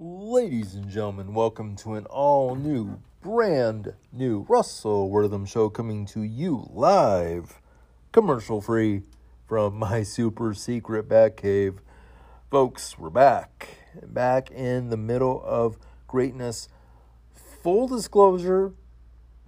Ladies 0.00 0.76
and 0.76 0.88
gentlemen, 0.88 1.34
welcome 1.34 1.74
to 1.74 1.94
an 1.94 2.06
all 2.06 2.54
new, 2.54 3.00
brand 3.20 3.94
new 4.12 4.46
Russell 4.48 5.10
Wortham 5.10 5.44
show 5.44 5.68
coming 5.68 6.06
to 6.06 6.22
you 6.22 6.68
live, 6.72 7.60
commercial 8.12 8.60
free 8.60 9.02
from 9.48 9.74
my 9.80 10.04
super 10.04 10.54
secret 10.54 11.08
Batcave. 11.08 11.78
Folks, 12.48 12.96
we're 12.96 13.10
back. 13.10 13.70
Back 14.00 14.52
in 14.52 14.90
the 14.90 14.96
middle 14.96 15.42
of 15.44 15.78
greatness. 16.06 16.68
Full 17.64 17.88
disclosure, 17.88 18.74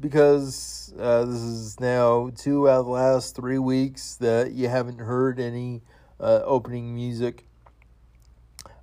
because 0.00 0.92
uh, 0.98 1.26
this 1.26 1.42
is 1.42 1.78
now 1.78 2.32
two 2.36 2.68
out 2.68 2.80
of 2.80 2.86
the 2.86 2.90
last 2.90 3.36
three 3.36 3.60
weeks 3.60 4.16
that 4.16 4.50
you 4.50 4.68
haven't 4.68 4.98
heard 4.98 5.38
any 5.38 5.82
uh, 6.18 6.40
opening 6.42 6.92
music. 6.92 7.46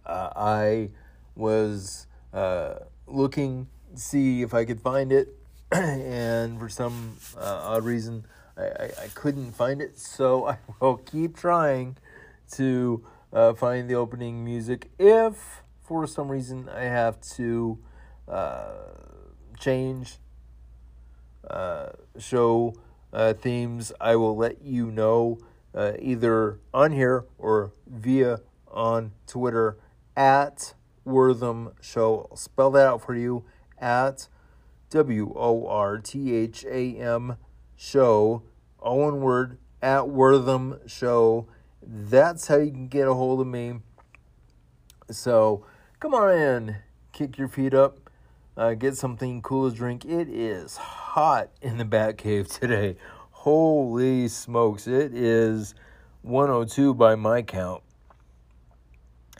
Uh, 0.06 0.30
I 0.34 0.92
was 1.38 2.08
uh, 2.34 2.80
looking 3.06 3.68
to 3.94 4.00
see 4.02 4.42
if 4.42 4.54
I 4.54 4.66
could 4.66 4.82
find 4.82 5.12
it, 5.12 5.30
and 5.72 6.60
for 6.60 6.70
some 6.70 7.18
uh, 7.38 7.62
odd 7.64 7.84
reason, 7.84 8.26
I, 8.58 8.64
I, 8.64 8.92
I, 9.04 9.08
couldn't 9.14 9.52
find 9.52 9.82
it. 9.82 9.98
So 10.00 10.48
I 10.50 10.58
will 10.80 10.98
keep 10.98 11.38
trying 11.38 11.98
to 12.54 13.06
uh, 13.32 13.54
find 13.54 13.90
the 13.90 13.96
opening 13.96 14.44
music. 14.44 14.90
If 14.98 15.64
for 15.82 16.08
some 16.08 16.30
reason 16.30 16.70
I 16.70 16.84
have 16.84 17.20
to 17.36 17.78
uh, 18.28 18.74
change 19.60 20.18
uh, 21.50 21.90
show 22.18 22.76
uh, 23.14 23.34
themes, 23.34 23.92
I 24.02 24.16
will 24.16 24.36
let 24.36 24.62
you 24.62 24.92
know 24.92 25.40
either 26.00 26.60
on 26.74 26.92
here 26.92 27.24
or 27.38 27.72
via 27.86 28.40
on 28.72 29.12
Twitter 29.28 29.78
at 30.16 30.74
Wortham 31.08 31.72
Show. 31.82 32.28
I'll 32.30 32.38
spell 32.38 32.70
that 32.72 32.86
out 32.86 33.02
for 33.02 33.16
you 33.16 33.46
at 33.80 34.28
W 34.90 35.34
O 35.36 35.68
R 35.68 35.98
T 35.98 36.36
H 36.36 36.66
A 36.66 36.96
M 36.96 37.38
Show, 37.76 38.44
all 38.80 39.00
one 39.00 39.22
word, 39.22 39.58
at 39.82 40.10
Wortham 40.10 40.80
Show. 40.86 41.48
That's 41.82 42.48
how 42.48 42.58
you 42.58 42.72
can 42.72 42.88
get 42.88 43.08
a 43.08 43.14
hold 43.14 43.42
of 43.42 43.48
me. 43.48 43.76
So 45.10 45.66
come 46.00 46.14
on 46.14 46.34
in, 46.34 46.76
kick 47.14 47.38
your 47.38 47.48
feet 47.48 47.74
up, 47.74 48.10
uh, 48.58 48.74
get 48.74 48.98
something 48.98 49.42
cool 49.42 49.72
to 49.72 49.76
drink. 49.76 50.04
It 50.04 50.28
is 50.28 50.78
hot 50.78 51.50
in 51.62 51.78
the 51.78 51.86
Batcave 51.86 52.60
today. 52.60 52.98
Holy 53.32 54.28
smokes, 54.28 54.88
it 54.88 55.14
is 55.14 55.74
102 56.24 56.94
by 56.94 57.16
my 57.16 57.42
count 57.42 57.82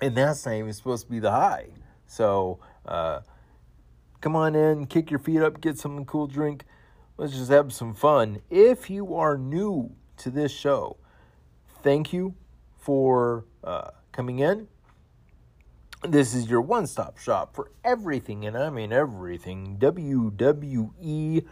and 0.02 0.16
that's 0.16 0.46
not 0.46 0.56
even 0.56 0.74
supposed 0.74 1.06
to 1.06 1.12
be 1.12 1.20
the 1.20 1.32
high. 1.32 1.68
So 2.06 2.60
uh, 2.86 3.22
come 4.22 4.36
on 4.36 4.56
in, 4.56 4.86
kick 4.86 5.10
your 5.12 5.20
feet 5.20 5.42
up, 5.42 5.62
get 5.62 5.78
some 5.78 6.06
cool 6.06 6.28
drink. 6.28 6.64
Let's 7.18 7.34
just 7.34 7.52
have 7.52 7.74
some 7.74 7.94
fun. 7.94 8.42
If 8.50 8.90
you 8.90 9.16
are 9.16 9.38
new 9.38 9.96
to 10.18 10.30
this 10.30 10.52
show, 10.52 10.98
thank 11.82 12.14
you 12.14 12.36
for 12.78 13.46
uh, 13.64 13.90
coming 14.12 14.40
in. 14.40 14.68
This 16.08 16.36
is 16.36 16.48
your 16.48 16.62
one 16.62 16.86
stop 16.86 17.18
shop 17.18 17.56
for 17.56 17.72
everything, 17.84 18.46
and 18.46 18.56
I 18.56 18.70
mean 18.70 18.94
everything 18.94 19.78
WWE. 19.80 21.44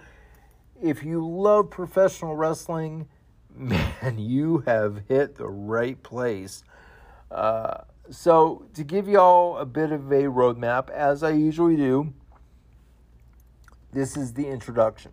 If 0.82 1.04
you 1.04 1.28
love 1.28 1.72
professional 1.72 2.36
wrestling, 2.36 3.08
man, 3.56 4.20
you 4.20 4.60
have 4.68 5.02
hit 5.08 5.36
the 5.36 5.50
right 5.50 6.02
place. 6.04 6.64
Uh, 7.32 7.86
so, 8.12 8.68
to 8.74 8.84
give 8.84 9.08
you 9.08 9.20
all 9.20 9.58
a 9.58 9.66
bit 9.66 9.92
of 9.92 10.12
a 10.12 10.24
roadmap, 10.24 10.90
as 10.90 11.24
I 11.24 11.32
usually 11.32 11.76
do, 11.76 12.14
this 13.92 14.16
is 14.16 14.34
the 14.34 14.48
introduction. 14.48 15.12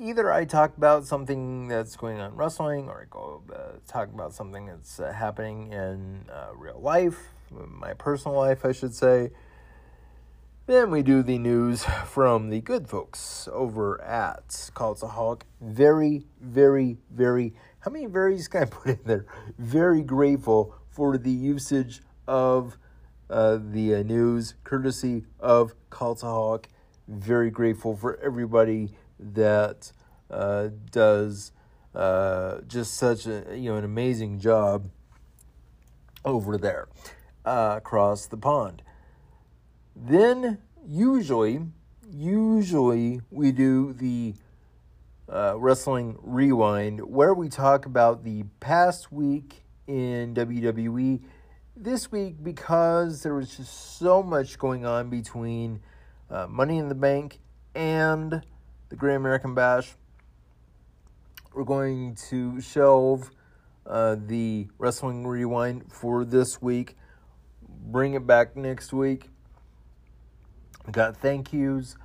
Either 0.00 0.32
I 0.32 0.44
talk 0.44 0.76
about 0.76 1.04
something 1.04 1.68
that's 1.68 1.96
going 1.96 2.18
on 2.18 2.30
in 2.30 2.36
wrestling, 2.36 2.88
or 2.88 3.02
I 3.02 3.04
go 3.10 3.42
uh, 3.52 3.78
talk 3.86 4.08
about 4.08 4.32
something 4.32 4.66
that's 4.66 5.00
uh, 5.00 5.12
happening 5.12 5.72
in 5.72 6.24
uh, 6.32 6.54
real 6.54 6.80
life, 6.80 7.18
my 7.50 7.94
personal 7.94 8.38
life, 8.38 8.64
I 8.64 8.72
should 8.72 8.94
say. 8.94 9.30
Then 10.66 10.90
we 10.90 11.02
do 11.02 11.22
the 11.22 11.38
news 11.38 11.84
from 12.06 12.50
the 12.50 12.60
good 12.60 12.88
folks 12.88 13.48
over 13.52 14.00
at 14.02 14.48
Cultaholic. 14.74 15.42
Very, 15.60 16.26
very, 16.40 16.98
very. 17.10 17.54
How 17.80 17.90
many 17.90 18.06
varies 18.06 18.48
can 18.48 18.62
I 18.62 18.66
put 18.66 18.86
in 18.86 19.00
there? 19.04 19.26
Very 19.58 20.02
grateful 20.02 20.74
for 20.98 21.16
the 21.16 21.30
usage 21.30 22.00
of 22.26 22.76
uh, 23.30 23.56
the 23.70 23.94
uh, 23.94 24.02
news, 24.02 24.54
courtesy 24.64 25.22
of 25.38 25.72
Cultaholic. 25.90 26.64
Very 27.06 27.52
grateful 27.52 27.96
for 27.96 28.18
everybody 28.18 28.90
that 29.20 29.92
uh, 30.28 30.70
does 30.90 31.52
uh, 31.94 32.62
just 32.66 32.94
such 32.94 33.26
a 33.26 33.44
you 33.56 33.70
know 33.70 33.76
an 33.76 33.84
amazing 33.84 34.40
job 34.40 34.90
over 36.24 36.58
there 36.58 36.88
uh, 37.46 37.74
across 37.76 38.26
the 38.26 38.36
pond. 38.36 38.82
Then 39.94 40.58
usually, 40.84 41.60
usually 42.10 43.20
we 43.30 43.52
do 43.52 43.92
the 43.92 44.34
uh, 45.32 45.54
wrestling 45.58 46.18
rewind 46.20 47.02
where 47.08 47.34
we 47.34 47.48
talk 47.48 47.86
about 47.86 48.24
the 48.24 48.42
past 48.58 49.12
week 49.12 49.62
in 49.88 50.34
WWE 50.34 51.20
this 51.74 52.12
week 52.12 52.36
because 52.42 53.22
there 53.22 53.34
was 53.34 53.56
just 53.56 53.98
so 53.98 54.22
much 54.22 54.58
going 54.58 54.84
on 54.84 55.08
between 55.08 55.80
uh, 56.30 56.46
Money 56.46 56.76
in 56.76 56.88
the 56.88 56.94
Bank 56.94 57.40
and 57.74 58.42
the 58.90 58.96
Great 58.96 59.14
American 59.14 59.54
Bash. 59.54 59.94
We're 61.54 61.64
going 61.64 62.16
to 62.28 62.60
shelve 62.60 63.30
uh, 63.86 64.16
the 64.26 64.68
Wrestling 64.76 65.26
Rewind 65.26 65.90
for 65.90 66.24
this 66.24 66.60
week, 66.60 66.96
bring 67.66 68.12
it 68.12 68.26
back 68.26 68.54
next 68.54 68.92
week. 68.92 69.30
We've 70.84 70.92
got 70.92 71.16
thank 71.16 71.52
yous. 71.52 71.96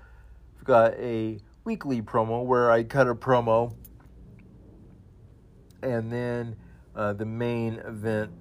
We've 0.55 0.63
got 0.63 0.93
a 0.93 1.39
weekly 1.65 2.01
promo 2.01 2.45
where 2.45 2.71
I 2.71 2.83
cut 2.83 3.07
a 3.07 3.15
promo. 3.15 3.75
And 5.81 6.11
then 6.11 6.55
uh, 6.95 7.13
the 7.13 7.25
main 7.25 7.79
event 7.79 8.31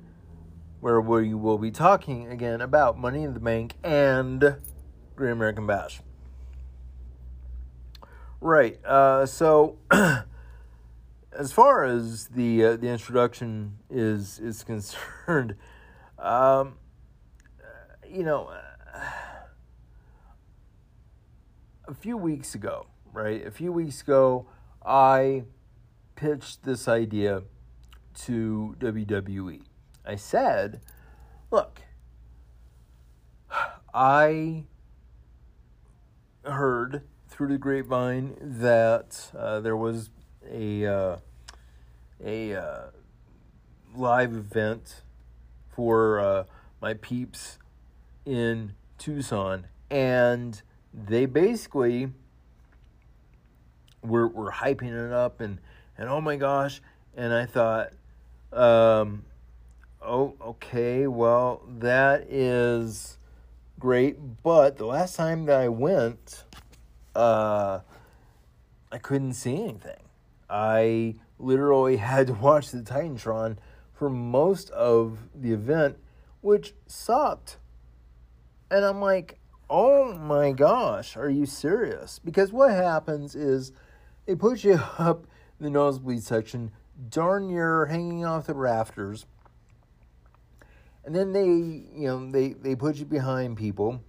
where 0.81 1.01
we 1.01 1.33
will 1.33 1.59
be 1.59 1.71
talking 1.71 2.27
again 2.27 2.61
about 2.61 2.99
Money 2.99 3.23
in 3.23 3.35
the 3.35 3.41
Bank 3.41 3.75
and 3.85 4.57
Great 5.15 5.31
American 5.31 5.67
Bash. 5.67 6.01
Right. 8.41 8.85
Uh, 8.85 9.27
so, 9.27 9.79
as 11.33 11.53
far 11.53 11.85
as 11.85 12.27
the 12.27 12.65
uh, 12.65 12.77
the 12.77 12.89
introduction 12.89 13.79
is 13.89 14.41
is 14.41 14.65
concerned, 14.65 15.55
um, 16.19 16.75
you 18.09 18.25
know, 18.25 18.53
a 21.87 21.95
few 21.95 22.17
weeks 22.17 22.55
ago, 22.57 22.87
right? 23.13 23.47
A 23.47 23.51
few 23.53 23.71
weeks 23.71 24.03
ago, 24.03 24.49
I 24.85 25.45
pitched 26.17 26.65
this 26.65 26.89
idea 26.89 27.43
to 28.21 28.77
WWE. 28.79 29.63
I 30.05 30.17
said, 30.17 30.81
look, 31.51 31.81
I 33.95 34.65
heard 36.45 37.03
through 37.29 37.49
the 37.49 37.59
grapevine 37.59 38.37
that 38.41 39.31
uh, 39.37 39.61
there 39.61 39.77
was 39.77 40.11
a 40.51 40.87
uh, 40.87 41.17
a 42.25 42.55
uh, 42.55 42.83
live 43.95 44.33
event 44.33 45.03
for 45.75 46.21
uh, 46.21 46.45
my 46.81 46.95
peeps 46.95 47.59
in 48.25 48.75
Tucson, 48.99 49.67
and 49.91 50.61
they 50.93 51.27
basically 51.27 52.11
were 54.03 54.29
were 54.29 54.51
hyping 54.51 54.93
it 54.93 55.13
up 55.13 55.41
and 55.41 55.59
and 55.97 56.09
oh 56.09 56.21
my 56.21 56.37
gosh, 56.37 56.81
and 57.17 57.33
I 57.33 57.47
thought 57.47 57.93
um, 58.53 59.25
oh, 60.01 60.35
okay, 60.41 61.07
well, 61.07 61.63
that 61.79 62.27
is 62.31 63.19
great. 63.79 64.17
But 64.43 64.77
the 64.77 64.87
last 64.87 65.17
time 65.17 65.47
that 65.47 65.61
I 65.61 65.69
went, 65.69 66.45
uh, 67.15 67.81
I 68.91 68.99
couldn't 68.99 69.35
see 69.35 69.55
anything. 69.55 70.03
I 70.49 71.17
literally 71.39 71.97
had 71.99 72.27
to 72.29 72.35
watch 72.35 72.71
the 72.71 72.83
Titantron 72.83 73.57
for 73.93 74.11
most 74.11 74.71
of 74.71 75.19
the 75.35 75.53
event, 75.53 75.97
which 76.41 76.75
sucked. 76.87 77.59
And 78.71 78.85
I'm 78.85 79.01
like, 79.01 79.39
oh 79.71 80.13
my 80.15 80.53
gosh, 80.53 81.17
are 81.17 81.31
you 81.31 81.47
serious? 81.47 82.19
Because 82.19 82.53
what 82.53 82.73
happens 82.73 83.35
is 83.35 83.73
they 84.27 84.35
put 84.35 84.65
you 84.65 84.75
up 84.99 85.27
the 85.61 85.71
nosebleed 85.71 86.23
section 86.23 86.73
darn 87.09 87.49
near 87.49 87.87
hanging 87.87 88.25
off 88.25 88.47
the 88.47 88.55
rafters. 88.55 89.27
And 91.05 91.15
then 91.15 91.33
they, 91.33 91.47
you 91.47 92.07
know, 92.07 92.31
they, 92.31 92.51
they 92.51 92.75
put 92.77 92.97
you 92.97 93.05
behind 93.05 93.57
people. 93.57 94.03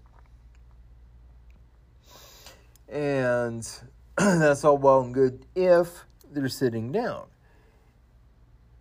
And 2.88 3.68
that's 4.18 4.64
all 4.64 4.78
well 4.78 5.02
and 5.02 5.14
good 5.14 5.46
if 5.56 6.06
they're 6.32 6.48
sitting 6.50 6.92
down. 6.92 7.26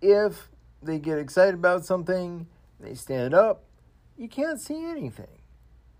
If 0.02 0.48
they 0.82 0.98
get 0.98 1.18
excited 1.18 1.54
about 1.54 1.84
something, 1.84 2.46
they 2.80 2.94
stand 2.94 3.34
up, 3.34 3.64
you 4.18 4.28
can't 4.28 4.60
see 4.60 4.84
anything. 4.84 5.38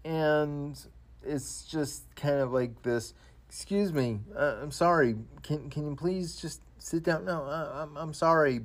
And 0.04 0.78
it's 1.24 1.64
just 1.64 2.14
kind 2.16 2.40
of 2.40 2.52
like 2.52 2.82
this 2.82 3.14
excuse 3.52 3.92
me, 3.92 4.18
uh, 4.34 4.56
I'm 4.62 4.70
sorry, 4.70 5.14
can, 5.42 5.68
can 5.68 5.86
you 5.86 5.94
please 5.94 6.36
just 6.36 6.62
sit 6.82 7.04
down? 7.04 7.24
No, 7.24 7.42
uh, 7.44 7.82
I'm, 7.82 7.96
I'm 7.96 8.14
sorry, 8.14 8.60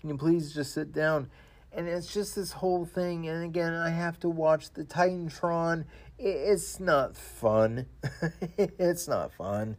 can 0.00 0.10
you 0.10 0.16
please 0.16 0.52
just 0.52 0.72
sit 0.72 0.92
down? 0.92 1.30
And 1.72 1.86
it's 1.86 2.12
just 2.12 2.34
this 2.34 2.52
whole 2.52 2.86
thing. 2.86 3.28
And 3.28 3.44
again, 3.44 3.74
I 3.74 3.90
have 3.90 4.18
to 4.20 4.28
watch 4.28 4.72
the 4.72 4.84
Titantron. 4.84 5.84
It's 6.18 6.80
not 6.80 7.16
fun. 7.16 7.86
it's 8.58 9.06
not 9.06 9.32
fun. 9.32 9.76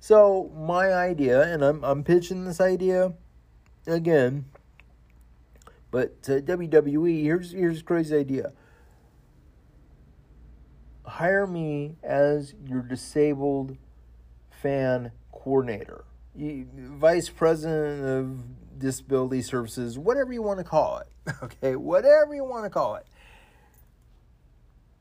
So 0.00 0.50
my 0.56 0.92
idea, 0.92 1.42
and 1.42 1.62
I'm 1.64 1.82
I'm 1.84 2.04
pitching 2.04 2.44
this 2.44 2.60
idea 2.60 3.14
again. 3.86 4.46
But 5.90 6.22
to 6.24 6.40
WWE, 6.42 7.22
here's 7.22 7.52
here's 7.52 7.82
crazy 7.82 8.16
idea. 8.16 8.52
Hire 11.06 11.46
me 11.46 11.96
as 12.02 12.54
your 12.64 12.82
disabled 12.82 13.76
fan 14.50 15.12
coordinator, 15.32 16.04
vice 16.38 17.28
president 17.28 18.04
of 18.04 18.78
disability 18.78 19.42
services, 19.42 19.98
whatever 19.98 20.32
you 20.32 20.42
want 20.42 20.58
to 20.58 20.64
call 20.64 20.98
it. 20.98 21.08
Okay, 21.42 21.76
whatever 21.76 22.34
you 22.34 22.42
want 22.42 22.64
to 22.64 22.70
call 22.70 22.94
it. 22.94 23.06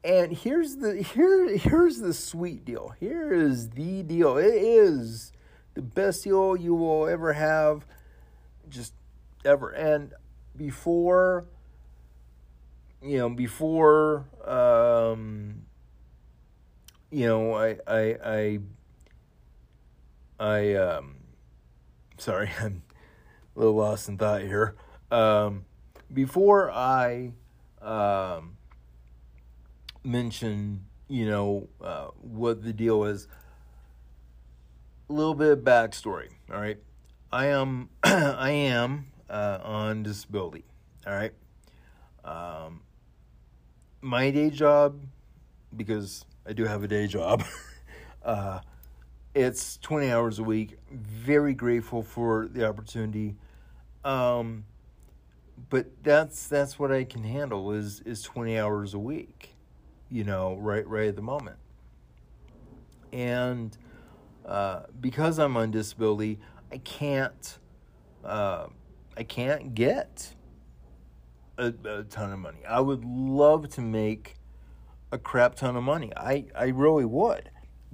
And 0.03 0.31
here's 0.31 0.75
the 0.75 1.01
here 1.01 1.55
here's 1.57 1.99
the 1.99 2.13
sweet 2.13 2.65
deal. 2.65 2.93
Here 2.99 3.33
is 3.33 3.69
the 3.69 4.03
deal. 4.03 4.37
It 4.37 4.53
is 4.53 5.31
the 5.73 5.81
best 5.81 6.25
deal 6.25 6.57
you 6.57 6.75
will 6.75 7.07
ever 7.07 7.31
have, 7.33 7.85
just 8.67 8.93
ever. 9.45 9.69
And 9.69 10.13
before, 10.55 11.45
you 13.01 13.19
know, 13.19 13.29
before, 13.29 14.25
um, 14.45 15.61
you 17.09 17.25
know, 17.25 17.53
I 17.53 17.77
I 17.87 18.17
I 18.25 18.59
I 20.39 20.73
um, 20.75 21.16
sorry, 22.17 22.49
I'm 22.59 22.83
a 23.55 23.59
little 23.59 23.75
lost 23.75 24.09
in 24.09 24.17
thought 24.17 24.41
here. 24.41 24.75
Um, 25.11 25.65
before 26.13 26.71
I 26.71 27.31
um, 27.81 28.57
mention, 30.03 30.85
you 31.07 31.29
know, 31.29 31.69
uh, 31.81 32.07
what 32.21 32.63
the 32.63 32.73
deal 32.73 33.05
is, 33.05 33.27
a 35.09 35.13
little 35.13 35.35
bit 35.35 35.51
of 35.51 35.59
backstory. 35.59 36.29
All 36.51 36.59
right, 36.59 36.77
I 37.31 37.47
am 37.47 37.89
I 38.03 38.51
am 38.51 39.07
uh, 39.29 39.59
on 39.63 40.03
disability. 40.03 40.65
All 41.05 41.13
right, 41.13 41.33
um, 42.25 42.81
my 44.01 44.29
day 44.31 44.49
job, 44.49 45.01
because 45.75 46.25
I 46.45 46.53
do 46.53 46.65
have 46.65 46.83
a 46.83 46.87
day 46.87 47.07
job. 47.07 47.43
uh, 48.23 48.59
it's 49.37 49.77
20 49.77 50.11
hours 50.11 50.39
a 50.39 50.43
week. 50.43 50.79
Very 50.91 51.53
grateful 51.53 52.01
for 52.01 52.47
the 52.47 52.67
opportunity. 52.67 53.35
Um, 54.03 54.65
but 55.69 56.03
that's 56.03 56.47
that's 56.47 56.79
what 56.79 56.91
I 56.91 57.03
can 57.03 57.23
handle 57.23 57.71
is 57.71 58.01
is 58.01 58.23
20 58.23 58.57
hours 58.57 58.95
a 58.95 58.99
week. 58.99 59.55
You 60.09 60.23
know, 60.23 60.55
right 60.55 60.87
right 60.87 61.09
at 61.09 61.15
the 61.15 61.21
moment. 61.21 61.57
And 63.13 63.77
uh, 64.43 64.81
because 64.99 65.37
I'm 65.37 65.55
on 65.55 65.69
disability, 65.69 66.39
I 66.71 66.79
can't 66.79 67.59
uh, 68.25 68.67
I 69.15 69.23
can't 69.23 69.75
get 69.75 70.33
a, 71.59 71.73
a 71.85 72.03
ton 72.05 72.31
of 72.31 72.39
money. 72.39 72.65
I 72.67 72.79
would 72.79 73.05
love 73.05 73.69
to 73.69 73.81
make 73.81 74.35
a 75.11 75.19
crap 75.19 75.55
ton 75.55 75.75
of 75.75 75.83
money. 75.83 76.11
I, 76.17 76.45
I 76.55 76.67
really 76.67 77.05
would, 77.05 77.49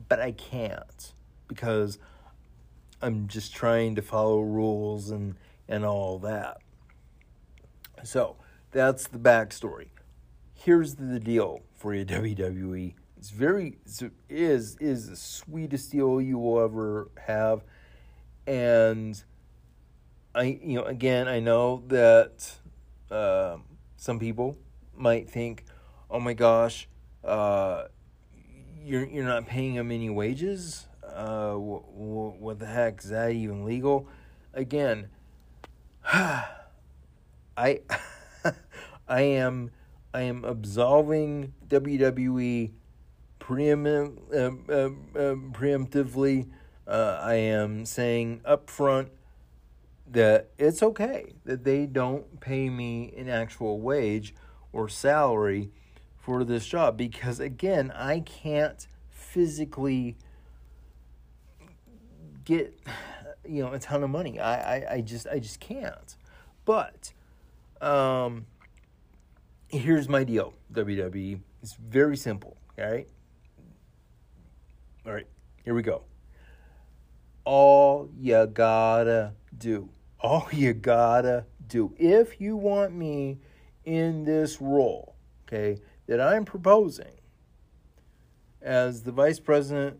but 0.10 0.20
I 0.20 0.32
can't 0.32 1.13
because 1.54 1.98
I'm 3.02 3.28
just 3.28 3.54
trying 3.54 3.96
to 3.96 4.02
follow 4.02 4.40
rules 4.42 5.10
and, 5.10 5.36
and 5.68 5.84
all 5.86 6.20
that. 6.20 6.58
So 8.04 8.38
that's 8.72 9.08
the 9.08 9.20
backstory. 9.20 9.88
Here's 10.54 10.96
the 10.96 11.20
deal 11.20 11.62
for 11.76 11.94
you, 11.94 12.06
WWE. 12.06 12.94
It's 13.18 13.30
very 13.30 13.78
it 14.02 14.12
is 14.30 14.76
is 14.82 15.10
the 15.10 15.16
sweetest 15.16 15.92
deal 15.92 16.20
you 16.20 16.38
will 16.38 16.62
ever 16.62 17.10
have, 17.26 17.64
and 18.46 19.24
I 20.36 20.60
you 20.62 20.76
know 20.76 20.84
again 20.84 21.30
I 21.30 21.40
know 21.40 21.84
that 21.88 22.52
uh, 23.10 23.58
some 23.96 24.20
people 24.20 24.58
might 24.94 25.30
think, 25.30 25.64
oh 26.12 26.20
my 26.20 26.34
gosh, 26.34 26.90
uh, 27.24 27.86
you're 28.84 29.06
you're 29.06 29.24
not 29.24 29.48
paying 29.48 29.76
them 29.76 29.90
any 29.90 30.10
wages 30.10 30.88
uh, 31.14 31.54
what, 31.54 31.84
what 32.40 32.60
the 32.60 32.66
heck 32.66 33.04
is 33.04 33.10
that 33.10 33.32
even 33.32 33.66
legal? 33.66 34.08
Again, 34.54 35.10
I 36.06 36.44
I 39.08 39.22
am 39.22 39.72
I 40.14 40.22
am 40.22 40.46
absolving 40.46 41.54
WWE 41.68 42.72
preeminent, 43.40 44.20
uh, 44.34 44.38
uh, 44.38 44.90
uh, 45.16 45.36
preemptively. 45.52 46.48
I 46.88 47.36
am 47.36 47.86
saying 47.86 48.42
up 48.46 48.70
front 48.70 49.10
that 50.12 50.50
it's 50.58 50.84
okay 50.84 51.34
that 51.46 51.64
they 51.64 51.86
don't 51.86 52.40
pay 52.40 52.70
me 52.70 53.14
an 53.18 53.30
actual 53.30 53.80
wage 53.80 54.36
or 54.72 54.88
salary 54.90 55.72
for 56.18 56.44
this 56.44 56.66
job 56.66 56.98
because 56.98 57.40
again 57.40 57.92
I 57.92 58.20
can't 58.20 58.86
physically 59.10 60.16
get 62.46 62.80
you 63.48 63.64
know 63.64 63.74
a 63.74 63.80
ton 63.80 64.04
of 64.04 64.10
money. 64.10 64.40
I, 64.40 64.78
I, 64.78 64.94
I 64.96 65.02
just 65.02 65.28
I 65.28 65.40
just 65.40 65.60
can't. 65.60 66.16
But 66.66 67.14
um, 67.82 68.46
here's 69.68 70.08
my 70.08 70.24
deal, 70.24 70.54
WWE. 70.74 71.40
It's 71.62 71.76
very 71.76 72.18
simple. 72.18 72.58
All 72.78 72.90
right. 72.90 73.08
All 75.06 75.14
right. 75.14 75.28
Here 75.64 75.74
we 75.74 75.82
go. 75.82 76.04
All 77.46 78.10
you 78.18 78.46
gotta 78.48 79.34
do. 79.58 79.90
All 80.20 80.48
you 80.52 80.74
gotta 80.74 81.46
do. 81.68 81.94
If 81.98 82.40
you 82.40 82.56
want 82.56 82.94
me 82.94 83.40
in 83.84 84.24
this 84.24 84.62
role, 84.62 85.16
okay, 85.48 85.82
that 86.08 86.22
I'm 86.22 86.46
proposing 86.46 87.20
as 88.62 89.04
the 89.04 89.12
vice 89.12 89.40
president 89.40 90.00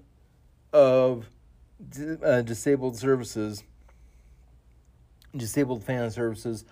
of 0.72 1.30
uh, 2.24 2.42
disabled 2.42 2.98
services, 2.98 3.64
disabled 5.36 5.84
fan 5.84 6.12
services, 6.12 6.66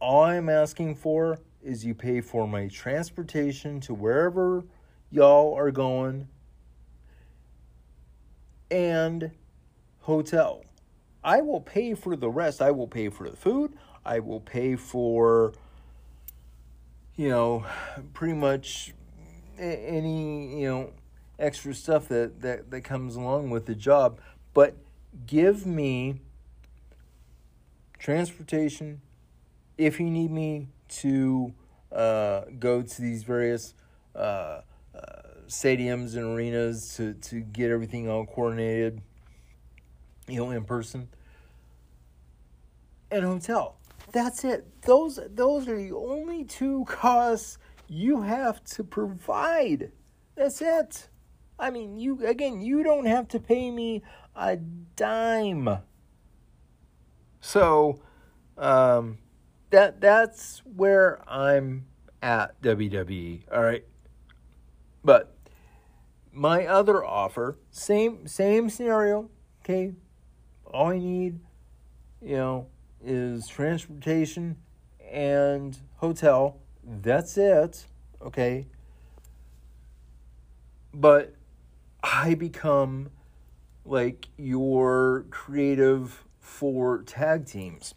all 0.00 0.24
I'm 0.24 0.48
asking 0.48 0.96
for 0.96 1.38
is 1.62 1.84
you 1.84 1.94
pay 1.94 2.20
for 2.20 2.46
my 2.46 2.68
transportation 2.68 3.80
to 3.80 3.94
wherever 3.94 4.64
y'all 5.10 5.54
are 5.56 5.70
going 5.70 6.28
and 8.70 9.30
hotel. 10.00 10.64
I 11.24 11.40
will 11.40 11.60
pay 11.60 11.94
for 11.94 12.14
the 12.14 12.30
rest. 12.30 12.62
I 12.62 12.70
will 12.70 12.86
pay 12.86 13.08
for 13.08 13.28
the 13.28 13.36
food. 13.36 13.72
I 14.04 14.20
will 14.20 14.40
pay 14.40 14.76
for, 14.76 15.52
you 17.16 17.28
know, 17.28 17.66
pretty 18.14 18.34
much 18.34 18.94
any, 19.58 20.60
you 20.60 20.68
know, 20.68 20.92
extra 21.38 21.74
stuff 21.74 22.08
that, 22.08 22.40
that, 22.42 22.70
that 22.70 22.82
comes 22.82 23.16
along 23.16 23.50
with 23.50 23.66
the 23.66 23.74
job. 23.74 24.20
But 24.54 24.76
give 25.26 25.66
me 25.66 26.20
transportation 27.98 29.00
if 29.76 30.00
you 30.00 30.10
need 30.10 30.30
me 30.30 30.68
to 30.88 31.52
uh, 31.92 32.42
go 32.58 32.82
to 32.82 33.02
these 33.02 33.22
various 33.22 33.74
uh, 34.14 34.18
uh, 34.18 34.62
stadiums 35.46 36.16
and 36.16 36.36
arenas 36.36 36.94
to, 36.96 37.14
to 37.14 37.40
get 37.40 37.70
everything 37.70 38.08
all 38.08 38.24
coordinated, 38.24 39.00
you 40.28 40.36
know, 40.36 40.50
in 40.50 40.64
person. 40.64 41.08
And 43.10 43.24
hotel. 43.24 43.76
That's 44.12 44.44
it. 44.44 44.82
Those 44.82 45.20
those 45.30 45.68
are 45.68 45.76
the 45.76 45.92
only 45.92 46.44
two 46.44 46.84
costs 46.86 47.58
you 47.88 48.22
have 48.22 48.64
to 48.64 48.84
provide. 48.84 49.92
That's 50.34 50.60
it. 50.60 51.08
I 51.58 51.70
mean, 51.70 51.96
you 51.96 52.24
again, 52.26 52.60
you 52.60 52.82
don't 52.82 53.06
have 53.06 53.28
to 53.28 53.40
pay 53.40 53.70
me 53.70 54.02
a 54.34 54.56
dime. 54.56 55.78
So, 57.40 58.00
um, 58.58 59.18
that 59.70 60.00
that's 60.00 60.62
where 60.64 61.20
I'm 61.28 61.86
at 62.22 62.60
WWE. 62.62 63.42
All 63.52 63.62
right, 63.62 63.84
but 65.04 65.34
my 66.32 66.66
other 66.66 67.04
offer, 67.04 67.58
same 67.70 68.26
same 68.26 68.68
scenario. 68.68 69.30
Okay, 69.62 69.94
all 70.66 70.88
I 70.88 70.98
need, 70.98 71.40
you 72.20 72.36
know, 72.36 72.66
is 73.02 73.46
transportation 73.46 74.56
and 75.10 75.78
hotel. 75.96 76.58
That's 76.84 77.36
it. 77.38 77.86
Okay. 78.20 78.66
But 80.92 81.35
I 82.02 82.34
become 82.34 83.10
like 83.84 84.28
your 84.36 85.26
creative 85.30 86.24
for 86.40 87.02
tag 87.02 87.46
teams 87.46 87.94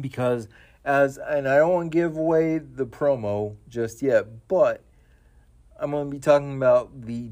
because 0.00 0.48
as 0.84 1.18
and 1.18 1.48
I 1.48 1.58
don't 1.58 1.72
want 1.72 1.92
to 1.92 1.96
give 1.96 2.16
away 2.16 2.58
the 2.58 2.86
promo 2.86 3.56
just 3.68 4.02
yet, 4.02 4.48
but 4.48 4.82
I'm 5.78 5.90
going 5.90 6.06
to 6.06 6.10
be 6.10 6.20
talking 6.20 6.56
about 6.56 7.02
the 7.02 7.30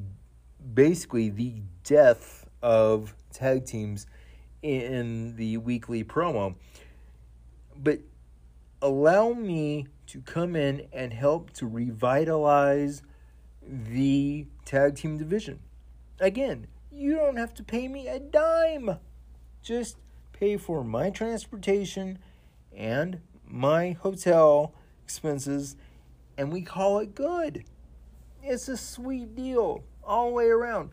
basically 0.75 1.31
the 1.31 1.55
death 1.85 2.47
of 2.63 3.15
tag 3.33 3.65
teams 3.65 4.07
in 4.63 5.37
the 5.37 5.59
weekly 5.59 6.03
promo. 6.03 6.57
But 7.77 8.01
allow 8.83 9.33
me 9.33 9.87
to 10.09 10.21
come 10.21 10.57
in 10.57 10.87
and 10.93 11.13
help 11.13 11.53
to 11.55 11.67
revitalize 11.67 13.03
the 13.69 14.47
tag 14.65 14.97
team 14.97 15.19
division. 15.19 15.61
Again, 16.21 16.67
you 16.91 17.17
don't 17.17 17.37
have 17.37 17.55
to 17.55 17.65
pay 17.65 17.89
me 17.89 18.09
a 18.09 18.19
dime. 18.21 18.99
Just 19.63 19.97
pay 20.33 20.57
for 20.57 20.85
my 20.85 21.11
transportation 21.11 22.19
and 22.77 23.21
my 23.47 23.93
hotel 23.93 24.75
expenses, 25.03 25.77
and 26.37 26.53
we 26.53 26.63
call 26.63 26.99
it 26.99 27.15
good. 27.15 27.65
It's 28.43 28.69
a 28.69 28.77
sweet 28.77 29.35
deal 29.35 29.85
all 30.03 30.29
the 30.29 30.35
way 30.35 30.47
around. 30.47 30.91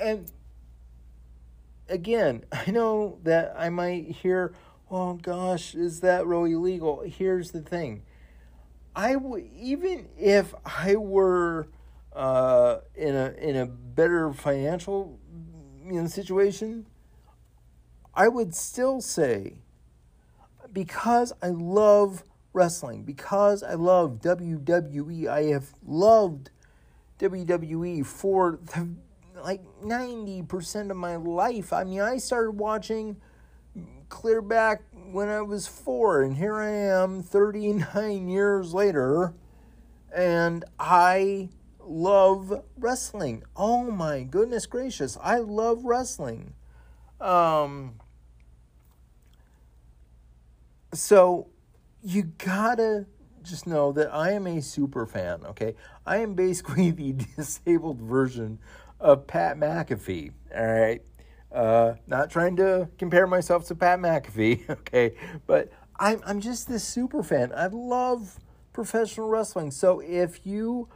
And 0.00 0.30
again, 1.88 2.44
I 2.52 2.70
know 2.70 3.18
that 3.22 3.54
I 3.56 3.70
might 3.70 4.10
hear, 4.10 4.54
oh 4.90 5.14
gosh, 5.14 5.74
is 5.74 6.00
that 6.00 6.26
really 6.26 6.54
legal? 6.54 7.02
Here's 7.02 7.50
the 7.50 7.60
thing. 7.60 8.02
I 8.96 9.16
would 9.16 9.44
even 9.56 10.08
if 10.16 10.54
I 10.64 10.94
were 10.96 11.66
uh, 12.14 12.78
in 12.94 13.14
a 13.14 13.34
in 13.40 13.56
a 13.56 13.66
better 13.66 14.32
financial 14.32 15.18
you 15.84 16.00
know, 16.00 16.06
situation, 16.06 16.86
I 18.14 18.28
would 18.28 18.54
still 18.54 19.00
say 19.00 19.56
because 20.72 21.32
I 21.42 21.48
love 21.48 22.24
wrestling, 22.52 23.02
because 23.02 23.62
I 23.62 23.74
love 23.74 24.20
WWE, 24.20 25.26
I 25.26 25.44
have 25.44 25.74
loved 25.84 26.50
WWE 27.18 28.04
for 28.06 28.58
the, 28.74 28.94
like 29.42 29.62
90% 29.82 30.90
of 30.90 30.96
my 30.96 31.16
life. 31.16 31.72
I 31.72 31.84
mean, 31.84 32.00
I 32.00 32.18
started 32.18 32.52
watching 32.52 33.16
clear 34.08 34.40
back 34.40 34.82
when 35.10 35.28
I 35.28 35.42
was 35.42 35.66
four, 35.66 36.22
and 36.22 36.36
here 36.36 36.56
I 36.56 36.70
am 36.70 37.22
39 37.22 38.28
years 38.28 38.72
later, 38.72 39.34
and 40.14 40.64
I 40.78 41.50
love 41.86 42.62
wrestling. 42.78 43.42
Oh 43.56 43.90
my 43.90 44.22
goodness 44.22 44.66
gracious, 44.66 45.16
I 45.22 45.38
love 45.38 45.84
wrestling. 45.84 46.54
Um, 47.20 47.94
so 50.92 51.48
you 52.02 52.24
gotta 52.38 53.06
just 53.42 53.66
know 53.66 53.92
that 53.92 54.12
I 54.12 54.32
am 54.32 54.46
a 54.46 54.60
super 54.60 55.06
fan, 55.06 55.44
okay? 55.46 55.74
I 56.06 56.18
am 56.18 56.34
basically 56.34 56.90
the 56.92 57.12
disabled 57.12 58.00
version 58.00 58.58
of 59.00 59.26
Pat 59.26 59.56
McAfee, 59.58 60.32
all 60.56 60.66
right? 60.66 61.02
Uh, 61.52 61.94
not 62.06 62.30
trying 62.30 62.56
to 62.56 62.88
compare 62.98 63.26
myself 63.26 63.66
to 63.66 63.74
Pat 63.74 64.00
McAfee, 64.00 64.68
okay? 64.70 65.14
But 65.46 65.70
I'm, 65.98 66.20
I'm 66.26 66.40
just 66.40 66.68
this 66.68 66.84
super 66.84 67.22
fan. 67.22 67.52
I 67.54 67.66
love 67.66 68.40
professional 68.72 69.28
wrestling. 69.28 69.70
So 69.70 70.00
if 70.00 70.44
you 70.44 70.88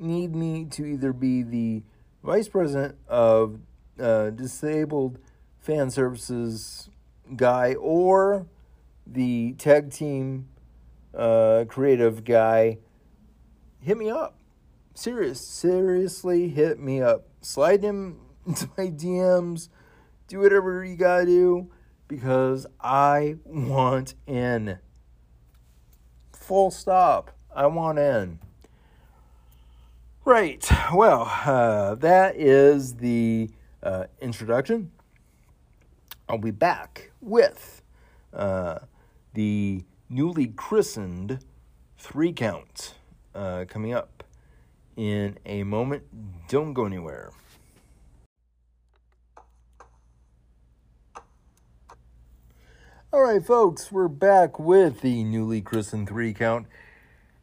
need 0.00 0.34
me 0.34 0.64
to 0.66 0.84
either 0.84 1.12
be 1.12 1.42
the 1.42 1.82
vice 2.22 2.48
president 2.48 2.96
of 3.08 3.60
uh, 4.00 4.30
disabled 4.30 5.18
fan 5.58 5.90
services 5.90 6.88
guy 7.36 7.74
or 7.74 8.46
the 9.06 9.52
tag 9.58 9.90
team 9.90 10.48
uh, 11.14 11.64
creative 11.68 12.24
guy, 12.24 12.78
hit 13.80 13.96
me 13.96 14.10
up. 14.10 14.38
Serious, 14.94 15.40
seriously, 15.40 16.48
hit 16.48 16.78
me 16.78 17.00
up. 17.00 17.26
Slide 17.40 17.82
him 17.82 18.20
into 18.46 18.68
my 18.76 18.86
DMs. 18.86 19.68
Do 20.28 20.40
whatever 20.40 20.84
you 20.84 20.96
gotta 20.96 21.26
do 21.26 21.70
because 22.08 22.66
I 22.80 23.36
want 23.44 24.14
in. 24.26 24.78
Full 26.32 26.70
stop. 26.70 27.36
I 27.54 27.66
want 27.66 27.98
in. 27.98 28.38
Right. 30.30 30.64
Well, 30.94 31.22
uh, 31.44 31.96
that 31.96 32.36
is 32.36 32.94
the 32.94 33.50
uh, 33.82 34.04
introduction. 34.20 34.92
I'll 36.28 36.38
be 36.38 36.52
back 36.52 37.10
with 37.20 37.82
uh, 38.32 38.78
the 39.34 39.82
newly 40.08 40.46
christened 40.46 41.40
three 41.98 42.32
count 42.32 42.94
uh, 43.34 43.64
coming 43.68 43.92
up 43.92 44.22
in 44.96 45.36
a 45.46 45.64
moment. 45.64 46.04
Don't 46.46 46.74
go 46.74 46.86
anywhere. 46.86 47.32
All 53.12 53.22
right, 53.22 53.44
folks, 53.44 53.90
we're 53.90 54.06
back 54.06 54.60
with 54.60 55.00
the 55.00 55.24
newly 55.24 55.60
christened 55.60 56.08
three 56.08 56.32
count. 56.32 56.68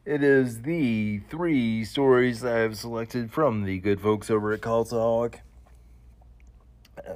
It 0.08 0.22
is 0.22 0.62
the 0.62 1.18
three 1.28 1.84
stories 1.84 2.42
I 2.42 2.60
have 2.60 2.78
selected 2.78 3.30
from 3.30 3.64
the 3.64 3.78
good 3.78 4.00
folks 4.00 4.30
over 4.30 4.52
at 4.52 4.62
Cultaholic. 4.62 5.40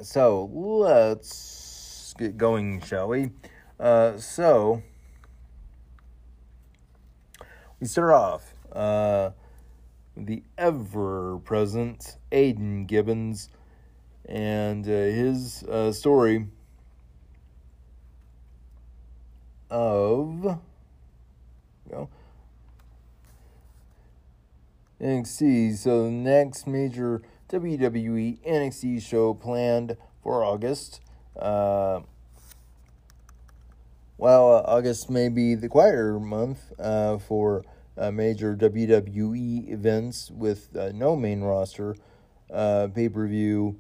So 0.03 0.51
let's 0.53 2.13
get 2.19 2.37
going, 2.37 2.83
shall 2.83 3.09
we? 3.09 3.31
Uh, 3.81 4.19
so 4.19 4.83
we 7.81 7.87
start 7.87 8.13
off 8.13 8.53
uh, 8.71 9.31
the 10.15 10.43
ever 10.59 11.39
present 11.39 12.19
Aiden 12.31 12.87
Gibbons 12.87 13.49
and 14.27 14.85
uh, 14.85 14.91
his 14.91 15.63
uh, 15.63 15.93
story 15.93 16.47
of 19.71 20.45
you 20.45 20.59
know, 21.91 22.11
NXT. 25.03 25.77
So 25.77 26.05
the 26.05 26.11
next 26.11 26.67
major 26.67 27.23
WWE 27.51 28.39
NXT 28.47 29.03
show 29.03 29.35
planned 29.35 29.97
for 30.23 30.45
August. 30.45 31.01
Uh, 31.39 32.01
uh, 34.23 34.63
August 34.67 35.11
may 35.11 35.29
be 35.29 35.55
the 35.55 35.69
quieter 35.69 36.21
month 36.21 36.73
uh, 36.79 37.19
for 37.19 37.65
uh, 37.99 38.11
major 38.11 38.57
WWE 38.57 39.71
events 39.71 40.31
with 40.31 40.75
uh, 40.77 40.91
no 40.95 41.17
main 41.17 41.41
roster 41.43 41.97
uh, 42.53 42.89
pay 42.95 43.09
per 43.09 43.27
view 43.27 43.79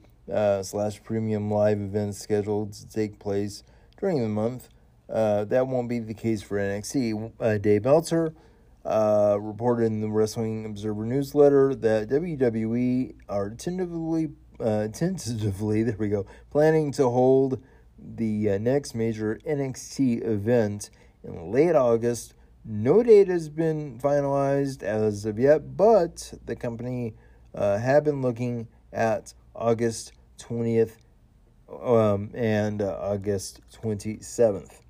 slash 0.63 1.03
premium 1.03 1.51
live 1.51 1.81
events 1.81 2.19
scheduled 2.19 2.73
to 2.73 2.89
take 2.89 3.19
place 3.19 3.63
during 4.01 4.21
the 4.21 4.29
month. 4.29 4.69
that 5.09 5.67
won't 5.67 5.89
be 5.89 5.99
the 5.99 6.15
case 6.15 6.43
for 6.43 6.59
NXT. 6.59 7.63
Dave 7.63 7.85
Meltzer 7.85 8.35
reported 8.85 9.87
in 9.87 10.01
the 10.01 10.11
Wrestling 10.11 10.67
Observer 10.67 11.05
newsletter 11.05 11.75
that 11.75 12.09
WWE 12.09 13.15
are 13.29 13.51
tentatively, 13.51 14.31
tentatively, 14.59 15.83
there 15.85 15.97
we 15.99 16.09
go, 16.09 16.27
planning 16.51 16.93
to 16.93 17.09
hold 17.09 17.63
the 17.99 18.59
next 18.59 18.95
major 18.95 19.39
NXT 19.47 20.27
event 20.27 20.91
in 21.23 21.53
late 21.53 21.77
August 21.77 22.35
no 22.65 23.03
date 23.03 23.27
has 23.29 23.49
been 23.49 23.99
finalized 23.99 24.83
as 24.83 25.25
of 25.25 25.39
yet, 25.39 25.77
but 25.77 26.33
the 26.45 26.55
company 26.55 27.15
uh, 27.55 27.79
have 27.79 28.05
been 28.05 28.23
looking 28.23 28.69
at 28.93 29.35
August 29.55 30.13
20th 30.39 30.93
um, 31.69 32.31
and 32.35 32.81
uh, 32.81 32.97
August 33.01 33.61
27th. 33.83 34.81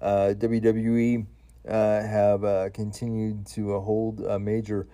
Uh, 0.00 0.34
WWE 0.36 1.22
uh, 1.22 1.26
have 1.66 2.44
uh, 2.44 2.70
continued 2.70 3.46
to 3.46 3.78
hold 3.80 4.20
major 4.40 4.86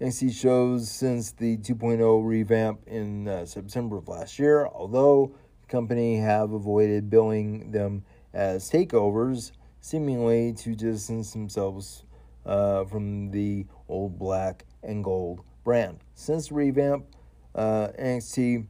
NXT 0.00 0.34
shows 0.34 0.90
since 0.90 1.32
the 1.32 1.56
2.0 1.56 2.22
revamp 2.22 2.80
in 2.86 3.26
uh, 3.26 3.46
September 3.46 3.96
of 3.96 4.08
last 4.08 4.38
year, 4.38 4.66
although 4.66 5.34
the 5.62 5.66
company 5.68 6.18
have 6.18 6.52
avoided 6.52 7.08
billing 7.08 7.70
them 7.70 8.04
as 8.34 8.70
takeovers 8.70 9.52
seemingly 9.80 10.52
to 10.52 10.74
distance 10.74 11.32
themselves 11.32 12.04
uh, 12.44 12.84
from 12.84 13.30
the 13.30 13.64
old 13.88 14.18
black 14.18 14.66
and 14.82 15.02
gold 15.02 15.40
brand. 15.64 15.98
Since 16.14 16.48
the 16.48 16.54
revamp, 16.56 17.06
uh, 17.54 17.88
NXT 17.98 18.66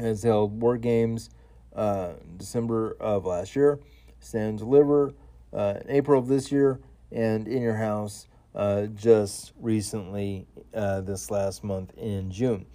has 0.00 0.24
held 0.24 0.60
War 0.60 0.78
Games 0.78 1.30
uh, 1.76 2.14
December 2.36 2.96
of 2.98 3.24
last 3.24 3.54
year, 3.54 3.78
Stand 4.18 4.58
Deliver 4.58 5.10
uh, 5.10 5.12
in 5.56 5.90
April 5.90 6.20
of 6.20 6.28
this 6.28 6.52
year, 6.52 6.80
and 7.10 7.48
In 7.48 7.62
Your 7.62 7.76
House 7.76 8.26
uh, 8.54 8.86
just 8.86 9.52
recently 9.60 10.46
uh, 10.74 11.02
this 11.02 11.30
last 11.30 11.62
month 11.62 11.92
in 11.96 12.30
June. 12.30 12.66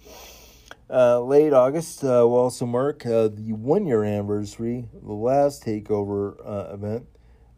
Uh, 0.88 1.20
late 1.20 1.52
August 1.52 2.04
uh, 2.04 2.22
will 2.22 2.34
also 2.34 2.66
mark 2.66 3.04
uh, 3.06 3.28
the 3.28 3.52
one 3.52 3.86
year 3.86 4.04
anniversary 4.04 4.86
the 5.02 5.12
last 5.12 5.64
TakeOver 5.64 6.36
uh, 6.46 6.74
event, 6.74 7.06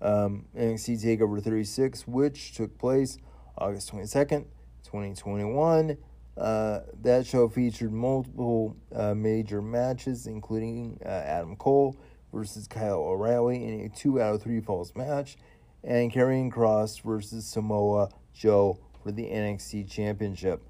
um, 0.00 0.46
NXT 0.56 1.04
TakeOver 1.04 1.42
36, 1.42 2.06
which 2.06 2.54
took 2.54 2.76
place 2.78 3.18
August 3.58 3.92
22nd, 3.92 4.44
2021. 4.84 5.96
Uh, 6.36 6.80
that 7.02 7.26
show 7.26 7.48
featured 7.48 7.92
multiple 7.92 8.76
uh, 8.94 9.14
major 9.14 9.62
matches, 9.62 10.26
including 10.26 10.98
Adam 11.04 11.54
Cole 11.56 11.96
versus 12.34 12.66
Kyle 12.66 12.98
O'Reilly 12.98 13.64
in 13.64 13.80
a 13.80 13.88
two 13.88 14.20
out 14.20 14.34
of 14.34 14.42
three 14.42 14.60
falls 14.60 14.94
match, 14.96 15.36
and 15.82 16.12
Karrion 16.12 16.52
Kross 16.52 17.00
versus 17.00 17.46
Samoa 17.46 18.10
Joe 18.34 18.78
for 19.02 19.12
the 19.12 19.24
NXT 19.24 19.88
Championship 19.88 20.62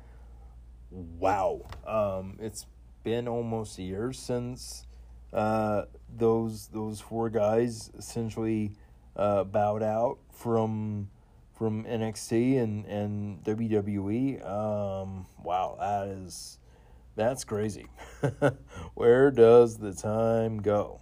wow. 0.95 1.63
Um, 1.87 2.39
it's 2.41 2.67
been 3.03 3.29
almost 3.29 3.79
a 3.79 3.83
year 3.83 4.13
since 4.13 4.87
uh, 5.33 5.85
those 6.17 6.69
those 6.69 7.01
four 7.01 7.31
guys 7.31 7.91
essentially 7.99 8.73
uh, 9.17 9.45
bowed 9.45 9.83
out 9.83 10.19
from 10.33 11.11
from 11.53 11.85
NXT 11.85 12.63
and 12.63 12.87
and 12.87 13.45
WWE. 13.45 14.47
Um, 14.47 15.27
wow, 15.43 15.77
that 15.81 16.09
is 16.09 16.59
that's 17.17 17.45
crazy. 17.45 17.87
Where 18.95 19.31
does 19.31 19.79
the 19.79 19.93
time 19.93 20.63
go? 20.63 21.01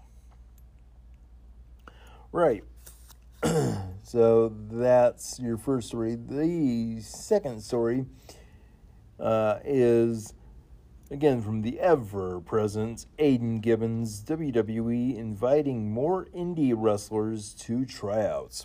Right. 2.33 2.65
so 4.03 4.49
that's 4.71 5.39
your 5.39 5.59
first 5.59 5.89
story. 5.89 6.17
The 6.17 6.99
second 7.03 7.63
story 7.63 8.07
uh, 9.21 9.59
is 9.67 10.33
again 11.11 11.43
from 11.43 11.61
the 11.61 11.79
ever 11.79 12.41
present 12.41 13.05
Aiden 13.19 13.61
Gibbons, 13.61 14.23
WWE 14.23 15.15
inviting 15.15 15.93
more 15.93 16.25
indie 16.35 16.73
wrestlers 16.75 17.53
to 17.61 17.85
tryouts. 17.85 18.65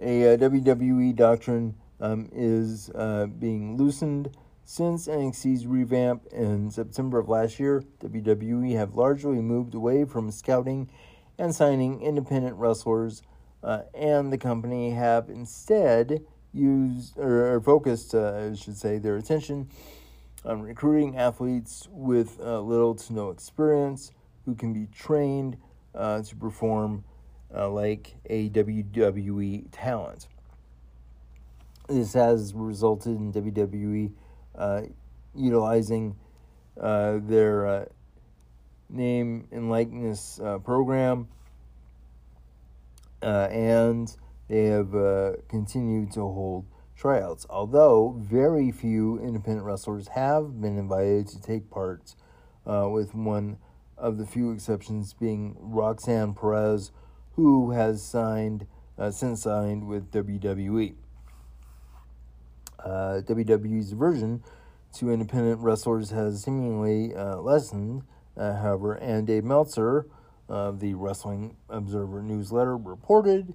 A 0.00 0.32
uh, 0.32 0.36
WWE 0.38 1.14
doctrine 1.14 1.74
um, 2.00 2.30
is 2.32 2.88
uh, 2.94 3.26
being 3.26 3.76
loosened 3.76 4.34
since 4.70 5.08
NXT's 5.08 5.66
revamp 5.66 6.26
in 6.26 6.70
September 6.70 7.18
of 7.18 7.28
last 7.28 7.58
year. 7.58 7.82
WWE 8.04 8.76
have 8.76 8.94
largely 8.94 9.40
moved 9.40 9.74
away 9.74 10.04
from 10.04 10.30
scouting 10.30 10.88
and 11.36 11.52
signing 11.52 12.00
independent 12.00 12.54
wrestlers 12.54 13.20
uh, 13.64 13.80
and 13.92 14.32
the 14.32 14.38
company 14.38 14.92
have 14.92 15.28
instead 15.28 16.24
used 16.52 17.18
or, 17.18 17.60
focused, 17.60 18.14
uh, 18.14 18.50
I 18.52 18.54
should 18.54 18.76
say, 18.76 18.98
their 18.98 19.16
attention 19.16 19.68
on 20.44 20.62
recruiting 20.62 21.16
athletes 21.16 21.88
with 21.90 22.38
uh, 22.38 22.60
little 22.60 22.94
to 22.94 23.12
no 23.12 23.30
experience 23.30 24.12
who 24.44 24.54
can 24.54 24.72
be 24.72 24.86
trained 24.94 25.56
uh, 25.96 26.22
to 26.22 26.36
perform 26.36 27.02
uh, 27.52 27.68
like 27.68 28.14
a 28.26 28.48
WWE 28.50 29.66
talent. 29.72 30.28
This 31.88 32.12
has 32.12 32.54
resulted 32.54 33.16
in 33.16 33.32
WWE 33.32 34.12
utilizing 35.34 36.16
their 36.76 37.88
name 38.88 39.48
and 39.52 39.70
likeness 39.70 40.40
program 40.64 41.28
uh, 43.22 43.48
and 43.50 44.16
they 44.48 44.64
have 44.64 44.94
uh, 44.94 45.32
continued 45.48 46.12
to 46.12 46.20
hold 46.20 46.66
tryouts. 46.96 47.46
Although 47.48 48.16
very 48.18 48.70
few 48.70 49.18
independent 49.18 49.64
wrestlers 49.64 50.08
have 50.08 50.60
been 50.60 50.78
invited 50.78 51.28
to 51.28 51.40
take 51.40 51.70
part, 51.70 52.14
uh, 52.66 52.88
with 52.90 53.14
one 53.14 53.58
of 53.96 54.18
the 54.18 54.26
few 54.26 54.50
exceptions 54.50 55.12
being 55.12 55.56
Roxanne 55.58 56.34
Perez, 56.34 56.90
who 57.36 57.70
has 57.70 58.02
signed 58.02 58.66
uh, 58.98 59.10
since 59.10 59.42
signed 59.42 59.86
with 59.86 60.10
WWE. 60.10 60.94
Uh, 62.84 63.20
WWE's 63.26 63.92
version 63.92 64.42
to 64.94 65.10
independent 65.10 65.60
wrestlers 65.60 66.10
has 66.10 66.42
seemingly 66.42 67.14
uh, 67.14 67.36
lessened, 67.36 68.02
however, 68.36 68.94
and 68.94 69.26
Dave 69.26 69.44
Meltzer 69.44 70.06
uh, 70.50 70.72
the 70.72 70.94
Wrestling 70.94 71.56
Observer 71.68 72.22
newsletter 72.22 72.76
reported 72.76 73.54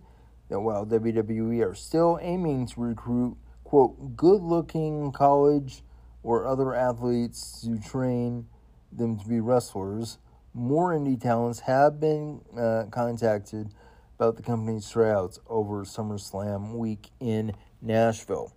that 0.50 0.62
while 0.62 0.86
WWE 0.86 1.64
are 1.70 1.76
still 1.76 2.18
aiming 2.22 2.68
to 2.68 2.80
recruit, 2.80 3.36
quote, 3.64 4.16
good 4.16 4.42
looking 4.42 5.12
college 5.12 5.84
or 6.24 6.48
other 6.48 6.74
athletes 6.74 7.62
to 7.62 7.78
train 7.78 8.48
them 8.92 9.20
to 9.20 9.28
be 9.28 9.42
wrestlers, 9.42 10.20
more 10.54 10.94
indie 10.94 11.20
talents 11.20 11.60
have 11.60 12.00
been 12.00 12.40
uh, 12.58 12.86
contacted 12.92 13.74
about 14.18 14.38
the 14.38 14.44
company's 14.44 14.90
tryouts 14.90 15.38
over 15.48 15.84
SummerSlam 15.84 16.76
week 16.76 17.10
in 17.20 17.54
Nashville. 17.82 18.54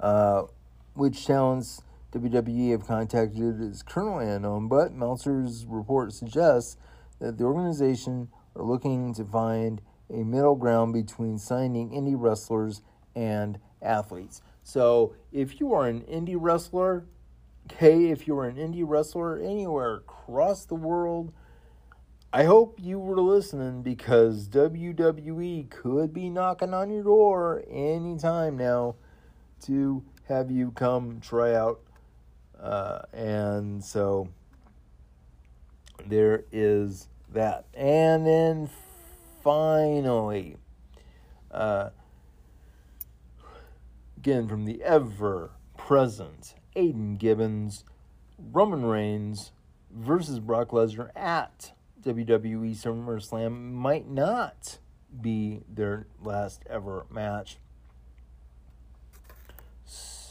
Uh, 0.00 0.44
which 0.94 1.26
talents 1.26 1.82
WWE 2.12 2.72
have 2.72 2.86
contacted 2.86 3.60
is 3.60 3.82
currently 3.82 4.28
unknown, 4.28 4.66
but 4.66 4.92
Meltzer's 4.92 5.64
report 5.66 6.12
suggests 6.12 6.76
that 7.20 7.38
the 7.38 7.44
organization 7.44 8.28
are 8.56 8.64
looking 8.64 9.14
to 9.14 9.24
find 9.24 9.80
a 10.12 10.24
middle 10.24 10.56
ground 10.56 10.92
between 10.92 11.38
signing 11.38 11.90
indie 11.90 12.16
wrestlers 12.16 12.82
and 13.14 13.60
athletes. 13.80 14.42
So, 14.64 15.14
if 15.32 15.60
you 15.60 15.72
are 15.72 15.86
an 15.86 16.02
indie 16.02 16.36
wrestler, 16.38 17.06
okay, 17.70 18.10
if 18.10 18.26
you're 18.26 18.44
an 18.44 18.56
indie 18.56 18.84
wrestler 18.86 19.38
anywhere 19.38 19.96
across 19.96 20.64
the 20.64 20.74
world, 20.74 21.32
I 22.32 22.44
hope 22.44 22.78
you 22.80 22.98
were 22.98 23.20
listening 23.20 23.82
because 23.82 24.48
WWE 24.48 25.70
could 25.70 26.12
be 26.12 26.30
knocking 26.30 26.74
on 26.74 26.90
your 26.90 27.04
door 27.04 27.64
anytime 27.68 28.56
now 28.56 28.96
to 29.62 30.02
have 30.28 30.50
you 30.50 30.70
come 30.72 31.20
try 31.20 31.54
out 31.54 31.80
uh, 32.60 33.02
and 33.12 33.82
so 33.82 34.28
there 36.06 36.44
is 36.52 37.08
that. 37.32 37.66
And 37.74 38.26
then 38.26 38.70
finally, 39.42 40.56
uh, 41.50 41.90
again 44.16 44.48
from 44.48 44.66
the 44.66 44.82
ever 44.82 45.52
present 45.76 46.54
Aiden 46.76 47.18
Gibbons, 47.18 47.84
Roman 48.38 48.84
Reigns 48.84 49.52
versus 49.90 50.38
Brock 50.38 50.68
Lesnar 50.68 51.10
at 51.16 51.72
WWE 52.02 52.76
SummerSlam 52.76 53.72
might 53.72 54.08
not 54.08 54.78
be 55.20 55.62
their 55.68 56.06
last 56.22 56.62
ever 56.68 57.06
match. 57.10 57.58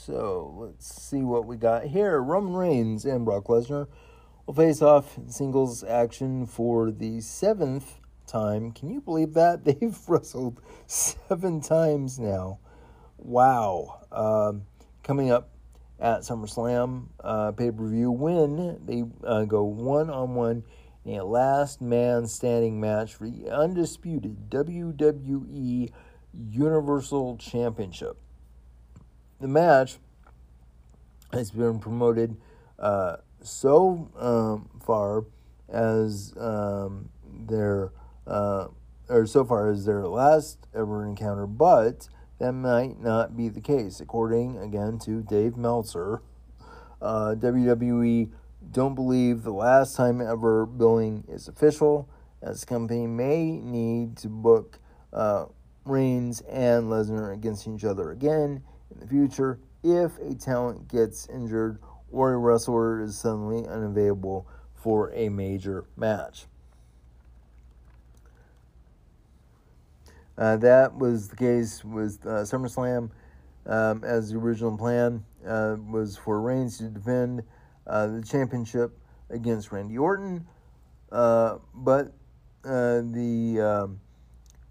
So 0.10 0.56
let's 0.58 0.92
see 0.92 1.22
what 1.22 1.46
we 1.46 1.56
got 1.56 1.84
here. 1.84 2.20
Roman 2.20 2.56
Reigns 2.56 3.06
and 3.06 3.24
Brock 3.24 3.44
Lesnar 3.44 3.86
will 4.48 4.56
face 4.56 4.82
off 4.82 5.16
in 5.20 5.30
singles 5.30 5.84
action 5.84 6.48
for 6.48 6.90
the 6.90 7.22
seventh 7.22 8.00
time. 8.26 8.72
Can 8.72 8.90
you 8.90 9.02
believe 9.02 9.36
that? 9.36 9.64
They've 9.66 9.96
wrestled 10.08 10.62
seven 10.88 11.62
times 11.62 12.18
now. 12.18 12.58
Wow. 13.20 14.00
Um, 14.12 14.64
coming 15.04 15.30
up 15.30 15.50
at 16.00 16.22
SummerSlam 16.22 17.10
uh, 17.24 17.52
pay 17.52 17.70
per 17.70 17.88
view 17.88 18.10
when 18.10 18.84
they 18.84 19.04
uh, 19.24 19.46
go 19.46 19.64
one 19.64 20.10
on 20.10 20.34
one 20.34 20.64
in 21.06 21.20
a 21.20 21.24
last 21.24 21.82
man 21.82 22.26
standing 22.26 22.82
match 22.82 23.14
for 23.14 23.30
the 23.30 23.48
undisputed 23.52 24.50
WWE 24.50 25.92
Universal 26.34 27.38
Championship 27.38 28.18
the 29.40 29.48
match 29.48 29.98
has 31.32 31.52
been 31.52 31.80
promoted 31.80 32.36
uh, 32.78 33.18
so 33.42 34.10
um, 34.18 34.70
far 34.86 35.26
as 35.70 36.34
um, 36.38 37.10
their 37.24 37.92
uh, 38.28 38.68
or 39.08 39.26
so 39.26 39.44
far 39.44 39.70
as 39.70 39.86
their 39.86 40.08
last 40.08 40.68
ever 40.74 41.06
encounter, 41.06 41.48
but 41.48 42.10
that 42.38 42.54
might 42.54 43.02
not 43.02 43.36
be 43.36 43.50
the 43.50 43.62
case, 43.62 44.00
according 44.00 44.58
again 44.58 45.00
to 45.00 45.22
Dave 45.22 45.58
Meltzer. 45.58 46.22
Uh, 47.02 47.36
WWE 47.38 48.30
don't 48.72 48.94
believe 48.94 49.44
the 49.44 49.52
last 49.52 49.96
time 49.96 50.22
ever 50.22 50.66
billing 50.66 51.24
is 51.28 51.48
official, 51.48 52.08
as 52.42 52.62
the 52.62 52.66
company 52.68 53.08
may 53.08 53.52
need 53.52 54.16
to 54.18 54.28
book 54.28 54.80
uh, 55.12 55.46
Reigns 55.86 56.42
and 56.42 56.86
Lesnar 56.86 57.34
against 57.34 57.68
each 57.68 57.84
other 57.84 58.12
again 58.12 58.62
in 58.92 59.00
the 59.00 59.08
future 59.08 59.60
if 59.84 60.18
a 60.20 60.36
talent 60.36 60.88
gets 60.88 61.28
injured 61.30 61.80
or 62.12 62.34
a 62.34 62.38
wrestler 62.38 63.02
is 63.02 63.18
suddenly 63.18 63.68
unavailable 63.68 64.48
for 64.74 65.14
a 65.14 65.30
major 65.30 65.86
match. 65.96 66.46
Uh, 70.38 70.56
that 70.58 70.98
was 70.98 71.28
the 71.28 71.36
case 71.36 71.84
with 71.84 72.20
uh, 72.26 72.44
SummerSlam, 72.44 73.10
um, 73.66 74.04
as 74.06 74.32
the 74.32 74.38
original 74.38 74.78
plan 74.78 75.24
uh, 75.46 75.76
was 75.92 76.16
for 76.16 76.42
Reigns 76.42 76.78
to 76.78 76.86
defend 76.86 77.44
uh, 77.86 78.08
the 78.08 78.22
championship 78.22 78.98
against 79.30 79.72
Randy 79.72 79.98
Orton, 79.98 80.48
uh, 81.12 81.58
but 81.74 82.14
uh, 82.64 83.02
the 83.02 83.60
um, 83.60 84.00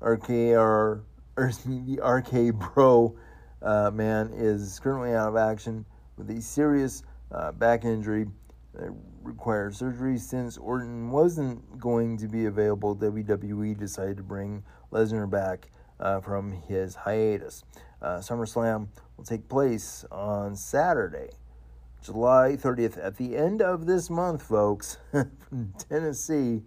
RKR, 0.00 1.02
or 1.36 1.52
the 1.66 2.00
RK 2.02 2.74
Bro 2.74 3.16
man 3.62 4.30
is 4.34 4.78
currently 4.80 5.14
out 5.14 5.28
of 5.28 5.36
action 5.36 5.84
with 6.16 6.30
a 6.30 6.40
serious 6.40 7.02
back 7.58 7.84
injury 7.84 8.26
that 8.74 8.92
required 9.22 9.74
surgery. 9.74 10.18
Since 10.18 10.56
Orton 10.56 11.10
wasn't 11.10 11.78
going 11.78 12.16
to 12.18 12.28
be 12.28 12.46
available, 12.46 12.96
WWE 12.96 13.78
decided 13.78 14.16
to 14.18 14.22
bring 14.22 14.62
Lesnar 14.92 15.28
back 15.28 15.70
uh, 16.00 16.20
from 16.20 16.52
his 16.52 16.94
hiatus. 16.94 17.64
Uh, 18.00 18.18
SummerSlam 18.18 18.88
will 19.16 19.24
take 19.24 19.48
place 19.48 20.04
on 20.10 20.54
Saturday, 20.54 21.30
July 22.02 22.56
30th, 22.56 23.04
at 23.04 23.16
the 23.16 23.36
end 23.36 23.60
of 23.60 23.86
this 23.86 24.08
month, 24.08 24.42
folks, 24.42 24.98
from 25.10 25.74
Tennessee, 25.88 26.62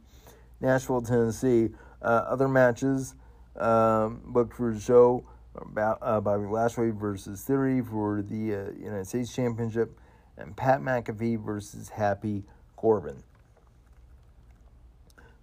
Nashville, 0.59 1.01
Tennessee. 1.01 1.69
Uh, 2.01 2.25
other 2.27 2.47
matches 2.47 3.15
um, 3.55 4.21
booked 4.25 4.55
for 4.55 4.73
the 4.73 4.79
show 4.79 5.23
uh, 5.27 5.30
Bobby 5.53 6.45
Lashley 6.45 6.91
versus 6.91 7.43
Theory 7.43 7.81
for 7.81 8.21
the 8.21 8.55
uh, 8.55 8.71
United 8.79 9.07
States 9.07 9.33
Championship, 9.33 9.97
and 10.37 10.55
Pat 10.55 10.81
McAfee 10.81 11.43
versus 11.43 11.89
Happy 11.89 12.43
Corbin. 12.75 13.23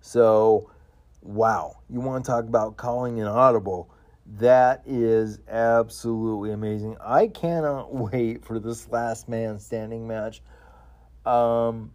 So, 0.01 0.71
wow, 1.23 1.79
you 1.91 2.01
want 2.01 2.25
to 2.25 2.31
talk 2.31 2.45
about 2.45 2.77
calling 2.77 3.21
an 3.21 3.27
audible? 3.27 3.91
That 4.39 4.83
is 4.87 5.39
absolutely 5.49 6.53
amazing. 6.53 6.97
I 7.01 7.29
cannot 7.29 7.95
wait 8.13 8.45
for 8.45 8.59
this 8.59 8.89
last 8.89 9.29
man 9.29 9.59
standing 9.59 10.07
match. 10.07 10.43
Um, 11.25 11.93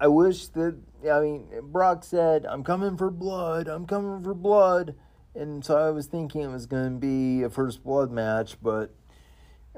I 0.00 0.08
wish 0.08 0.48
that, 0.48 0.76
I 1.10 1.20
mean, 1.20 1.46
Brock 1.64 2.04
said, 2.04 2.46
I'm 2.46 2.64
coming 2.64 2.96
for 2.96 3.10
blood, 3.10 3.68
I'm 3.68 3.86
coming 3.86 4.22
for 4.22 4.34
blood. 4.34 4.94
And 5.36 5.64
so 5.64 5.76
I 5.76 5.90
was 5.90 6.06
thinking 6.06 6.42
it 6.42 6.50
was 6.50 6.66
going 6.66 6.94
to 6.94 6.98
be 6.98 7.42
a 7.42 7.50
first 7.50 7.84
blood 7.84 8.10
match, 8.10 8.56
but, 8.62 8.94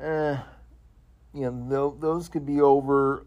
eh, 0.01 0.37
you 1.35 1.51
know, 1.51 1.97
those 1.99 2.29
could 2.29 2.47
be 2.47 2.61
over. 2.61 3.27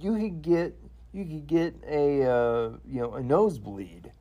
You 0.00 0.16
could 0.16 0.42
get 0.42 0.74
you 1.12 1.24
could 1.24 1.46
get 1.46 1.74
a 1.88 2.22
uh, 2.22 2.70
you 2.86 3.00
know 3.00 3.14
a 3.14 3.22
nosebleed 3.22 4.12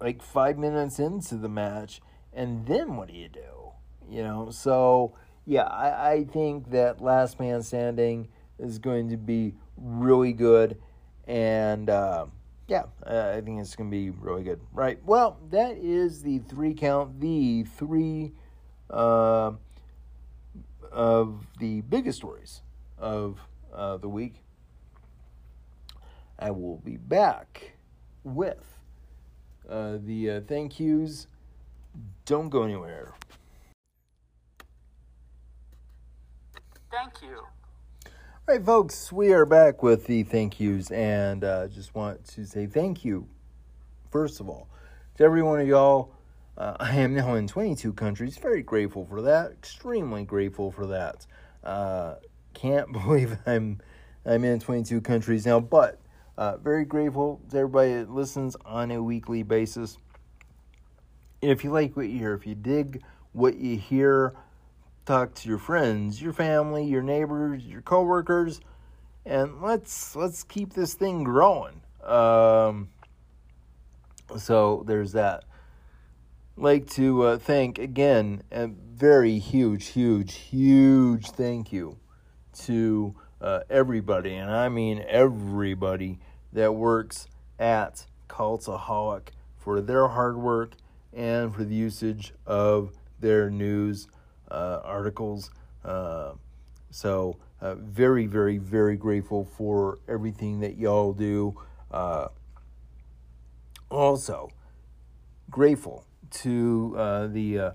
like 0.00 0.22
five 0.22 0.56
minutes 0.56 0.98
into 0.98 1.36
the 1.36 1.48
match, 1.48 2.00
and 2.32 2.66
then 2.66 2.96
what 2.96 3.08
do 3.08 3.14
you 3.14 3.28
do? 3.28 3.72
You 4.08 4.22
know, 4.22 4.50
so 4.50 5.14
yeah, 5.46 5.64
I, 5.64 6.12
I 6.12 6.24
think 6.24 6.70
that 6.70 7.00
Last 7.00 7.38
Man 7.38 7.62
Standing 7.62 8.28
is 8.58 8.78
going 8.78 9.10
to 9.10 9.16
be 9.16 9.54
really 9.76 10.32
good, 10.32 10.78
and 11.26 11.90
uh, 11.90 12.26
yeah, 12.70 12.84
I 13.04 13.40
think 13.40 13.60
it's 13.60 13.74
going 13.74 13.90
to 13.90 13.96
be 13.96 14.10
really 14.10 14.44
good. 14.44 14.60
Right. 14.72 15.00
Well, 15.04 15.38
that 15.50 15.76
is 15.76 16.22
the 16.22 16.38
three 16.38 16.72
count, 16.72 17.20
the 17.20 17.64
three 17.64 18.32
uh, 18.88 19.52
of 20.92 21.46
the 21.58 21.80
biggest 21.80 22.18
stories 22.18 22.62
of 22.96 23.40
uh, 23.74 23.96
the 23.96 24.08
week. 24.08 24.36
I 26.38 26.52
will 26.52 26.76
be 26.76 26.96
back 26.96 27.72
with 28.22 28.64
uh, 29.68 29.98
the 30.04 30.30
uh, 30.30 30.40
thank 30.46 30.78
yous. 30.78 31.26
Don't 32.24 32.50
go 32.50 32.62
anywhere. 32.62 33.14
Thank 36.92 37.20
you. 37.22 37.42
All 38.50 38.56
right, 38.56 38.66
folks, 38.66 39.12
we 39.12 39.32
are 39.32 39.46
back 39.46 39.80
with 39.80 40.06
the 40.08 40.24
thank 40.24 40.58
yous, 40.58 40.90
and 40.90 41.44
uh, 41.44 41.68
just 41.68 41.94
want 41.94 42.24
to 42.30 42.44
say 42.44 42.66
thank 42.66 43.04
you, 43.04 43.28
first 44.10 44.40
of 44.40 44.48
all, 44.48 44.66
to 45.16 45.22
every 45.22 45.40
one 45.40 45.60
of 45.60 45.68
y'all. 45.68 46.12
Uh, 46.58 46.76
I 46.80 46.96
am 46.96 47.14
now 47.14 47.34
in 47.34 47.46
22 47.46 47.92
countries. 47.92 48.38
Very 48.38 48.64
grateful 48.64 49.06
for 49.06 49.22
that. 49.22 49.52
Extremely 49.52 50.24
grateful 50.24 50.72
for 50.72 50.88
that. 50.88 51.26
Uh, 51.62 52.16
can't 52.52 52.90
believe 52.92 53.38
I'm 53.46 53.78
I'm 54.26 54.42
in 54.42 54.58
22 54.58 55.00
countries 55.00 55.46
now, 55.46 55.60
but 55.60 56.00
uh, 56.36 56.56
very 56.56 56.84
grateful 56.84 57.40
to 57.50 57.56
everybody 57.56 57.94
that 57.94 58.10
listens 58.10 58.56
on 58.64 58.90
a 58.90 59.00
weekly 59.00 59.44
basis. 59.44 59.96
If 61.40 61.62
you 61.62 61.70
like 61.70 61.96
what 61.96 62.08
you 62.08 62.18
hear, 62.18 62.34
if 62.34 62.48
you 62.48 62.56
dig 62.56 63.04
what 63.30 63.58
you 63.58 63.76
hear, 63.76 64.34
talk 65.04 65.34
to 65.34 65.48
your 65.48 65.58
friends, 65.58 66.20
your 66.20 66.32
family, 66.32 66.84
your 66.84 67.02
neighbors, 67.02 67.64
your 67.64 67.82
coworkers, 67.82 68.60
and 69.24 69.62
let's 69.62 70.14
let's 70.16 70.42
keep 70.42 70.72
this 70.72 70.94
thing 70.94 71.24
growing. 71.24 71.80
Um, 72.04 72.88
so 74.36 74.84
there's 74.86 75.12
that. 75.12 75.44
Like 76.56 76.88
to 76.90 77.22
uh, 77.22 77.38
thank 77.38 77.78
again 77.78 78.42
a 78.50 78.66
very 78.66 79.38
huge, 79.38 79.88
huge, 79.88 80.34
huge 80.34 81.30
thank 81.30 81.72
you 81.72 81.98
to 82.64 83.14
uh, 83.40 83.60
everybody, 83.70 84.34
and 84.34 84.50
I 84.50 84.68
mean 84.68 85.04
everybody 85.08 86.18
that 86.52 86.74
works 86.74 87.26
at 87.58 88.06
Cultaholic 88.28 89.28
for 89.56 89.80
their 89.80 90.08
hard 90.08 90.36
work 90.36 90.72
and 91.12 91.54
for 91.54 91.64
the 91.64 91.74
usage 91.74 92.32
of 92.46 92.92
their 93.20 93.50
news 93.50 94.08
articles. 94.50 95.50
Uh, 95.84 96.32
so, 96.90 97.36
uh, 97.60 97.76
very, 97.76 98.26
very, 98.26 98.58
very 98.58 98.96
grateful 98.96 99.44
for 99.44 100.00
everything 100.08 100.58
that 100.60 100.76
y'all 100.76 101.12
do. 101.12 101.56
Uh, 101.90 102.28
also, 103.90 104.50
grateful 105.50 106.04
to 106.30 106.94
uh, 106.96 107.26
the 107.26 107.58
uh, 107.58 107.72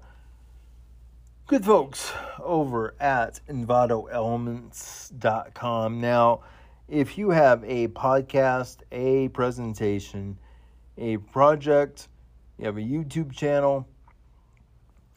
good 1.47 1.65
folks 1.65 2.13
over 2.39 2.95
at 2.99 3.39
EnvatoElements.com. 3.47 6.01
Now, 6.01 6.41
if 6.87 7.17
you 7.17 7.31
have 7.31 7.63
a 7.63 7.87
podcast, 7.89 8.77
a 8.91 9.27
presentation, 9.29 10.37
a 10.97 11.17
project, 11.17 12.07
you 12.57 12.65
have 12.65 12.77
a 12.77 12.81
YouTube 12.81 13.33
channel, 13.33 13.87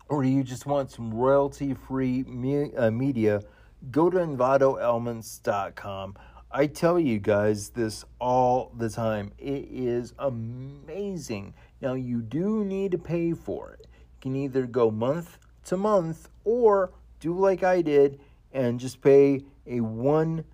or 0.09 0.25
you 0.25 0.43
just 0.43 0.67
want 0.67 0.91
some 0.91 1.13
royalty 1.13 1.75
free 1.75 2.23
me- 2.25 2.75
uh, 2.75 2.91
media, 2.91 3.43
go 3.91 4.11
to 4.11 4.19
EnvatoElements.com. 4.19 6.17
I 6.51 6.67
tell 6.67 6.99
you 6.99 7.19
guys 7.19 7.71
this 7.71 8.05
all 8.19 8.73
the 8.77 8.89
time. 8.89 9.33
It 9.39 9.69
is 9.71 10.15
amazing. 10.19 11.55
Now, 11.83 11.93
you 11.95 12.23
do 12.23 12.65
need 12.65 12.93
to 12.93 12.99
pay 12.99 13.35
for 13.35 13.73
it. 13.73 13.87
You 13.93 14.21
can 14.21 14.37
either 14.37 14.67
go 14.67 14.91
month 14.91 15.39
to 15.67 15.77
month 15.77 16.31
or 16.45 16.93
do 17.21 17.39
like 17.39 17.63
I 17.63 17.83
did 17.83 18.21
and 18.53 18.81
just 18.81 19.03
pay 19.03 19.43
a 19.67 19.81
one 19.81 20.45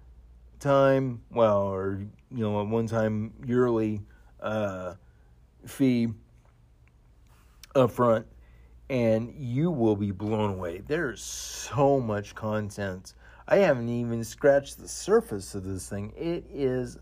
time, 0.59 1.23
well, 1.31 1.59
or 1.59 2.01
you 2.31 2.43
know, 2.43 2.59
a 2.59 2.65
one 2.65 2.89
time 2.89 3.33
yearly 3.47 4.01
uh, 4.41 4.95
fee 5.67 6.09
up 7.77 7.93
front, 7.93 8.27
and 8.91 9.33
you 9.37 9.71
will 9.71 9.97
be 9.97 10.11
blown 10.11 10.55
away. 10.55 10.83
There's 10.87 11.23
so 11.23 12.01
much 12.01 12.35
content. 12.35 13.15
I 13.49 13.57
haven't 13.57 13.89
even 13.89 14.23
scratched 14.25 14.79
the 14.79 14.89
surface 14.89 15.55
of 15.55 15.65
this 15.65 15.89
thing. 15.89 16.13
It 16.17 16.45
is 16.51 16.99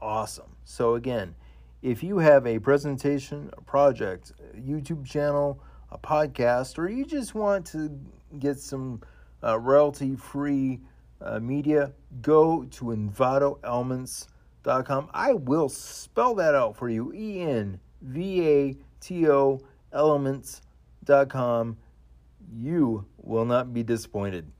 awesome. 0.00 0.56
So, 0.64 0.94
again, 0.94 1.34
if 1.82 2.02
you 2.02 2.18
have 2.18 2.46
a 2.46 2.58
presentation, 2.58 3.50
a 3.56 3.60
project, 3.60 4.32
a 4.54 4.56
YouTube 4.56 5.06
channel, 5.06 5.62
a 5.90 5.98
podcast, 5.98 6.78
or 6.78 6.88
you 6.88 7.04
just 7.04 7.34
want 7.34 7.66
to 7.66 8.00
get 8.38 8.58
some 8.58 9.02
uh, 9.42 9.58
royalty 9.58 10.16
free 10.16 10.80
uh, 11.20 11.40
media, 11.40 11.92
go 12.22 12.64
to 12.64 12.86
EnvatoElements.com. 12.86 15.10
I 15.12 15.34
will 15.34 15.68
spell 15.68 16.34
that 16.36 16.54
out 16.54 16.74
for 16.76 16.88
you 16.88 17.12
E 17.12 17.42
N 17.42 17.78
V 18.02 18.48
A 18.48 18.76
T 19.00 19.28
O 19.28 19.60
Elements.com. 19.92 20.63
You 22.52 23.06
will 23.16 23.44
not 23.44 23.72
be 23.72 23.82
disappointed. 23.82 24.50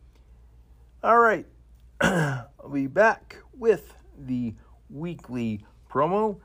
All 1.02 1.18
right, 1.18 1.46
I'll 2.00 2.70
be 2.72 2.86
back 2.86 3.36
with 3.52 3.94
the 4.18 4.54
weekly 4.88 5.64
promo, 5.90 6.40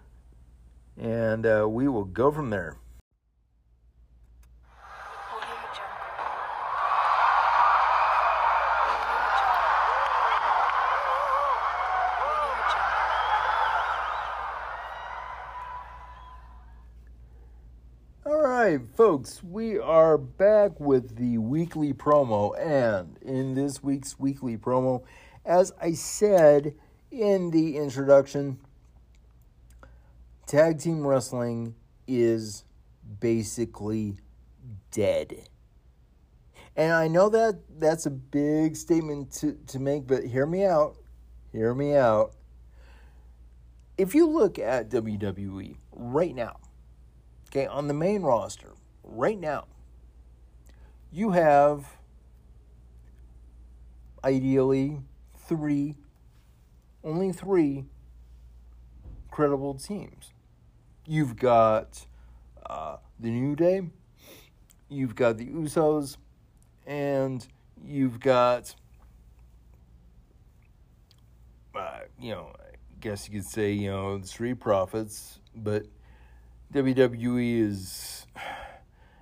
and 0.98 1.46
uh, 1.46 1.68
we 1.70 1.88
will 1.88 2.06
go 2.06 2.32
from 2.32 2.50
there. 2.50 2.78
Right, 18.60 18.82
folks, 18.98 19.42
we 19.42 19.80
are 19.80 20.18
back 20.18 20.78
with 20.82 21.16
the 21.16 21.38
weekly 21.38 21.94
promo. 21.94 22.54
And 22.60 23.18
in 23.22 23.54
this 23.54 23.82
week's 23.82 24.20
weekly 24.20 24.58
promo, 24.58 25.04
as 25.46 25.72
I 25.82 25.94
said 25.94 26.74
in 27.10 27.52
the 27.52 27.78
introduction, 27.78 28.60
tag 30.46 30.78
team 30.80 31.08
wrestling 31.08 31.74
is 32.06 32.66
basically 33.22 34.18
dead. 34.92 35.48
And 36.76 36.92
I 36.92 37.08
know 37.08 37.30
that 37.30 37.62
that's 37.78 38.08
a 38.08 38.12
big 38.12 38.76
statement 38.76 39.32
to, 39.36 39.58
to 39.68 39.80
make, 39.80 40.06
but 40.06 40.26
hear 40.26 40.46
me 40.46 40.66
out. 40.66 40.98
Hear 41.54 41.74
me 41.74 41.96
out. 41.96 42.34
If 43.98 44.14
you 44.14 44.28
look 44.28 44.60
at 44.60 44.90
WWE 44.90 45.78
right 45.94 46.36
now, 46.36 46.58
okay, 47.50 47.66
on 47.66 47.88
the 47.88 47.94
main 47.94 48.22
roster, 48.22 48.74
right 49.04 49.40
now, 49.40 49.66
you 51.12 51.32
have 51.32 51.98
ideally 54.24 55.00
three, 55.48 55.96
only 57.04 57.32
three 57.32 57.86
credible 59.32 59.74
teams. 59.74 60.34
You've 61.08 61.38
got 61.38 62.06
uh, 62.70 62.98
the 63.20 63.32
New 63.32 63.56
Day, 63.56 63.90
you've 64.90 65.16
got 65.16 65.38
the 65.38 65.48
Usos, 65.48 66.18
and 66.86 67.46
you've 67.84 68.20
got, 68.20 68.76
uh, 71.74 72.02
you 72.20 72.32
know, 72.32 72.52
I 72.60 72.76
guess 73.00 73.28
you 73.28 73.40
could 73.40 73.50
say, 73.50 73.72
you 73.72 73.90
know, 73.90 74.20
the 74.20 74.28
Street 74.28 74.60
Profits, 74.60 75.40
but 75.56 75.86
WWE 76.74 77.62
is, 77.62 78.28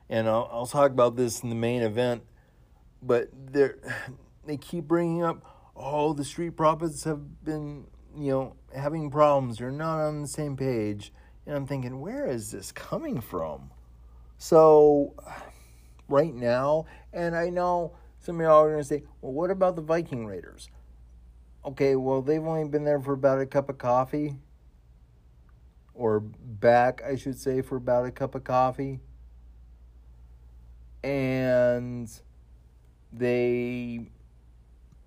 and 0.10 0.28
I'll, 0.28 0.50
I'll 0.52 0.68
talk 0.68 0.92
about 0.92 1.16
this 1.16 1.42
in 1.44 1.50
the 1.50 1.56
main 1.56 1.82
event, 1.82 2.24
but 3.02 3.30
they're, 3.34 3.78
they 4.46 4.58
keep 4.58 4.86
bringing 4.86 5.24
up, 5.24 5.72
oh, 5.76 6.14
the 6.14 6.26
Street 6.26 6.58
Profits 6.58 7.04
have 7.06 7.44
been, 7.44 7.86
you 8.18 8.32
know, 8.32 8.56
having 8.76 9.10
problems. 9.10 9.60
They're 9.60 9.72
not 9.72 10.00
on 10.00 10.22
the 10.22 10.28
same 10.28 10.58
page. 10.58 11.14
And 11.46 11.56
I'm 11.56 11.66
thinking, 11.66 12.02
where 12.02 12.28
is 12.28 12.52
this 12.52 12.72
coming 12.74 13.22
from? 13.22 13.72
So, 14.38 15.14
right 16.10 16.34
now, 16.34 16.86
and 17.14 17.36
I 17.36 17.50
know 17.50 17.94
some 18.20 18.36
of 18.36 18.42
y'all 18.42 18.64
are 18.64 18.72
going 18.72 18.82
to 18.82 18.88
say, 18.88 19.04
well, 19.22 19.32
what 19.32 19.52
about 19.52 19.76
the 19.76 19.82
Viking 19.82 20.26
Raiders? 20.26 20.70
Okay, 21.66 21.96
well, 21.96 22.22
they've 22.22 22.44
only 22.44 22.68
been 22.68 22.84
there 22.84 23.00
for 23.00 23.14
about 23.14 23.40
a 23.40 23.46
cup 23.46 23.70
of 23.70 23.78
coffee. 23.78 24.36
Or 25.98 26.20
back, 26.20 27.02
I 27.04 27.16
should 27.16 27.40
say, 27.40 27.62
for 27.62 27.76
about 27.76 28.06
a 28.06 28.12
cup 28.12 28.36
of 28.36 28.44
coffee. 28.44 29.00
And 31.04 32.10
they 33.12 34.12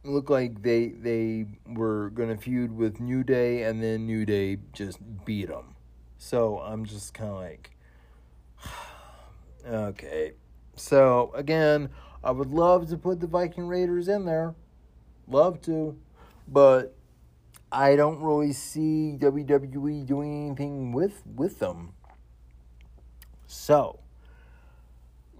look 0.02 0.30
like 0.30 0.62
they 0.62 0.88
they 0.88 1.46
were 1.66 2.10
going 2.10 2.28
to 2.28 2.36
feud 2.36 2.76
with 2.76 3.00
New 3.00 3.22
Day, 3.22 3.62
and 3.62 3.82
then 3.82 4.06
New 4.06 4.26
Day 4.26 4.58
just 4.72 4.98
beat 5.24 5.48
them. 5.48 5.74
So 6.18 6.58
I'm 6.58 6.84
just 6.84 7.14
kind 7.14 7.30
of 7.30 7.36
like, 7.36 7.70
okay. 9.66 10.32
So 10.76 11.30
again, 11.34 11.90
I 12.24 12.30
would 12.30 12.50
love 12.50 12.88
to 12.90 12.96
put 12.96 13.20
the 13.20 13.26
Viking 13.26 13.66
Raiders 13.66 14.08
in 14.08 14.24
there, 14.24 14.54
love 15.28 15.60
to, 15.62 15.96
but 16.48 16.96
I 17.72 17.96
don't 17.96 18.20
really 18.20 18.52
see 18.52 19.16
WWE 19.18 20.04
doing 20.06 20.46
anything 20.46 20.79
with 21.00 21.22
with 21.34 21.60
them. 21.60 21.94
So 23.46 24.00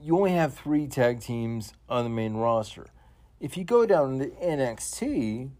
you 0.03 0.17
only 0.17 0.33
have 0.33 0.55
three 0.55 0.87
tag 0.87 1.21
teams 1.21 1.75
on 1.87 2.05
the 2.05 2.11
main 2.11 2.35
roster. 2.35 2.87
If 3.41 3.59
you 3.59 3.65
go 3.65 3.85
down 3.85 4.19
to 4.21 4.29
NXT, 4.29 5.51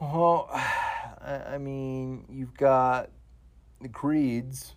well, 0.00 0.50
I 1.24 1.58
mean, 1.58 2.24
you've 2.28 2.56
got 2.56 3.10
the 3.80 3.88
Creeds. 3.88 4.74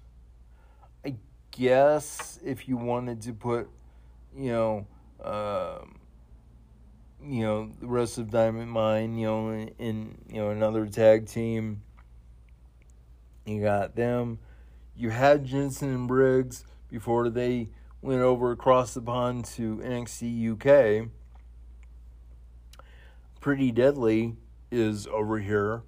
I 1.03 1.15
guess 1.49 2.39
if 2.45 2.67
you 2.69 2.77
wanted 2.77 3.23
to 3.23 3.33
put, 3.33 3.69
you 4.37 4.51
know, 4.51 4.87
um, 5.23 5.99
you 7.25 7.41
know, 7.41 7.71
the 7.79 7.87
rest 7.87 8.19
of 8.19 8.29
Diamond 8.29 8.69
Mine, 8.69 9.17
you 9.17 9.25
know, 9.25 9.49
in, 9.49 9.69
in 9.79 10.17
you 10.29 10.41
know 10.41 10.51
another 10.51 10.85
tag 10.85 11.25
team, 11.25 11.81
you 13.47 13.61
got 13.61 13.95
them. 13.95 14.39
You 14.95 15.09
had 15.09 15.45
Jensen 15.45 15.93
and 15.93 16.07
Briggs 16.07 16.65
before 16.89 17.29
they 17.29 17.69
went 18.01 18.21
over 18.21 18.51
across 18.51 18.93
the 18.93 19.01
pond 19.01 19.45
to 19.45 19.77
NXT 19.77 21.03
UK. 21.03 21.09
Pretty 23.39 23.71
Deadly 23.71 24.35
is 24.71 25.07
over 25.07 25.39
here. 25.39 25.83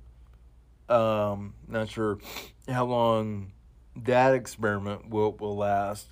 Um, 0.87 1.53
not 1.67 1.89
sure 1.89 2.19
how 2.67 2.85
long 2.85 3.51
that 3.95 4.33
experiment 4.33 5.09
will, 5.09 5.33
will 5.33 5.57
last. 5.57 6.07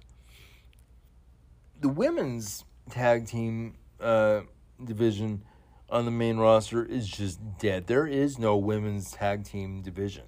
The 1.80 1.90
women's 1.90 2.64
tag 2.90 3.28
team 3.28 3.76
uh, 4.00 4.42
division 4.84 5.44
on 5.90 6.06
the 6.06 6.12
main 6.12 6.38
roster 6.38 6.84
is 6.84 7.08
just 7.08 7.40
dead. 7.58 7.88
There 7.88 8.06
is 8.06 8.38
no 8.38 8.58
women's 8.58 9.12
tag 9.12 9.46
team 9.46 9.82
division. 9.82 10.24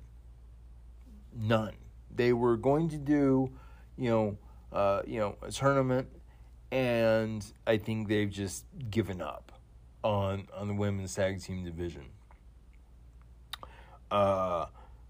None. 1.35 1.73
They 2.13 2.33
were 2.33 2.57
going 2.57 2.89
to 2.89 2.97
do, 2.97 3.51
you 3.97 4.09
know, 4.09 4.37
uh, 4.71 5.01
you 5.05 5.19
know, 5.19 5.35
a 5.41 5.51
tournament, 5.51 6.07
and 6.71 7.45
I 7.65 7.77
think 7.77 8.07
they've 8.07 8.29
just 8.29 8.65
given 8.89 9.21
up 9.21 9.51
on 10.03 10.47
on 10.53 10.67
the 10.67 10.73
women's 10.73 11.15
tag 11.15 11.41
team 11.41 11.63
division. 11.63 12.05
Uh, 14.11 14.65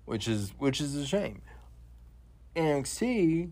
which 0.05 0.27
is 0.27 0.53
which 0.58 0.82
is 0.82 0.95
a 0.95 1.05
shame. 1.05 1.41
NXT 2.55 3.51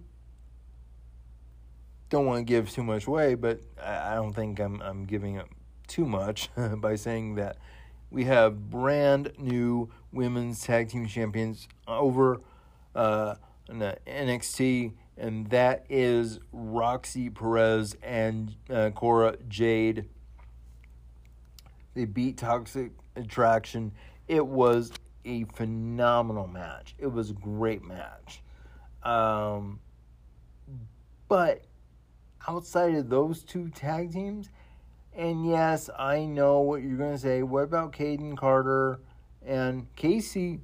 don't 2.09 2.25
want 2.25 2.39
to 2.39 2.43
give 2.43 2.71
too 2.71 2.83
much 2.83 3.05
away, 3.05 3.35
but 3.35 3.61
I, 3.81 4.13
I 4.13 4.15
don't 4.15 4.33
think 4.33 4.59
I'm 4.59 4.81
I'm 4.81 5.05
giving 5.05 5.37
up 5.37 5.49
too 5.87 6.05
much 6.05 6.49
by 6.77 6.95
saying 6.95 7.35
that 7.35 7.57
we 8.09 8.23
have 8.25 8.69
brand 8.69 9.33
new 9.37 9.89
women's 10.11 10.61
tag 10.63 10.89
team 10.89 11.07
champions 11.07 11.67
over 11.87 12.41
uh, 12.97 13.35
NXT, 13.69 14.93
and 15.17 15.49
that 15.51 15.85
is 15.89 16.39
Roxy 16.51 17.29
Perez 17.29 17.95
and 18.01 18.55
uh, 18.69 18.89
Cora 18.89 19.37
Jade. 19.47 20.09
They 21.93 22.05
beat 22.05 22.37
Toxic 22.37 22.91
Attraction. 23.15 23.91
It 24.27 24.45
was 24.45 24.91
a 25.25 25.45
phenomenal 25.55 26.47
match. 26.47 26.95
It 26.97 27.07
was 27.07 27.29
a 27.29 27.33
great 27.33 27.83
match. 27.83 28.41
Um, 29.03 29.79
but 31.27 31.65
outside 32.47 32.95
of 32.95 33.09
those 33.09 33.43
two 33.43 33.69
tag 33.69 34.11
teams, 34.11 34.49
and 35.15 35.47
yes, 35.47 35.89
I 35.97 36.25
know 36.25 36.61
what 36.61 36.81
you're 36.81 36.97
going 36.97 37.13
to 37.13 37.19
say. 37.19 37.43
What 37.43 37.63
about 37.63 37.91
Kayden 37.93 38.37
Carter 38.37 38.99
and 39.45 39.87
Kacy? 39.95 40.59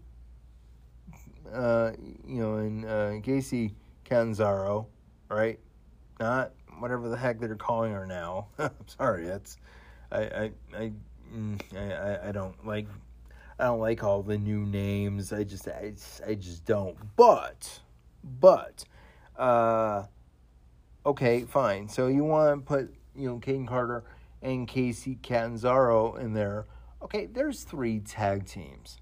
Uh, 1.54 1.92
you 2.26 2.42
know, 2.42 2.56
and 2.56 2.86
uh, 2.86 3.12
Kacy 3.22 3.74
Catanzaro, 4.06 4.88
right? 5.30 5.60
Not 6.20 6.52
whatever 6.80 7.10
the 7.10 7.18
heck 7.18 7.40
they're 7.40 7.56
calling 7.56 7.92
her 7.92 8.06
now. 8.06 8.48
I'm 8.60 8.72
sorry, 8.88 9.26
that's 9.26 9.58
I 10.12 10.22
I 10.22 10.52
I, 10.76 10.92
mm, 11.34 11.62
I 11.76 12.30
I 12.30 12.32
don't 12.32 12.66
like 12.66 12.88
I 13.60 13.66
don't 13.66 13.80
like 13.80 14.04
all 14.04 14.24
the 14.24 14.38
new 14.38 14.66
names. 14.66 15.32
I 15.32 15.44
just 15.44 15.68
I, 15.68 15.94
I 16.26 16.36
just 16.36 16.66
don't. 16.66 16.98
But 17.16 17.82
but 18.24 18.86
uh 19.38 20.04
okay, 21.06 21.44
fine. 21.44 21.88
So 21.88 22.08
you 22.08 22.24
want 22.24 22.60
to 22.60 22.66
put, 22.66 22.94
you 23.16 23.28
know, 23.28 23.40
Kayden 23.40 23.68
Carter 23.68 24.04
and 24.42 24.68
Kacy 24.68 25.22
Catanzaro 25.22 26.16
in 26.16 26.34
there. 26.34 26.66
Okay, 27.02 27.26
there's 27.26 27.64
three 27.64 28.00
tag 28.00 28.46
teams. 28.46 28.98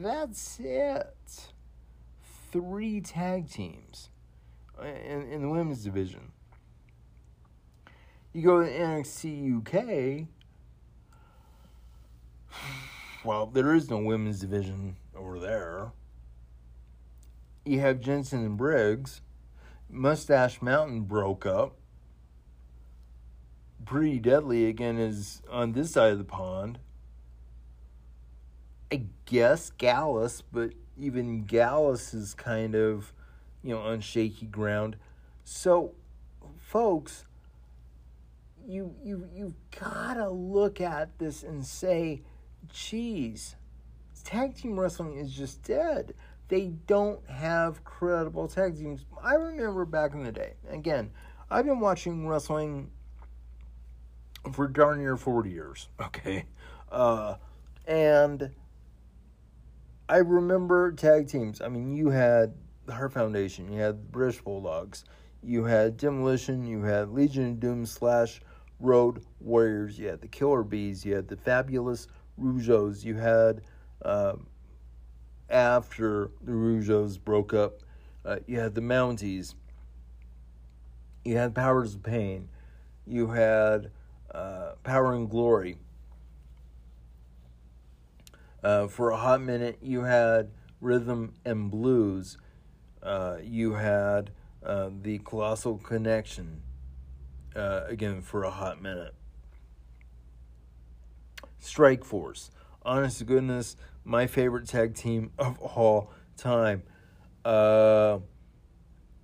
That's 0.00 0.60
it. 0.60 1.48
Three 2.52 3.00
tag 3.00 3.50
teams 3.50 4.10
in, 4.80 5.30
in 5.30 5.42
the 5.42 5.48
women's 5.48 5.82
division. 5.82 6.32
You 8.32 8.42
go 8.42 8.62
to 8.62 8.68
NXT 8.68 9.58
UK. 9.58 10.28
Well, 13.24 13.46
there 13.46 13.74
is 13.74 13.90
no 13.90 13.98
women's 13.98 14.40
division 14.40 14.96
over 15.16 15.40
there. 15.40 15.92
You 17.64 17.80
have 17.80 18.00
Jensen 18.00 18.44
and 18.44 18.56
Briggs. 18.56 19.22
Mustache 19.90 20.62
Mountain 20.62 21.02
broke 21.02 21.46
up. 21.46 21.76
Pretty 23.84 24.18
Deadly 24.18 24.66
again 24.66 24.98
is 24.98 25.42
on 25.50 25.72
this 25.72 25.92
side 25.92 26.12
of 26.12 26.18
the 26.18 26.24
pond. 26.24 26.78
Guess 29.26 29.70
Gallus, 29.76 30.42
but 30.52 30.72
even 30.98 31.44
Gallus 31.44 32.14
is 32.14 32.34
kind 32.34 32.74
of, 32.74 33.12
you 33.62 33.74
know, 33.74 33.80
on 33.80 34.00
shaky 34.00 34.46
ground. 34.46 34.96
So, 35.44 35.94
folks, 36.56 37.24
you 38.66 38.94
you 39.04 39.28
you've 39.34 39.54
got 39.78 40.14
to 40.14 40.30
look 40.30 40.80
at 40.80 41.18
this 41.18 41.42
and 41.42 41.64
say, 41.64 42.22
"Geez, 42.72 43.56
tag 44.24 44.54
team 44.56 44.78
wrestling 44.78 45.16
is 45.16 45.32
just 45.32 45.62
dead." 45.62 46.14
They 46.48 46.68
don't 46.86 47.28
have 47.28 47.82
credible 47.84 48.46
tag 48.46 48.78
teams. 48.78 49.04
I 49.20 49.34
remember 49.34 49.84
back 49.84 50.14
in 50.14 50.22
the 50.22 50.30
day. 50.30 50.54
Again, 50.68 51.10
I've 51.50 51.66
been 51.66 51.80
watching 51.80 52.28
wrestling 52.28 52.90
for 54.52 54.68
darn 54.68 55.00
near 55.00 55.16
40 55.16 55.50
years, 55.50 55.88
okay? 56.00 56.44
Uh, 56.90 57.34
and 57.86 58.50
I 60.08 60.18
remember 60.18 60.92
tag 60.92 61.26
teams. 61.28 61.60
I 61.60 61.68
mean, 61.68 61.92
you 61.96 62.10
had 62.10 62.54
the 62.86 62.94
Hart 62.94 63.12
Foundation, 63.12 63.72
you 63.72 63.80
had 63.80 63.98
the 63.98 64.08
British 64.08 64.40
Bulldogs, 64.40 65.04
you 65.42 65.64
had 65.64 65.96
Demolition, 65.96 66.64
you 66.64 66.82
had 66.82 67.10
Legion 67.10 67.50
of 67.50 67.60
Doom 67.60 67.84
slash 67.86 68.40
Road 68.78 69.24
Warriors, 69.40 69.98
you 69.98 70.06
had 70.06 70.20
the 70.20 70.28
Killer 70.28 70.62
Bees, 70.62 71.04
you 71.04 71.16
had 71.16 71.26
the 71.26 71.36
Fabulous 71.36 72.06
Rougeaus, 72.38 73.04
you 73.04 73.16
had 73.16 73.62
um, 74.04 74.46
after 75.50 76.30
the 76.40 76.52
Rougeaus 76.52 77.18
broke 77.22 77.52
up, 77.52 77.80
uh, 78.24 78.36
you 78.46 78.60
had 78.60 78.76
the 78.76 78.80
Mounties, 78.80 79.54
you 81.24 81.36
had 81.36 81.52
Powers 81.52 81.96
of 81.96 82.04
Pain, 82.04 82.48
you 83.04 83.26
had 83.26 83.90
uh, 84.32 84.72
Power 84.84 85.14
and 85.14 85.28
Glory. 85.28 85.78
Uh, 88.66 88.88
for 88.88 89.10
a 89.10 89.16
hot 89.16 89.40
minute, 89.40 89.78
you 89.80 90.02
had 90.02 90.50
Rhythm 90.80 91.34
and 91.44 91.70
Blues. 91.70 92.36
Uh, 93.00 93.36
you 93.40 93.74
had 93.74 94.32
uh, 94.60 94.90
the 95.02 95.18
Colossal 95.18 95.78
Connection. 95.78 96.62
Uh, 97.54 97.84
again, 97.86 98.22
for 98.22 98.42
a 98.42 98.50
hot 98.50 98.82
minute. 98.82 99.14
Strike 101.60 102.04
Force. 102.04 102.50
Honest 102.82 103.18
to 103.18 103.24
goodness, 103.24 103.76
my 104.02 104.26
favorite 104.26 104.66
tag 104.66 104.96
team 104.96 105.30
of 105.38 105.60
all 105.60 106.10
time. 106.36 106.82
Uh, 107.44 108.18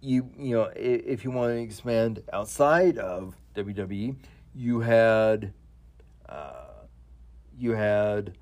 you 0.00 0.31
you 0.38 0.55
know 0.55 0.70
if 0.76 1.24
you 1.24 1.33
want 1.33 1.50
to 1.50 1.61
expand 1.61 2.22
outside 2.33 2.96
of 2.96 3.35
WWE, 3.57 4.14
you 4.55 4.81
had 4.83 5.52
you 7.59 7.72
had 7.72 8.37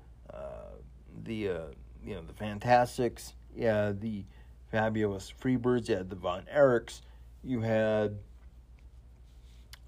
the 1.23 1.49
uh, 1.49 1.59
you 2.03 2.15
know 2.15 2.21
the 2.21 2.33
Fantastics, 2.33 3.33
yeah, 3.55 3.91
the 3.91 4.25
Fabulous 4.71 5.33
Freebirds, 5.41 5.89
you 5.89 5.95
had 5.95 6.09
the 6.09 6.15
Von 6.15 6.45
Erichs, 6.53 7.01
you 7.43 7.61
had 7.61 8.17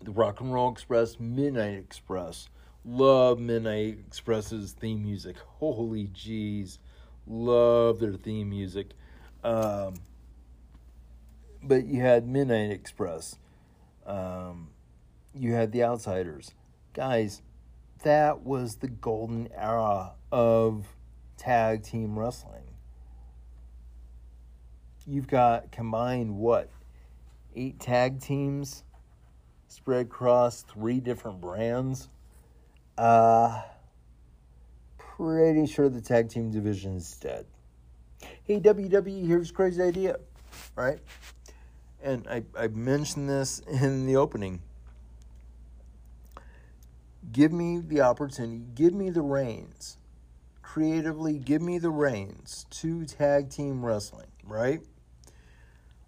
the 0.01 0.11
Rock 0.11 0.41
and 0.41 0.53
Roll 0.53 0.71
Express, 0.71 1.19
Midnight 1.19 1.77
Express. 1.77 2.49
Love 2.85 3.39
Midnight 3.39 3.99
Express's 4.05 4.73
theme 4.73 5.01
music. 5.01 5.37
Holy 5.59 6.07
jeez. 6.07 6.79
Love 7.25 7.99
their 7.99 8.13
theme 8.13 8.49
music. 8.49 8.91
Um, 9.43 9.95
but 11.61 11.85
you 11.85 12.01
had 12.01 12.27
Midnight 12.27 12.71
Express. 12.71 13.37
Um, 14.05 14.71
you 15.33 15.53
had 15.53 15.71
the 15.71 15.83
Outsiders. 15.83 16.51
Guys, 16.93 17.41
that 18.03 18.41
was 18.41 18.75
the 18.75 18.89
golden 18.89 19.47
era 19.55 20.11
of 20.31 20.85
tag 21.43 21.83
team 21.83 22.17
wrestling. 22.17 22.63
You've 25.05 25.27
got 25.27 25.71
combined 25.71 26.37
what? 26.37 26.69
Eight 27.55 27.79
tag 27.79 28.21
teams 28.21 28.83
spread 29.67 30.05
across 30.05 30.61
three 30.63 30.99
different 30.99 31.41
brands. 31.41 32.07
Uh, 32.97 33.61
pretty 34.97 35.67
sure 35.67 35.89
the 35.89 36.01
tag 36.01 36.29
team 36.29 36.51
division 36.51 36.95
is 36.95 37.17
dead. 37.17 37.45
Hey, 38.45 38.59
WWE, 38.59 39.27
here's 39.27 39.49
a 39.49 39.53
crazy 39.53 39.81
idea, 39.81 40.19
right? 40.75 40.99
And 42.01 42.27
I, 42.27 42.43
I 42.57 42.67
mentioned 42.67 43.29
this 43.29 43.59
in 43.59 44.05
the 44.05 44.15
opening. 44.15 44.61
Give 47.31 47.51
me 47.51 47.79
the 47.79 48.01
opportunity, 48.01 48.63
give 48.75 48.93
me 48.93 49.09
the 49.09 49.21
reins. 49.21 49.97
Creatively, 50.73 51.37
give 51.37 51.61
me 51.61 51.77
the 51.77 51.91
reins 51.91 52.65
to 52.71 53.05
tag 53.05 53.51
team 53.51 53.85
wrestling, 53.85 54.31
right? 54.43 54.81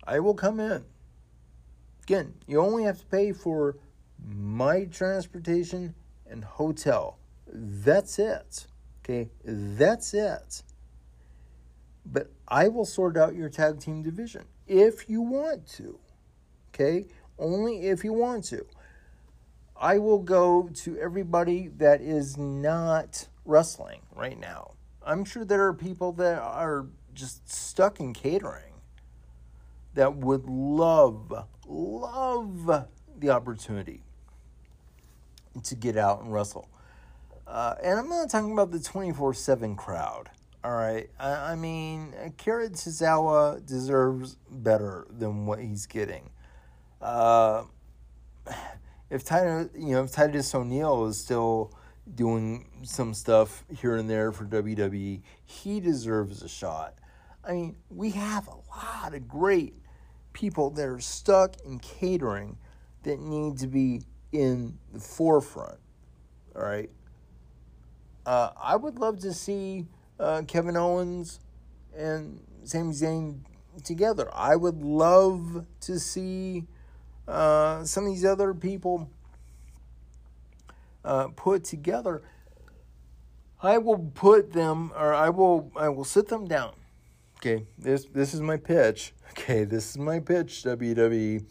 I 0.07 0.19
will 0.19 0.33
come 0.33 0.59
in. 0.59 0.83
Again, 2.01 2.33
you 2.47 2.59
only 2.59 2.83
have 2.85 2.97
to 2.97 3.05
pay 3.05 3.31
for 3.31 3.77
my 4.27 4.85
transportation 4.85 5.93
and 6.27 6.43
hotel. 6.43 7.19
That's 7.45 8.17
it. 8.17 8.65
Okay, 9.03 9.29
that's 9.45 10.15
it. 10.15 10.63
But 12.03 12.31
I 12.47 12.67
will 12.67 12.85
sort 12.85 13.17
out 13.17 13.35
your 13.35 13.49
tag 13.49 13.79
team 13.79 14.01
division 14.01 14.45
if 14.65 15.07
you 15.07 15.21
want 15.21 15.67
to. 15.73 15.99
Okay, 16.73 17.05
only 17.37 17.85
if 17.85 18.03
you 18.03 18.13
want 18.13 18.45
to. 18.45 18.65
I 19.77 19.97
will 19.97 20.19
go 20.19 20.69
to 20.73 20.97
everybody 20.97 21.67
that 21.77 22.01
is 22.01 22.37
not 22.37 23.27
wrestling 23.43 24.01
right 24.15 24.39
now. 24.39 24.71
I'm 25.05 25.25
sure 25.25 25.45
there 25.45 25.65
are 25.65 25.73
people 25.73 26.13
that 26.13 26.41
are 26.41 26.87
just 27.13 27.51
stuck 27.51 27.99
in 27.99 28.13
catering 28.13 28.73
that 29.93 30.15
would 30.15 30.45
love, 30.47 31.33
love 31.67 32.85
the 33.17 33.29
opportunity 33.29 34.03
to 35.63 35.75
get 35.75 35.97
out 35.97 36.21
and 36.21 36.33
wrestle. 36.33 36.69
Uh, 37.47 37.75
and 37.83 37.99
I'm 37.99 38.09
not 38.09 38.29
talking 38.29 38.51
about 38.51 38.71
the 38.71 38.79
24 38.79 39.33
7 39.33 39.75
crowd. 39.75 40.29
All 40.63 40.73
right. 40.73 41.09
I, 41.19 41.51
I 41.51 41.55
mean, 41.55 42.13
Kira 42.37 42.69
Tozawa 42.71 43.63
deserves 43.65 44.37
better 44.49 45.05
than 45.09 45.45
what 45.45 45.59
he's 45.59 45.85
getting. 45.85 46.29
Uh, 47.01 47.65
if 49.09 49.23
Titus, 49.23 49.69
you 49.75 49.93
know, 49.93 50.03
if 50.03 50.11
Titus 50.11 50.53
O'Neil 50.53 51.05
is 51.05 51.17
still 51.17 51.73
doing 52.13 52.67
some 52.83 53.13
stuff 53.13 53.63
here 53.75 53.95
and 53.95 54.09
there 54.09 54.31
for 54.31 54.45
WWE, 54.45 55.21
he 55.45 55.79
deserves 55.79 56.41
a 56.41 56.49
shot. 56.49 56.95
I 57.43 57.53
mean, 57.53 57.75
we 57.89 58.11
have 58.11 58.47
a 58.47 58.57
lot 58.75 59.13
of 59.13 59.27
great 59.27 59.75
people 60.33 60.69
that 60.71 60.87
are 60.87 60.99
stuck 60.99 61.55
in 61.65 61.79
catering 61.79 62.57
that 63.03 63.19
need 63.19 63.57
to 63.59 63.67
be 63.67 64.01
in 64.31 64.77
the 64.93 64.99
forefront. 64.99 65.79
All 66.55 66.63
right. 66.63 66.89
Uh, 68.25 68.49
I 68.59 68.75
would 68.75 68.97
love 68.99 69.19
to 69.19 69.33
see 69.33 69.85
uh, 70.19 70.41
Kevin 70.47 70.75
Owens 70.75 71.39
and 71.95 72.41
Sami 72.63 72.93
Zayn 72.93 73.39
together. 73.83 74.29
I 74.33 74.55
would 74.55 74.81
love 74.81 75.65
to 75.81 75.99
see 75.99 76.65
uh, 77.27 77.83
some 77.83 78.05
of 78.05 78.11
these 78.11 78.25
other 78.25 78.53
people 78.53 79.09
uh, 81.03 81.27
put 81.35 81.63
together. 81.63 82.21
I 83.61 83.77
will 83.77 84.11
put 84.13 84.53
them, 84.53 84.91
or 84.95 85.13
I 85.13 85.29
will, 85.29 85.71
I 85.75 85.89
will 85.89 86.03
sit 86.03 86.27
them 86.27 86.47
down. 86.47 86.73
Okay, 87.37 87.65
this 87.77 88.05
this 88.05 88.33
is 88.33 88.41
my 88.41 88.57
pitch. 88.57 89.13
Okay, 89.37 89.65
this 89.65 89.89
is 89.89 89.97
my 89.97 90.21
pitch. 90.21 90.63
WWE. 90.63 91.43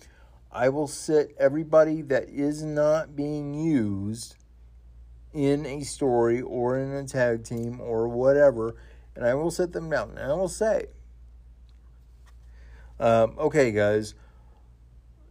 I 0.50 0.70
will 0.70 0.86
sit 0.86 1.36
everybody 1.38 2.00
that 2.02 2.30
is 2.30 2.62
not 2.62 3.14
being 3.14 3.52
used 3.52 4.36
in 5.34 5.66
a 5.66 5.82
story 5.82 6.40
or 6.40 6.78
in 6.78 6.92
a 6.92 7.04
tag 7.04 7.44
team 7.44 7.80
or 7.80 8.08
whatever, 8.08 8.76
and 9.14 9.26
I 9.26 9.34
will 9.34 9.50
sit 9.50 9.72
them 9.72 9.90
down 9.90 10.16
and 10.16 10.32
I 10.32 10.34
will 10.34 10.48
say, 10.48 10.86
um, 12.98 13.34
okay, 13.38 13.72
guys, 13.72 14.14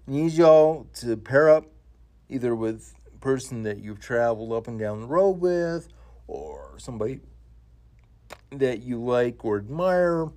need 0.08 0.34
y'all 0.34 0.88
to 0.96 1.18
pair 1.18 1.50
up 1.50 1.66
either 2.30 2.56
with 2.56 2.94
a 3.14 3.18
person 3.18 3.64
that 3.64 3.80
you've 3.80 4.00
traveled 4.00 4.52
up 4.52 4.68
and 4.68 4.80
down 4.80 5.02
the 5.02 5.08
road 5.08 5.40
with 5.40 5.88
or 6.28 6.76
somebody 6.78 7.20
that 8.52 8.82
you 8.84 9.04
like 9.04 9.44
or 9.46 9.58
admire. 9.58 10.28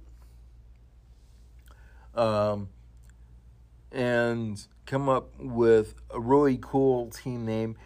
Um, 2.14 2.68
and 3.92 4.66
come 4.86 5.08
up 5.08 5.38
with 5.38 5.94
a 6.10 6.20
really 6.20 6.58
cool 6.60 7.10
team 7.10 7.44
name 7.44 7.76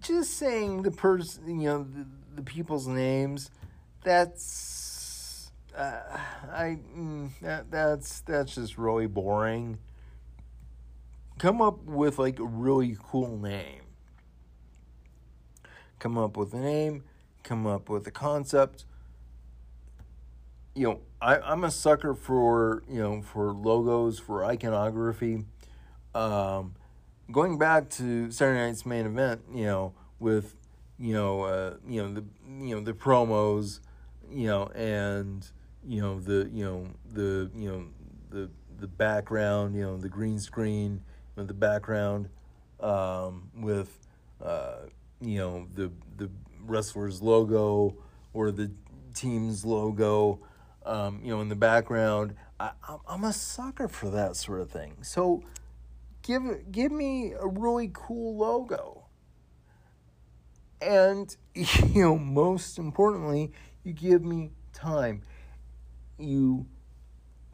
just 0.00 0.34
saying 0.34 0.82
the 0.82 0.90
person, 0.90 1.60
you 1.60 1.68
know, 1.68 1.84
the, 1.84 2.06
the 2.36 2.42
people's 2.42 2.86
names, 2.86 3.50
that's 4.02 5.50
uh, 5.76 6.00
I 6.52 6.78
mm, 6.96 7.30
that 7.42 7.70
that's 7.70 8.20
that's 8.20 8.54
just 8.54 8.78
really 8.78 9.06
boring. 9.06 9.78
Come 11.38 11.60
up 11.62 11.84
with 11.84 12.18
like 12.18 12.38
a 12.38 12.44
really 12.44 12.96
cool 13.02 13.36
name. 13.38 13.82
Come 15.98 16.18
up 16.18 16.36
with 16.36 16.52
a 16.54 16.58
name. 16.58 17.04
Come 17.42 17.66
up 17.66 17.88
with 17.88 18.06
a 18.06 18.10
concept. 18.10 18.84
You 20.74 20.88
know, 20.88 21.00
I, 21.20 21.38
I'm 21.38 21.64
a 21.64 21.70
sucker 21.70 22.14
for 22.14 22.82
you 22.88 23.00
know 23.00 23.22
for 23.22 23.52
logos 23.52 24.18
for 24.18 24.44
iconography. 24.44 25.44
um, 26.14 26.74
going 27.30 27.58
back 27.58 27.90
to 27.90 28.30
Saturday 28.30 28.60
night's 28.60 28.86
main 28.86 29.06
event, 29.06 29.42
you 29.54 29.64
know, 29.66 29.94
with 30.18 30.56
you 30.98 31.14
know, 31.14 31.42
uh, 31.42 31.74
you 31.88 32.02
know 32.02 32.12
the 32.14 32.24
you 32.64 32.74
know 32.76 32.82
the 32.82 32.92
promos, 32.94 33.80
you 34.30 34.46
know, 34.48 34.66
and 34.74 35.46
you 35.86 36.00
know 36.00 36.20
the 36.20 36.50
you 36.52 36.64
know 36.64 36.88
the 37.12 37.50
you 37.56 37.70
know 37.70 37.84
the 38.30 38.50
the 38.80 38.86
background, 38.88 39.74
you 39.76 39.82
know, 39.82 39.96
the 39.96 40.08
green 40.08 40.38
screen, 40.38 41.02
know, 41.38 41.46
the 41.46 41.54
background 41.54 42.28
um, 42.80 43.50
with 43.56 43.98
uh, 44.42 44.86
you 45.20 45.38
know 45.38 45.66
the 45.74 45.90
the 46.16 46.30
wrestler's 46.64 47.22
logo 47.22 47.96
or 48.32 48.50
the 48.50 48.70
team's 49.14 49.64
logo, 49.64 50.40
um, 50.84 51.20
you 51.22 51.30
know, 51.34 51.40
in 51.40 51.48
the 51.48 51.56
background. 51.56 52.34
I, 52.60 52.72
I'm 53.06 53.24
a 53.24 53.32
sucker 53.32 53.88
for 53.88 54.10
that 54.10 54.36
sort 54.36 54.60
of 54.60 54.70
thing. 54.70 54.96
So 55.02 55.42
give 56.22 56.42
give 56.70 56.92
me 56.92 57.32
a 57.32 57.46
really 57.46 57.90
cool 57.92 58.36
logo. 58.36 59.06
And 60.80 61.34
you 61.54 62.02
know, 62.02 62.18
most 62.18 62.78
importantly, 62.78 63.52
you 63.84 63.92
give 63.92 64.24
me 64.24 64.50
time. 64.72 65.22
You 66.18 66.66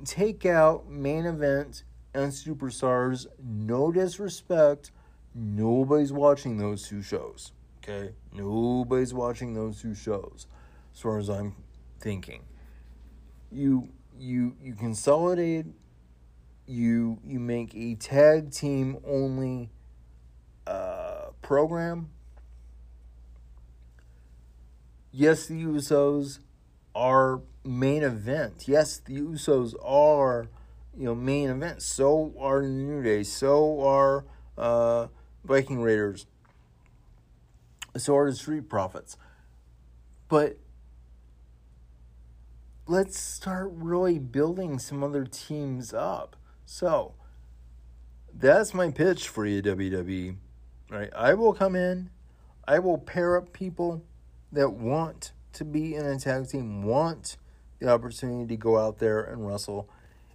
take 0.05 0.45
out 0.45 0.89
main 0.89 1.25
event 1.27 1.85
and 2.15 2.33
superstars. 2.33 3.27
No 3.43 3.93
disrespect. 3.93 4.93
Nobody's 5.35 6.13
watching 6.13 6.59
those 6.59 6.89
two 6.89 7.03
shows. 7.03 7.53
Okay? 7.83 8.13
Nobody's 8.33 9.13
watching 9.13 9.55
those 9.55 9.83
two 9.83 9.95
shows, 9.95 10.47
as 10.95 11.01
far 11.01 11.19
as 11.19 11.29
I'm 11.29 11.57
thinking. 12.01 12.45
You 13.51 13.89
you 14.19 14.57
you 14.63 14.75
consolidate 14.75 15.67
you 16.67 17.19
you 17.25 17.39
make 17.39 17.75
a 17.75 17.95
tag 17.95 18.51
team 18.51 18.99
only 19.07 19.71
uh, 20.67 21.27
program. 21.43 22.11
Yes, 25.13 25.47
the 25.47 25.63
Usos 25.63 26.41
are 26.95 27.43
main 27.65 28.03
event. 28.03 28.65
Yes, 28.67 28.99
the 28.99 29.21
Usos 29.21 29.75
are 29.85 30.49
you 30.97 31.05
know 31.05 31.15
main 31.15 31.51
event. 31.51 31.83
So 31.83 32.35
are 32.39 32.63
New 32.63 33.03
Day. 33.03 33.23
So 33.23 33.81
are 33.81 34.25
uh, 34.57 35.09
Viking 35.45 35.81
Raiders. 35.81 36.27
So 37.97 38.17
are 38.17 38.31
the 38.31 38.37
Street 38.37 38.69
Profits. 38.69 39.17
But 40.29 40.59
let's 42.87 43.19
start 43.19 43.71
really 43.73 44.19
building 44.19 44.79
some 44.79 45.03
other 45.03 45.25
teams 45.25 45.95
up. 45.95 46.37
So 46.67 47.15
that's 48.33 48.75
my 48.75 48.91
pitch 48.91 49.29
for 49.29 49.47
you, 49.47 49.63
WWE. 49.63 50.37
Right? 50.91 51.11
I 51.17 51.35
will 51.35 51.55
come 51.55 51.77
in, 51.77 52.11
I 52.67 52.79
will 52.79 52.99
pair 52.99 53.37
up 53.37 53.53
people 53.53 54.05
that 54.53 54.71
want 54.71 55.33
to 55.55 55.65
be 55.65 55.95
in 55.95 56.05
a 56.05 56.19
tag 56.19 56.49
team, 56.49 56.83
want 56.83 57.37
the 57.79 57.89
opportunity 57.89 58.47
to 58.49 58.57
go 58.57 58.79
out 58.79 58.99
there 58.99 59.23
and 59.23 59.47
wrestle, 59.47 59.89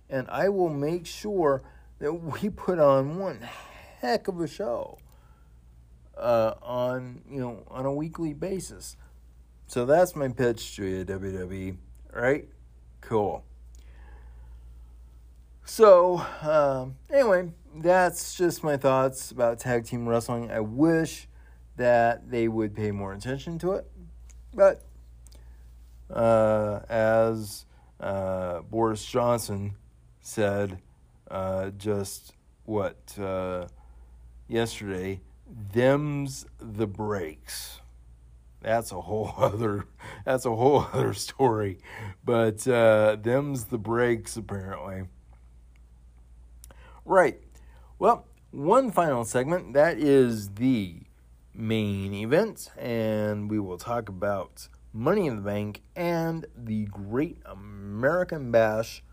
and 0.10 0.28
I 0.30 0.50
will 0.50 0.70
make 0.70 1.06
sure 1.06 1.62
that 2.00 2.14
we 2.14 2.50
put 2.56 2.80
on 2.80 3.18
one 3.18 3.48
heck 4.00 4.28
of 4.28 4.40
a 4.40 4.48
show 4.48 4.98
uh, 6.18 6.54
on 6.62 7.22
you 7.30 7.40
know 7.40 7.64
on 7.70 7.86
a 7.86 7.94
weekly 7.94 8.34
basis. 8.34 8.98
So 9.68 9.86
that's 9.86 10.16
my 10.16 10.30
pitch 10.30 10.76
to 10.78 10.86
you, 10.86 11.06
WWE. 11.06 11.78
Right? 12.12 12.50
Cool. 13.02 13.44
So, 15.64 16.26
um, 16.42 16.96
anyway, 17.12 17.52
that's 17.76 18.36
just 18.36 18.64
my 18.64 18.78
thoughts 18.78 19.30
about 19.30 19.60
tag 19.60 19.86
team 19.86 20.10
wrestling. 20.10 20.50
I 20.50 20.62
wish 20.62 21.28
that 21.78 22.32
they 22.32 22.48
would 22.48 22.76
pay 22.76 22.90
more 22.90 23.14
attention 23.14 23.60
to 23.60 23.74
it. 23.74 23.86
But, 24.52 24.82
uh, 26.10 26.80
as 26.90 27.66
uh, 28.00 28.62
Boris 28.62 29.06
Johnson 29.06 29.76
said 30.22 30.80
uh, 31.30 31.70
just 31.72 32.34
what 32.66 33.18
uh, 33.20 33.68
yesterday, 34.48 35.22
them's 35.74 36.46
the 36.60 36.88
breaks. 36.88 37.82
That's 38.62 38.92
a 38.92 39.02
whole 39.02 39.34
other 39.38 39.86
that's 40.26 40.46
a 40.46 40.56
whole 40.56 40.88
other 40.94 41.14
story, 41.14 41.80
but 42.24 42.68
uh, 42.68 43.18
them's 43.22 43.66
the 43.66 43.78
breaks 43.78 44.38
apparently. 44.38 45.06
Right. 47.06 47.42
Well, 47.98 48.28
one 48.52 48.92
final 48.92 49.26
segment 49.26 49.74
that 49.74 49.98
is 49.98 50.50
the 50.56 51.02
main 51.54 52.14
event, 52.14 52.70
and 52.78 53.50
we 53.50 53.60
will 53.60 53.78
talk 53.78 54.10
about 54.10 54.68
Money 54.94 55.28
in 55.28 55.36
the 55.36 55.42
Bank 55.42 55.82
and 55.96 56.46
the 56.56 56.86
Great 56.86 57.38
American 57.46 58.52
Bash. 58.52 59.04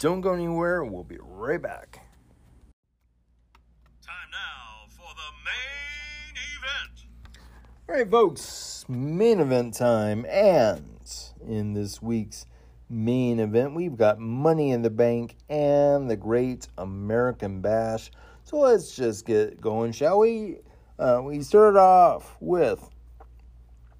Don't 0.00 0.22
go 0.22 0.32
anywhere, 0.32 0.82
we'll 0.82 1.04
be 1.04 1.18
right 1.20 1.60
back. 1.60 2.00
Time 4.02 4.30
now 4.32 4.86
for 4.88 5.14
the 5.14 5.30
main 5.44 6.34
event. 6.56 7.04
All 7.86 7.94
right, 7.94 8.10
folks, 8.10 8.86
main 8.88 9.40
event 9.40 9.74
time, 9.74 10.24
and 10.24 11.12
in 11.46 11.74
this 11.74 12.00
week's 12.00 12.46
main 12.88 13.40
event. 13.40 13.74
We've 13.74 13.94
got 13.94 14.18
Money 14.18 14.70
in 14.70 14.80
the 14.80 14.88
Bank 14.88 15.36
and 15.50 16.08
the 16.08 16.16
Great 16.16 16.66
American 16.78 17.60
Bash. 17.60 18.10
So 18.44 18.56
let's 18.56 18.96
just 18.96 19.26
get 19.26 19.60
going, 19.60 19.92
shall 19.92 20.20
we? 20.20 20.60
Uh, 20.98 21.20
we 21.22 21.42
started 21.42 21.78
off 21.78 22.38
with 22.40 22.88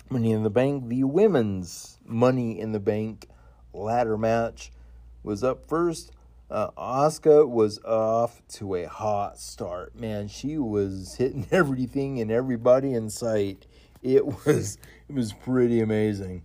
Money 0.09 0.33
in 0.33 0.45
the 0.45 0.51
Bank. 0.51 0.89
The 0.89 1.05
women's 1.05 1.99
Money 2.07 2.59
in 2.59 2.73
the 2.73 2.81
Bank 2.81 3.29
ladder 3.75 4.17
match 4.17 4.73
was 5.23 5.45
up 5.45 5.69
first. 5.69 6.13
Uh, 6.51 6.71
Asuka 6.77 7.49
was 7.49 7.79
off 7.85 8.43
to 8.49 8.75
a 8.75 8.89
hot 8.89 9.39
start. 9.39 9.95
Man, 9.95 10.29
she 10.29 10.59
was 10.59 11.15
hitting 11.17 11.47
everything 11.53 12.21
and 12.21 12.31
everybody 12.31 12.95
in 12.95 13.11
sight. 13.11 13.67
It 14.03 14.25
was 14.27 14.79
it 15.09 15.15
was 15.15 15.33
pretty 15.33 15.81
amazing 15.81 16.43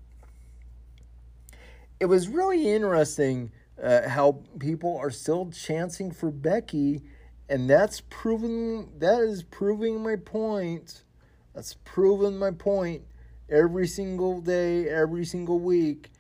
it 2.00 2.06
was 2.06 2.28
really 2.28 2.70
interesting 2.70 3.52
uh, 3.82 4.08
how 4.10 4.40
people 4.60 4.98
are 4.98 5.12
still 5.12 5.50
chanting 5.52 6.12
for 6.12 6.32
Becky, 6.32 7.02
and 7.50 7.70
that's 7.70 8.02
proving 8.10 8.90
that 9.00 9.22
is 9.22 9.44
proving 9.44 10.04
my 10.04 10.16
point. 10.16 11.04
That's 11.54 11.76
proving 11.86 12.38
my 12.38 12.52
point 12.52 13.04
every 13.50 13.88
single 13.88 14.42
day, 14.42 14.90
every 14.90 15.26
single 15.26 15.60
week. 15.60 16.12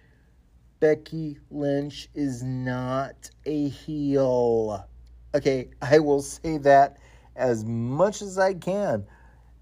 Becky 0.80 1.38
Lynch 1.50 2.10
is 2.14 2.44
not 2.44 3.30
a 3.46 3.70
heel. 3.70 4.88
Okay, 5.34 5.70
I 5.82 6.00
will 6.00 6.22
say 6.22 6.58
that 6.60 6.98
as 7.36 7.64
much 7.66 8.22
as 8.22 8.38
I 8.38 8.54
can, 8.54 9.06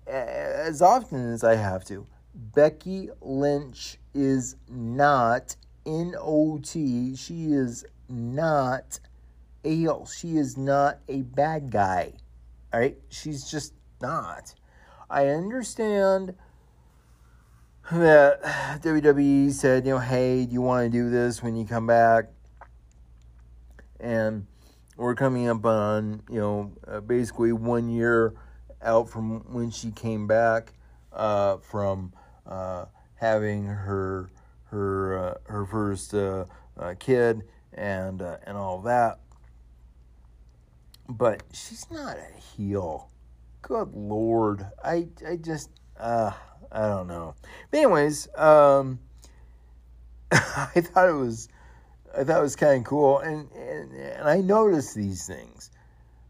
as 0.08 0.82
often 0.82 1.34
as 1.34 1.44
I 1.44 1.56
have 1.56 1.86
to. 1.86 2.06
Becky 2.34 3.10
Lynch 3.22 4.00
is 4.14 4.56
not 4.70 5.56
N 5.86 6.16
O 6.20 6.60
T. 6.60 7.16
She 7.16 7.46
is 7.46 7.86
not 8.10 9.00
a 9.64 9.76
heel. 9.76 10.06
She 10.06 10.38
is 10.38 10.58
not 10.58 11.00
a 11.08 11.22
bad 11.22 11.70
guy. 11.72 12.14
All 12.74 12.80
right? 12.80 12.98
She's 13.10 13.50
just 13.50 13.74
not. 14.02 14.54
I 15.10 15.28
understand 15.28 16.34
that 17.92 18.42
WWE 18.82 19.52
said, 19.52 19.86
you 19.86 19.94
know, 19.94 20.00
hey, 20.00 20.46
do 20.46 20.54
you 20.54 20.62
want 20.62 20.92
to 20.92 20.98
do 20.98 21.10
this 21.10 21.44
when 21.44 21.56
you 21.56 21.66
come 21.66 21.88
back? 21.88 22.26
And 24.00 24.48
we're 24.98 25.16
coming 25.16 25.48
up 25.48 25.66
on, 25.66 26.24
you 26.30 26.40
know, 26.40 26.72
uh, 26.88 27.00
basically 27.02 27.52
one 27.52 27.90
year 27.90 28.34
out 28.82 29.10
from 29.10 29.42
when 29.54 29.72
she 29.72 29.92
came 29.92 30.28
back 30.28 30.74
uh, 31.12 31.58
from 31.58 32.14
uh, 32.46 32.86
having 33.16 33.66
her 33.66 34.30
her 34.66 35.18
uh, 35.18 35.52
her 35.52 35.66
first 35.66 36.14
uh, 36.14 36.46
uh, 36.78 36.94
kid 37.00 37.44
and 37.74 38.22
and 38.22 38.58
all 38.58 38.82
that. 38.82 39.20
But 41.08 41.44
she's 41.54 41.90
not 41.92 42.18
a 42.18 42.40
heel. 42.40 43.10
Good 43.62 43.94
lord, 43.94 44.66
I 44.84 45.08
I 45.26 45.38
just 45.38 45.70
I 46.74 46.88
don't 46.88 47.08
know. 47.08 47.36
But 47.70 47.78
anyways, 47.78 48.28
um, 48.36 49.00
I 50.32 50.82
thought 50.82 51.08
it 51.08 51.14
was 51.14 51.48
I 52.18 52.24
thought 52.24 52.40
it 52.40 52.44
was 52.44 52.56
kind 52.56 52.80
of 52.80 52.84
cool, 52.84 53.20
and, 53.20 53.52
and 53.52 53.92
and 53.94 54.28
I 54.28 54.38
noticed 54.38 54.96
these 54.96 55.26
things. 55.26 55.72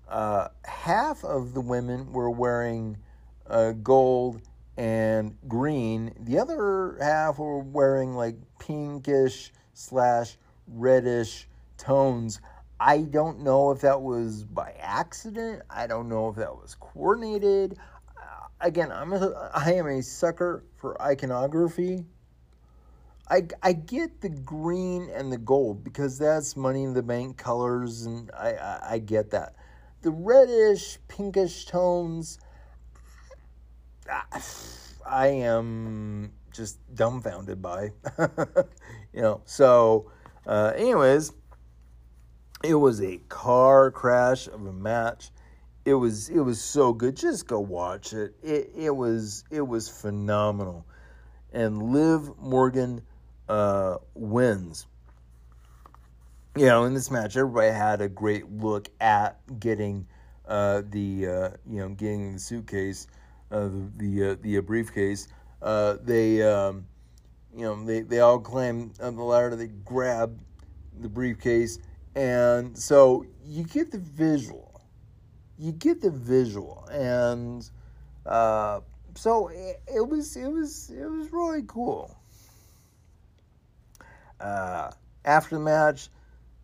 Uh, 0.07 0.49
half 0.65 1.23
of 1.23 1.53
the 1.53 1.61
women 1.61 2.11
were 2.13 2.29
wearing 2.29 2.97
uh, 3.47 3.71
gold 3.71 4.41
and 4.77 5.35
green. 5.47 6.13
The 6.19 6.39
other 6.39 6.97
half 6.99 7.39
were 7.39 7.59
wearing 7.59 8.13
like 8.13 8.35
pinkish 8.59 9.51
slash 9.73 10.37
reddish 10.67 11.47
tones. 11.77 12.41
I 12.79 12.99
don't 13.01 13.41
know 13.41 13.71
if 13.71 13.81
that 13.81 14.01
was 14.01 14.43
by 14.43 14.73
accident. 14.79 15.61
I 15.69 15.87
don't 15.87 16.09
know 16.09 16.29
if 16.29 16.35
that 16.35 16.53
was 16.53 16.75
coordinated. 16.79 17.77
Again, 18.63 18.93
I'm 18.93 19.11
a, 19.11 19.51
I 19.53 19.73
am 19.73 19.87
a 19.87 20.01
sucker 20.01 20.63
for 20.77 20.99
iconography. 21.01 22.05
I, 23.29 23.47
I 23.61 23.73
get 23.73 24.21
the 24.21 24.29
green 24.29 25.09
and 25.09 25.31
the 25.31 25.37
gold 25.37 25.83
because 25.83 26.17
that's 26.17 26.55
money 26.55 26.83
in 26.83 26.93
the 26.93 27.03
bank 27.03 27.37
colors, 27.37 28.05
and 28.05 28.31
I, 28.31 28.53
I, 28.53 28.79
I 28.91 28.99
get 28.99 29.31
that. 29.31 29.55
The 30.01 30.11
reddish, 30.11 30.97
pinkish 31.09 31.65
tones, 31.65 32.39
I 35.05 35.27
am 35.27 36.31
just 36.51 36.79
dumbfounded 36.95 37.61
by. 37.61 37.91
you 39.13 39.21
know, 39.21 39.41
so, 39.45 40.11
uh, 40.47 40.71
anyways, 40.75 41.33
it 42.63 42.75
was 42.75 43.01
a 43.01 43.17
car 43.29 43.91
crash 43.91 44.47
of 44.47 44.65
a 44.65 44.73
match. 44.73 45.31
It 45.85 45.93
was 45.95 46.29
it 46.29 46.39
was 46.39 46.61
so 46.61 46.93
good. 46.93 47.15
Just 47.17 47.47
go 47.47 47.59
watch 47.59 48.13
it. 48.13 48.35
It 48.41 48.71
it 48.75 48.89
was 48.91 49.43
it 49.51 49.61
was 49.61 49.89
phenomenal. 49.89 50.85
And 51.51 51.93
Liv 51.93 52.37
Morgan 52.39 53.01
uh, 53.49 53.97
wins. 54.13 54.87
You 56.55 56.67
know, 56.67 56.85
in 56.85 56.93
this 56.93 57.11
match, 57.11 57.35
everybody 57.35 57.71
had 57.71 58.01
a 58.01 58.09
great 58.09 58.49
look 58.49 58.89
at 59.01 59.39
getting 59.59 60.07
uh, 60.47 60.83
the 60.89 61.27
uh, 61.27 61.49
you 61.69 61.79
know 61.79 61.89
getting 61.89 62.33
the 62.33 62.39
suitcase, 62.39 63.07
uh, 63.51 63.67
the 63.67 63.91
the, 63.97 64.31
uh, 64.31 64.35
the 64.41 64.59
briefcase. 64.59 65.27
Uh, 65.61 65.97
they 66.01 66.41
um, 66.43 66.85
you 67.55 67.63
know 67.65 67.83
they, 67.83 68.01
they 68.01 68.19
all 68.19 68.39
climb 68.39 68.93
on 69.01 69.15
the 69.15 69.23
ladder. 69.23 69.55
They 69.55 69.67
grab 69.67 70.39
the 70.99 71.09
briefcase 71.09 71.79
and 72.15 72.77
so 72.77 73.25
you 73.45 73.63
get 73.63 73.91
the 73.91 73.97
visual. 73.97 74.72
You 75.57 75.71
get 75.71 76.01
the 76.01 76.09
visual. 76.09 76.87
And 76.91 77.69
uh, 78.25 78.81
so 79.15 79.47
it, 79.49 79.81
it, 79.87 80.07
was 80.07 80.35
it 80.35 80.47
was 80.47 80.89
it 80.89 81.05
was 81.05 81.31
really 81.31 81.63
cool. 81.67 82.15
Uh, 84.39 84.91
after 85.25 85.55
the 85.55 85.61
match, 85.61 86.09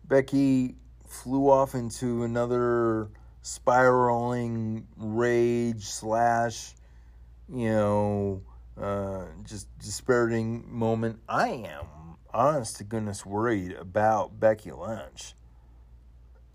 Becky 0.04 0.74
flew 1.06 1.50
off 1.50 1.74
into 1.74 2.24
another 2.24 3.08
spiraling 3.42 4.86
rage 4.96 5.84
slash, 5.84 6.74
you 7.48 7.70
know, 7.70 8.42
uh, 8.80 9.24
just 9.44 9.66
despairing 9.78 10.64
moment. 10.68 11.20
I 11.28 11.48
am 11.48 11.86
honest 12.32 12.76
to 12.76 12.84
goodness 12.84 13.24
worried 13.24 13.72
about 13.72 14.38
Becky 14.38 14.72
Lynch 14.72 15.34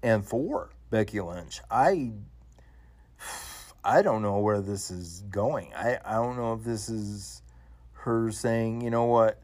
and 0.04 0.26
for 0.26 0.70
Becky 0.96 1.20
Lynch. 1.20 1.60
I 1.70 2.14
I 3.84 4.02
don't 4.02 4.22
know 4.22 4.40
where 4.40 4.62
this 4.62 4.90
is 4.90 5.26
going. 5.30 5.74
I, 5.76 6.00
I 6.06 6.14
don't 6.14 6.38
know 6.38 6.54
if 6.54 6.64
this 6.64 6.88
is 6.88 7.42
her 7.92 8.32
saying, 8.32 8.80
you 8.80 8.92
know 8.92 9.04
what, 9.04 9.42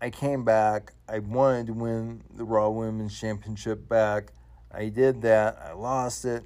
I 0.00 0.10
came 0.10 0.44
back. 0.44 0.92
I 1.08 1.20
wanted 1.20 1.68
to 1.68 1.72
win 1.72 2.24
the 2.34 2.42
Raw 2.42 2.68
Women's 2.70 3.16
Championship 3.16 3.88
back. 3.88 4.32
I 4.72 4.88
did 4.88 5.22
that. 5.22 5.56
I 5.64 5.72
lost 5.74 6.24
it. 6.24 6.42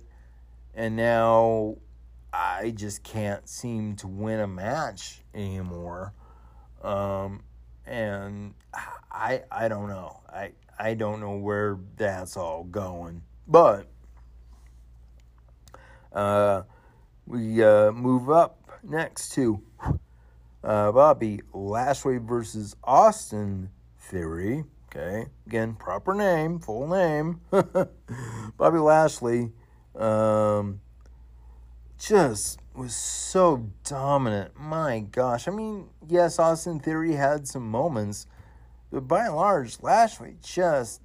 And 0.75 0.97
now 0.97 1.77
I 2.31 2.75
just 2.77 3.03
can't 3.03 3.49
seem 3.49 3.97
to 3.97 4.07
win 4.07 4.41
a 4.41 4.47
match 4.47 5.23
anymore. 5.33 6.13
Um, 6.83 7.43
and 7.87 8.53
I 9.11 9.45
I 9.51 9.69
don't 9.69 9.89
know. 9.89 10.21
I 10.31 10.53
I 10.79 10.93
don't 10.93 11.21
know 11.21 11.37
where 11.37 11.79
that's 11.97 12.37
all 12.37 12.65
going. 12.65 13.23
But 13.49 13.87
uh, 16.13 16.63
we 17.27 17.63
uh, 17.63 17.93
move 17.93 18.31
up 18.31 18.59
next 18.83 19.33
to 19.33 19.63
uh, 20.65 20.93
Bobby 20.93 21.41
Lashley 21.53 22.19
versus 22.19 22.77
Austin 22.85 23.71
Theory. 23.99 24.65
Okay, 24.87 25.27
again, 25.47 25.75
proper 25.75 26.15
name, 26.15 26.59
full 26.59 26.89
name. 26.89 27.41
Bobby 28.57 28.79
Lashley 28.79 29.53
um, 29.95 30.81
just 31.99 32.59
was 32.75 32.95
so 32.95 33.71
dominant. 33.85 34.59
My 34.59 35.01
gosh. 35.01 35.47
I 35.47 35.53
mean, 35.53 35.91
yes, 36.09 36.39
Austin 36.39 36.81
Theory 36.81 37.13
had 37.13 37.47
some 37.47 37.69
moments 37.69 38.27
but 38.91 39.07
by 39.07 39.27
and 39.27 39.37
large, 39.37 39.81
Lashley 39.81 40.37
just 40.43 41.01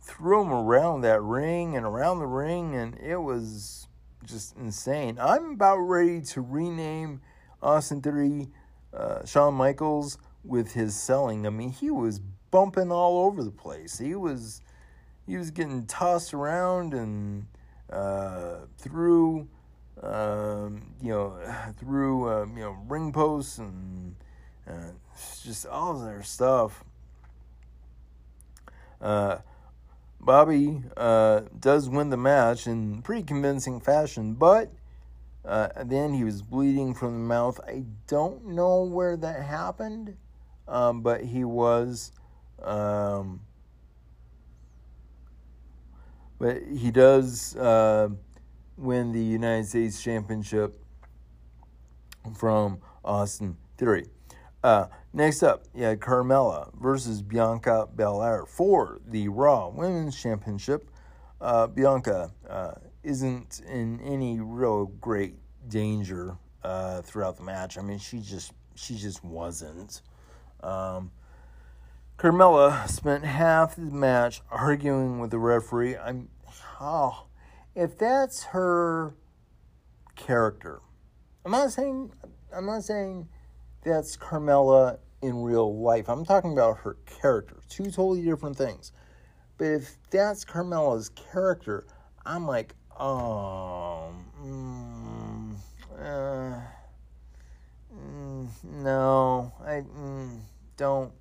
threw 0.00 0.42
him 0.42 0.52
around 0.52 1.00
that 1.00 1.22
ring 1.22 1.76
and 1.76 1.86
around 1.86 2.18
the 2.18 2.26
ring, 2.26 2.74
and 2.74 2.96
it 2.98 3.16
was 3.16 3.85
just 4.26 4.56
insane. 4.56 5.18
I'm 5.20 5.52
about 5.52 5.78
ready 5.78 6.20
to 6.20 6.40
rename 6.40 7.20
Austin 7.62 8.02
Theory 8.02 8.48
uh, 8.92 9.24
Shawn 9.24 9.54
Michaels 9.54 10.18
with 10.44 10.72
his 10.72 10.94
selling. 10.94 11.46
I 11.46 11.50
mean, 11.50 11.70
he 11.70 11.90
was 11.90 12.20
bumping 12.50 12.90
all 12.90 13.24
over 13.24 13.42
the 13.42 13.50
place. 13.50 13.98
He 13.98 14.14
was 14.14 14.62
he 15.26 15.36
was 15.36 15.50
getting 15.50 15.86
tossed 15.86 16.34
around 16.34 16.94
and 16.94 17.46
uh, 17.90 18.58
through 18.78 19.48
um, 20.02 20.94
you 21.00 21.10
know 21.10 21.38
through 21.78 22.28
uh, 22.28 22.46
you 22.46 22.60
know 22.60 22.76
ring 22.88 23.12
posts 23.12 23.58
and 23.58 24.16
uh, 24.68 24.90
just 25.42 25.66
all 25.66 25.94
their 25.94 26.22
stuff. 26.22 26.84
Uh, 29.00 29.38
Bobby 30.26 30.82
uh, 30.96 31.42
does 31.58 31.88
win 31.88 32.10
the 32.10 32.16
match 32.16 32.66
in 32.66 33.00
pretty 33.02 33.22
convincing 33.22 33.78
fashion, 33.78 34.34
but 34.34 34.72
uh, 35.44 35.68
then 35.84 36.12
he 36.14 36.24
was 36.24 36.42
bleeding 36.42 36.94
from 36.94 37.12
the 37.12 37.20
mouth. 37.20 37.60
I 37.64 37.84
don't 38.08 38.44
know 38.44 38.82
where 38.82 39.16
that 39.16 39.44
happened, 39.44 40.16
um, 40.66 41.02
but 41.02 41.22
he 41.22 41.44
was. 41.44 42.10
Um, 42.60 43.42
but 46.40 46.60
he 46.76 46.90
does 46.90 47.54
uh, 47.56 48.08
win 48.76 49.12
the 49.12 49.22
United 49.22 49.68
States 49.68 50.02
Championship 50.02 50.76
from 52.36 52.80
Austin 53.04 53.56
Theory. 53.78 54.06
Uh, 54.64 54.86
next 55.16 55.42
up, 55.42 55.64
yeah, 55.74 55.94
Carmella 55.94 56.70
versus 56.78 57.22
Bianca 57.22 57.88
Belair 57.92 58.44
for 58.46 59.00
the 59.06 59.28
Raw 59.28 59.68
Women's 59.70 60.20
Championship. 60.20 60.90
Uh, 61.40 61.66
Bianca 61.66 62.30
uh, 62.48 62.72
isn't 63.02 63.62
in 63.66 64.00
any 64.02 64.38
real 64.40 64.86
great 64.86 65.34
danger 65.68 66.36
uh, 66.62 67.00
throughout 67.02 67.36
the 67.38 67.42
match. 67.42 67.78
I 67.78 67.82
mean, 67.82 67.98
she 67.98 68.20
just 68.20 68.52
she 68.74 68.96
just 68.96 69.24
wasn't. 69.24 70.02
Um, 70.62 71.10
Carmella 72.18 72.86
spent 72.88 73.24
half 73.24 73.76
the 73.76 73.82
match 73.82 74.42
arguing 74.50 75.18
with 75.18 75.30
the 75.30 75.38
referee. 75.38 75.96
I'm, 75.96 76.28
oh, 76.80 77.26
if 77.74 77.96
that's 77.96 78.44
her 78.44 79.14
character, 80.14 80.80
I'm 81.44 81.52
not 81.52 81.72
saying 81.72 82.12
I'm 82.54 82.66
not 82.66 82.82
saying 82.84 83.28
that's 83.82 84.16
Carmella 84.16 84.98
in 85.22 85.42
real 85.42 85.80
life. 85.80 86.08
I'm 86.08 86.24
talking 86.24 86.52
about 86.52 86.78
her 86.78 86.96
character. 87.06 87.56
Two 87.68 87.84
totally 87.84 88.22
different 88.22 88.56
things. 88.56 88.92
But 89.58 89.66
if 89.66 89.96
that's 90.10 90.44
Carmella's 90.44 91.08
character, 91.10 91.86
I'm 92.24 92.46
like, 92.46 92.74
oh, 92.98 94.12
mm, 94.42 95.54
uh, 95.98 96.60
mm, 97.94 98.48
no, 98.64 99.52
I 99.64 99.82
mm, 99.82 100.40
don't, 100.76 101.12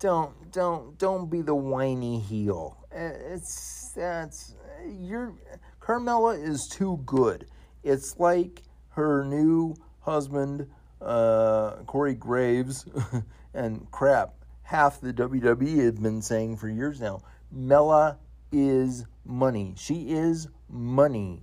don't, 0.00 0.50
don't, 0.50 0.98
don't 0.98 1.30
be 1.30 1.42
the 1.42 1.54
whiny 1.54 2.18
heel. 2.18 2.76
It's 2.90 3.92
that's 3.94 4.54
you're 4.86 5.34
Carmella 5.80 6.40
is 6.40 6.68
too 6.68 7.00
good. 7.06 7.46
It's 7.82 8.18
like 8.18 8.62
her 8.90 9.24
new 9.24 9.74
husband 10.00 10.68
uh, 11.04 11.82
Corey 11.86 12.14
Graves, 12.14 12.86
and 13.54 13.90
crap, 13.90 14.34
half 14.62 15.00
the 15.00 15.12
WWE 15.12 15.84
had 15.84 16.02
been 16.02 16.22
saying 16.22 16.56
for 16.56 16.68
years 16.68 17.00
now. 17.00 17.22
Mella 17.50 18.18
is 18.50 19.04
money. 19.24 19.74
She 19.76 20.10
is 20.10 20.48
money. 20.68 21.42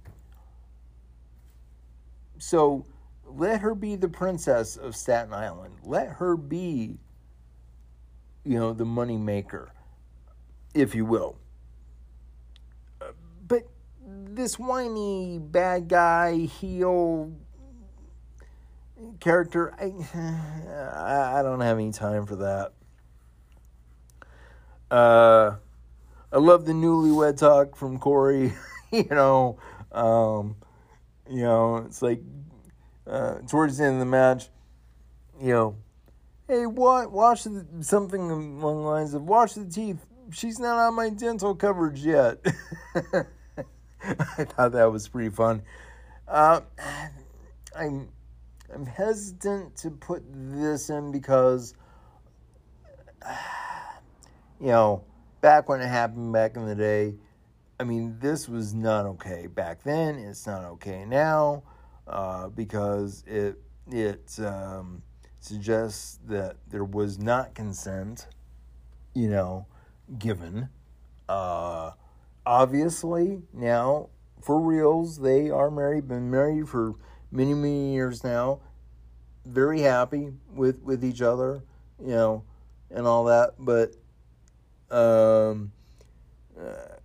So 2.38 2.86
let 3.26 3.62
her 3.62 3.76
be 3.76 3.96
the 3.96 4.08
princess 4.08 4.78
of 4.78 4.96
Staten 4.96 5.34
Island. 5.34 5.76
Let 5.84 6.08
her 6.14 6.36
be, 6.36 6.98
you 8.44 8.60
know, 8.60 8.74
the 8.74 8.86
money 8.86 9.18
maker, 9.18 9.72
if 10.74 10.96
you 10.96 11.06
will. 11.06 11.38
But 13.48 13.68
this 14.08 14.58
whiny 14.58 15.40
bad 15.40 15.88
guy 15.88 16.38
heel 16.38 17.32
character, 19.20 19.74
I, 19.80 21.40
I 21.40 21.44
don't 21.44 21.62
have 21.62 21.78
any 21.78 21.92
time 21.92 22.26
for 22.26 22.38
that. 22.38 22.74
Uh, 24.92 25.56
I 26.32 26.38
love 26.38 26.66
the 26.66 26.74
newlywed 26.74 27.38
talk 27.38 27.76
from 27.76 28.00
Corey. 28.00 28.54
you 28.92 29.08
know, 29.10 29.60
um, 29.92 30.56
you 31.30 31.44
know, 31.44 31.78
it's 31.78 32.02
like 32.02 32.22
uh, 33.08 33.36
towards 33.48 33.78
the 33.78 33.86
end 33.86 33.96
of 33.96 34.00
the 34.00 34.06
match, 34.06 34.50
you 35.42 35.54
know, 35.54 35.76
hey, 36.48 36.66
what? 36.66 37.12
Wash 37.12 37.44
the, 37.44 37.66
something 37.82 38.32
along 38.32 38.84
the 38.84 38.90
lines 38.90 39.14
of 39.14 39.24
wash 39.24 39.54
the 39.54 39.66
teeth. 39.66 40.06
She's 40.32 40.60
not 40.60 40.78
on 40.78 40.96
my 40.96 41.10
dental 41.10 41.56
coverage 41.56 42.06
yet. 42.06 42.46
I 42.96 44.44
thought 44.46 44.74
that 44.74 44.92
was 44.92 45.08
pretty 45.08 45.30
fun. 45.30 45.64
Uh, 46.28 46.62
I'm 47.76 48.10
I'm 48.74 48.86
hesitant 48.86 49.76
to 49.78 49.90
put 49.90 50.24
this 50.32 50.90
in 50.90 51.12
because 51.12 51.74
you 54.60 54.68
know 54.68 55.04
back 55.42 55.70
when 55.70 55.82
it 55.82 55.88
happened 55.88 56.34
back 56.34 56.56
in 56.56 56.66
the 56.66 56.76
day. 56.76 57.16
I 57.80 57.86
mean, 57.86 58.18
this 58.20 58.50
was 58.50 58.74
not 58.74 59.06
okay 59.06 59.48
back 59.48 59.84
then. 59.84 60.16
It's 60.16 60.46
not 60.46 60.66
okay 60.66 61.06
now 61.06 61.64
uh, 62.08 62.50
because 62.50 63.24
it 63.26 63.56
it 63.90 64.38
um, 64.40 65.02
suggests 65.40 66.20
that 66.28 66.58
there 66.68 66.84
was 66.84 67.18
not 67.18 67.56
consent, 67.56 68.28
you 69.14 69.30
know, 69.30 69.66
given. 70.18 70.70
Uh, 71.28 71.92
obviously, 72.46 73.42
now 73.54 74.10
for 74.42 74.60
reals, 74.60 75.20
they 75.20 75.50
are 75.50 75.72
married. 75.72 76.08
Been 76.08 76.30
married 76.30 76.68
for 76.68 76.96
many 77.32 77.54
many 77.54 77.94
years 77.94 78.24
now. 78.24 78.60
Very 79.46 79.82
happy 79.82 80.34
with 80.54 80.82
with 80.84 81.04
each 81.04 81.22
other, 81.22 81.62
you 82.00 82.12
know, 82.12 82.44
and 82.92 83.08
all 83.08 83.26
that. 83.26 83.54
But 83.58 83.96
um, 84.92 85.72
uh, 86.60 87.00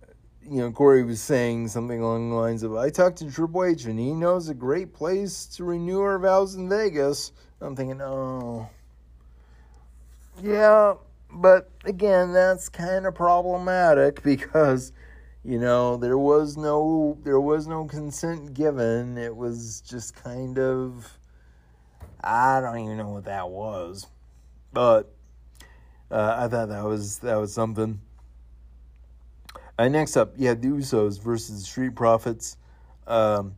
you 0.49 0.59
know, 0.59 0.71
Corey 0.71 1.03
was 1.03 1.21
saying 1.21 1.69
something 1.69 2.01
along 2.01 2.29
the 2.29 2.35
lines 2.35 2.63
of, 2.63 2.75
I 2.75 2.89
talked 2.89 3.17
to 3.17 3.31
Triple 3.31 3.63
H 3.63 3.85
and 3.85 3.99
he 3.99 4.13
knows 4.13 4.49
a 4.49 4.53
great 4.53 4.93
place 4.93 5.45
to 5.55 5.63
renew 5.63 6.01
our 6.01 6.19
vows 6.19 6.55
in 6.55 6.69
Vegas. 6.69 7.31
I'm 7.61 7.75
thinking, 7.75 8.01
oh. 8.01 8.69
Yeah, 10.43 10.95
but 11.31 11.69
again, 11.85 12.33
that's 12.33 12.69
kind 12.69 13.05
of 13.05 13.15
problematic 13.15 14.21
because, 14.23 14.91
you 15.45 15.59
know, 15.59 15.95
there 15.97 16.17
was 16.17 16.57
no 16.57 17.19
there 17.23 17.39
was 17.39 17.67
no 17.67 17.85
consent 17.85 18.55
given. 18.55 19.17
It 19.17 19.35
was 19.35 19.81
just 19.81 20.15
kind 20.15 20.57
of 20.57 21.19
I 22.23 22.59
don't 22.61 22.79
even 22.79 22.97
know 22.97 23.09
what 23.09 23.25
that 23.25 23.49
was. 23.49 24.07
But 24.73 25.13
uh, 26.09 26.35
I 26.39 26.47
thought 26.47 26.69
that 26.69 26.83
was 26.83 27.19
that 27.19 27.35
was 27.35 27.53
something. 27.53 28.01
Uh, 29.77 29.87
next 29.89 30.17
up, 30.17 30.39
have 30.39 30.61
the 30.61 30.69
Usos 30.69 31.21
versus 31.21 31.59
the 31.59 31.65
Street 31.65 31.95
Profits. 31.95 32.57
Um, 33.05 33.55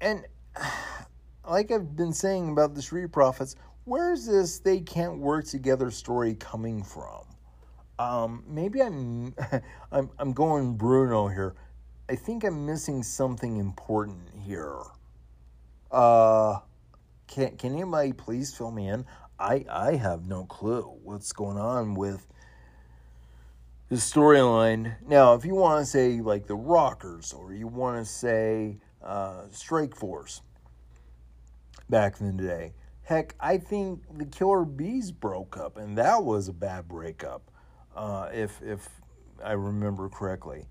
and 0.00 0.26
like 1.48 1.70
I've 1.70 1.96
been 1.96 2.12
saying 2.12 2.50
about 2.50 2.74
the 2.74 2.82
Street 2.82 3.12
Profits, 3.12 3.56
where's 3.84 4.26
this 4.26 4.58
they 4.58 4.80
can't 4.80 5.18
work 5.18 5.46
together 5.46 5.90
story 5.90 6.34
coming 6.34 6.82
from? 6.82 7.31
Um, 8.02 8.42
maybe 8.48 8.82
I'm, 8.82 9.34
I'm 9.92 10.10
I'm 10.18 10.32
going 10.32 10.74
Bruno 10.74 11.28
here. 11.28 11.54
I 12.08 12.16
think 12.16 12.44
I'm 12.44 12.66
missing 12.66 13.02
something 13.02 13.58
important 13.58 14.28
here. 14.40 14.80
Uh, 15.90 16.60
can 17.28 17.56
can 17.56 17.72
anybody 17.74 18.12
please 18.12 18.52
fill 18.52 18.70
me 18.70 18.88
in? 18.88 19.04
I 19.38 19.64
I 19.70 19.96
have 19.96 20.26
no 20.26 20.44
clue 20.44 20.82
what's 21.02 21.32
going 21.32 21.58
on 21.58 21.94
with 21.94 22.26
the 23.88 23.96
storyline. 23.96 24.96
Now, 25.06 25.34
if 25.34 25.44
you 25.44 25.54
want 25.54 25.84
to 25.84 25.86
say 25.86 26.20
like 26.20 26.46
the 26.46 26.56
Rockers 26.56 27.32
or 27.32 27.54
you 27.54 27.68
want 27.68 28.04
to 28.04 28.10
say 28.10 28.78
uh, 29.02 29.42
Strike 29.50 29.94
Force 29.94 30.42
back 31.88 32.20
in 32.20 32.36
the 32.36 32.42
day, 32.42 32.72
heck, 33.02 33.36
I 33.38 33.58
think 33.58 34.00
the 34.18 34.24
Killer 34.24 34.64
Bees 34.64 35.12
broke 35.12 35.56
up, 35.56 35.76
and 35.76 35.96
that 35.98 36.24
was 36.24 36.48
a 36.48 36.52
bad 36.52 36.88
breakup, 36.88 37.51
uh, 37.96 38.28
if 38.32 38.60
if 38.62 38.88
I 39.42 39.52
remember 39.52 40.08
correctly. 40.08 40.66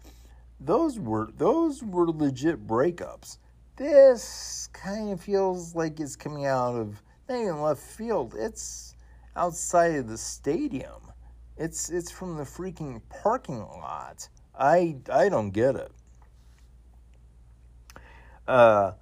Those 0.59 0.99
were 0.99 1.29
those 1.37 1.83
were 1.83 2.09
legit 2.09 2.67
breakups. 2.67 3.37
This 3.77 4.69
kind 4.73 5.11
of 5.11 5.21
feels 5.21 5.75
like 5.75 5.99
it's 5.99 6.15
coming 6.15 6.45
out 6.45 6.75
of 6.75 7.01
not 7.27 7.39
even 7.39 7.61
left 7.61 7.81
field. 7.81 8.35
It's 8.37 8.95
outside 9.35 9.95
of 9.95 10.07
the 10.07 10.17
stadium 10.17 11.11
it's 11.61 11.89
it's 11.89 12.09
from 12.09 12.37
the 12.37 12.43
freaking 12.43 13.01
parking 13.09 13.59
lot. 13.59 14.27
I 14.57 14.97
I 15.11 15.29
don't 15.29 15.51
get 15.51 15.75
it. 15.75 15.91
Uh, 18.47 18.93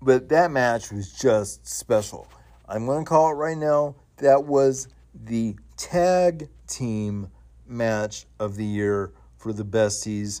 but 0.00 0.30
that 0.30 0.50
match 0.50 0.90
was 0.90 1.12
just 1.12 1.66
special. 1.66 2.26
I'm 2.66 2.86
going 2.86 3.04
to 3.04 3.08
call 3.08 3.30
it 3.30 3.34
right 3.34 3.56
now. 3.56 3.94
That 4.16 4.44
was 4.44 4.88
the 5.14 5.56
tag 5.82 6.48
team 6.68 7.28
match 7.66 8.26
of 8.38 8.54
the 8.54 8.64
year 8.64 9.12
for 9.36 9.52
the 9.52 9.64
besties. 9.64 10.40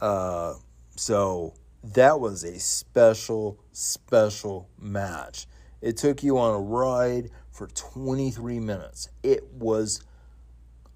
Uh, 0.00 0.54
so 0.94 1.54
that 1.82 2.20
was 2.20 2.44
a 2.44 2.60
special, 2.60 3.58
special 3.72 4.70
match. 4.78 5.48
It 5.80 5.96
took 5.96 6.22
you 6.22 6.38
on 6.38 6.54
a 6.54 6.60
ride 6.60 7.30
for 7.50 7.66
23 7.66 8.60
minutes. 8.60 9.08
It 9.24 9.52
was, 9.52 10.02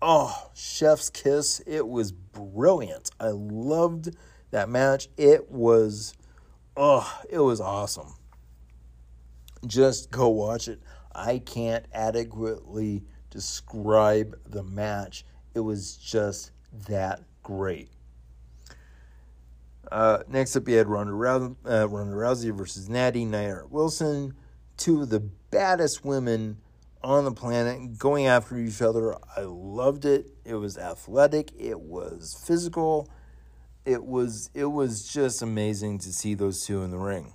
oh, 0.00 0.50
chef's 0.54 1.10
kiss. 1.10 1.60
It 1.66 1.88
was 1.88 2.12
brilliant. 2.12 3.10
I 3.18 3.30
loved 3.30 4.14
that 4.52 4.68
match. 4.68 5.08
It 5.16 5.50
was, 5.50 6.14
oh, 6.76 7.22
it 7.28 7.40
was 7.40 7.60
awesome. 7.60 8.14
Just 9.66 10.12
go 10.12 10.28
watch 10.28 10.68
it. 10.68 10.80
I 11.12 11.38
can't 11.38 11.86
adequately 11.92 13.02
describe 13.35 14.39
the 14.47 14.62
match. 14.62 15.26
It 15.55 15.61
was 15.61 15.97
just 15.97 16.53
that 16.87 17.20
great. 17.43 17.91
Uh, 19.93 20.20
next 20.28 20.57
up, 20.57 20.66
you 20.66 20.76
had 20.76 20.89
Ronda 20.89 21.12
Rousey, 21.12 21.55
uh, 21.68 21.89
Ronda 21.89 22.16
Rousey 22.16 22.57
versus 22.57 22.89
Natty 22.89 23.26
Nia 23.26 23.64
Wilson 23.68 24.35
two 24.76 25.03
of 25.03 25.11
the 25.11 25.20
baddest 25.20 26.05
women 26.05 26.59
on 27.03 27.24
the 27.24 27.32
planet 27.32 27.99
going 27.99 28.26
after 28.26 28.57
each 28.59 28.80
other. 28.80 29.16
I 29.37 29.43
loved 29.43 30.05
it. 30.05 30.26
It 30.45 30.55
was 30.55 30.78
athletic, 30.78 31.53
it 31.59 31.80
was 31.80 32.43
physical. 32.47 33.09
It 33.85 34.05
was 34.05 34.49
it 34.55 34.64
was 34.64 35.07
just 35.07 35.43
amazing 35.43 35.99
to 35.99 36.12
see 36.12 36.32
those 36.32 36.64
two 36.64 36.82
in 36.82 36.91
the 36.91 36.97
ring. 36.97 37.35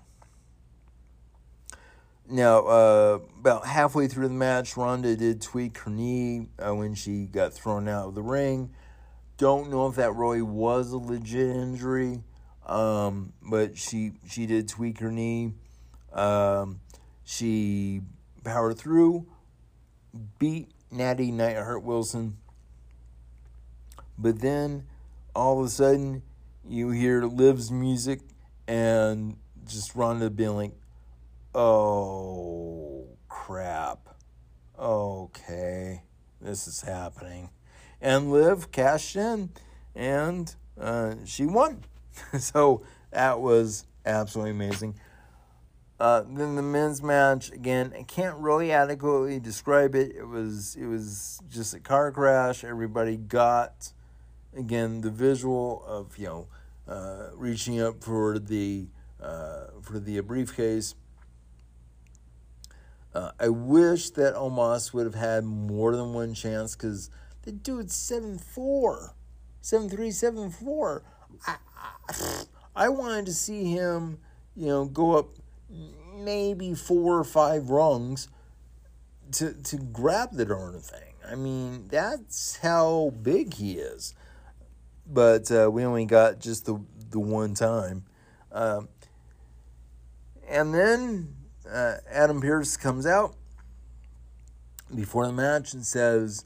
Now, 2.31 2.59
uh, 2.59 3.19
about 3.39 3.65
halfway 3.65 4.07
through 4.07 4.27
the 4.27 4.33
match, 4.35 4.77
Ronda 4.77 5.15
did 5.15 5.41
tweak 5.41 5.79
her 5.79 5.89
knee 5.89 6.47
uh, 6.59 6.75
when 6.75 6.93
she 6.93 7.25
got 7.25 7.53
thrown 7.53 7.87
out 7.87 8.09
of 8.09 8.15
the 8.15 8.21
ring. 8.21 8.69
Don't 9.37 9.71
know 9.71 9.87
if 9.87 9.95
that 9.95 10.13
really 10.13 10.43
was 10.43 10.91
a 10.91 10.97
legit 10.97 11.55
injury, 11.55 12.21
um, 12.67 13.33
but 13.41 13.77
she 13.77 14.11
she 14.29 14.45
did 14.45 14.67
tweak 14.67 14.99
her 14.99 15.11
knee. 15.11 15.53
Um, 16.13 16.81
she 17.23 18.01
powered 18.43 18.77
through, 18.77 19.25
beat 20.37 20.69
Natty 20.91 21.31
Neidhart 21.31 21.83
Wilson. 21.83 22.37
But 24.19 24.39
then 24.41 24.85
all 25.35 25.59
of 25.59 25.65
a 25.65 25.69
sudden, 25.69 26.21
you 26.67 26.91
hear 26.91 27.23
Liv's 27.23 27.71
music 27.71 28.19
and 28.67 29.37
just 29.65 29.95
Ronda 29.95 30.29
being 30.29 30.55
like, 30.55 30.73
oh 31.53 33.07
crap. 33.27 34.15
Okay, 34.77 36.03
this 36.39 36.67
is 36.67 36.81
happening. 36.81 37.49
And 38.01 38.31
Liv 38.31 38.71
cashed 38.71 39.15
in 39.15 39.49
and 39.95 40.55
uh, 40.79 41.15
she 41.25 41.45
won. 41.45 41.83
so 42.39 42.83
that 43.11 43.39
was 43.39 43.85
absolutely 44.05 44.51
amazing. 44.51 44.95
Uh, 45.99 46.23
then 46.25 46.55
the 46.55 46.61
men's 46.61 47.03
match 47.03 47.51
again, 47.51 47.93
I 47.97 48.03
can't 48.03 48.37
really 48.37 48.71
adequately 48.71 49.39
describe 49.39 49.95
it. 49.95 50.15
It 50.15 50.25
was 50.27 50.77
it 50.77 50.85
was 50.85 51.41
just 51.49 51.73
a 51.73 51.79
car 51.79 52.11
crash. 52.11 52.63
Everybody 52.63 53.17
got 53.17 53.91
again 54.55 55.01
the 55.01 55.11
visual 55.11 55.83
of 55.85 56.17
you 56.17 56.27
know 56.27 56.47
uh, 56.87 57.31
reaching 57.33 57.81
up 57.81 58.01
for 58.01 58.39
the 58.39 58.87
uh, 59.21 59.67
for 59.81 59.99
the 59.99 60.21
briefcase. 60.21 60.95
Uh, 63.13 63.31
I 63.39 63.49
wish 63.49 64.11
that 64.11 64.35
Omos 64.35 64.93
would 64.93 65.05
have 65.05 65.15
had 65.15 65.43
more 65.43 65.95
than 65.95 66.13
one 66.13 66.33
chance 66.33 66.75
because 66.75 67.09
the 67.41 67.51
dude's 67.51 67.95
seven 67.95 68.37
four, 68.37 69.15
seven 69.61 69.89
three, 69.89 70.11
seven 70.11 70.51
four. 70.51 71.03
I, 71.47 71.55
I, 72.07 72.43
I 72.75 72.89
wanted 72.89 73.25
to 73.25 73.33
see 73.33 73.65
him, 73.65 74.19
you 74.55 74.67
know, 74.67 74.85
go 74.85 75.17
up 75.17 75.29
maybe 76.15 76.73
four 76.75 77.17
or 77.17 77.23
five 77.23 77.69
rungs 77.69 78.27
to 79.33 79.53
to 79.53 79.77
grab 79.77 80.33
the 80.33 80.45
darn 80.45 80.79
thing. 80.79 81.13
I 81.27 81.35
mean, 81.35 81.87
that's 81.87 82.57
how 82.57 83.13
big 83.21 83.55
he 83.55 83.73
is. 83.73 84.13
But 85.05 85.51
uh, 85.51 85.69
we 85.71 85.83
only 85.83 86.05
got 86.05 86.39
just 86.39 86.65
the 86.65 86.79
the 87.09 87.19
one 87.19 87.55
time. 87.55 88.03
Um, 88.51 88.89
and 90.47 90.73
then 90.73 91.35
uh, 91.71 91.97
Adam 92.09 92.41
Pearce 92.41 92.77
comes 92.77 93.05
out 93.05 93.35
before 94.93 95.25
the 95.27 95.33
match 95.33 95.73
and 95.73 95.85
says, 95.85 96.45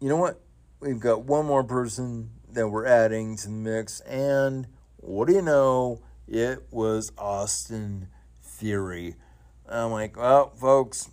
"You 0.00 0.08
know 0.08 0.16
what? 0.16 0.40
We've 0.80 1.00
got 1.00 1.22
one 1.22 1.46
more 1.46 1.64
person 1.64 2.30
that 2.50 2.68
we're 2.68 2.86
adding 2.86 3.36
to 3.36 3.46
the 3.46 3.52
mix, 3.52 4.00
and 4.00 4.66
what 4.98 5.28
do 5.28 5.34
you 5.34 5.42
know? 5.42 6.00
It 6.28 6.64
was 6.70 7.12
Austin 7.18 8.08
Theory." 8.42 9.16
I'm 9.68 9.90
like, 9.90 10.16
"Well, 10.16 10.50
folks, 10.50 11.10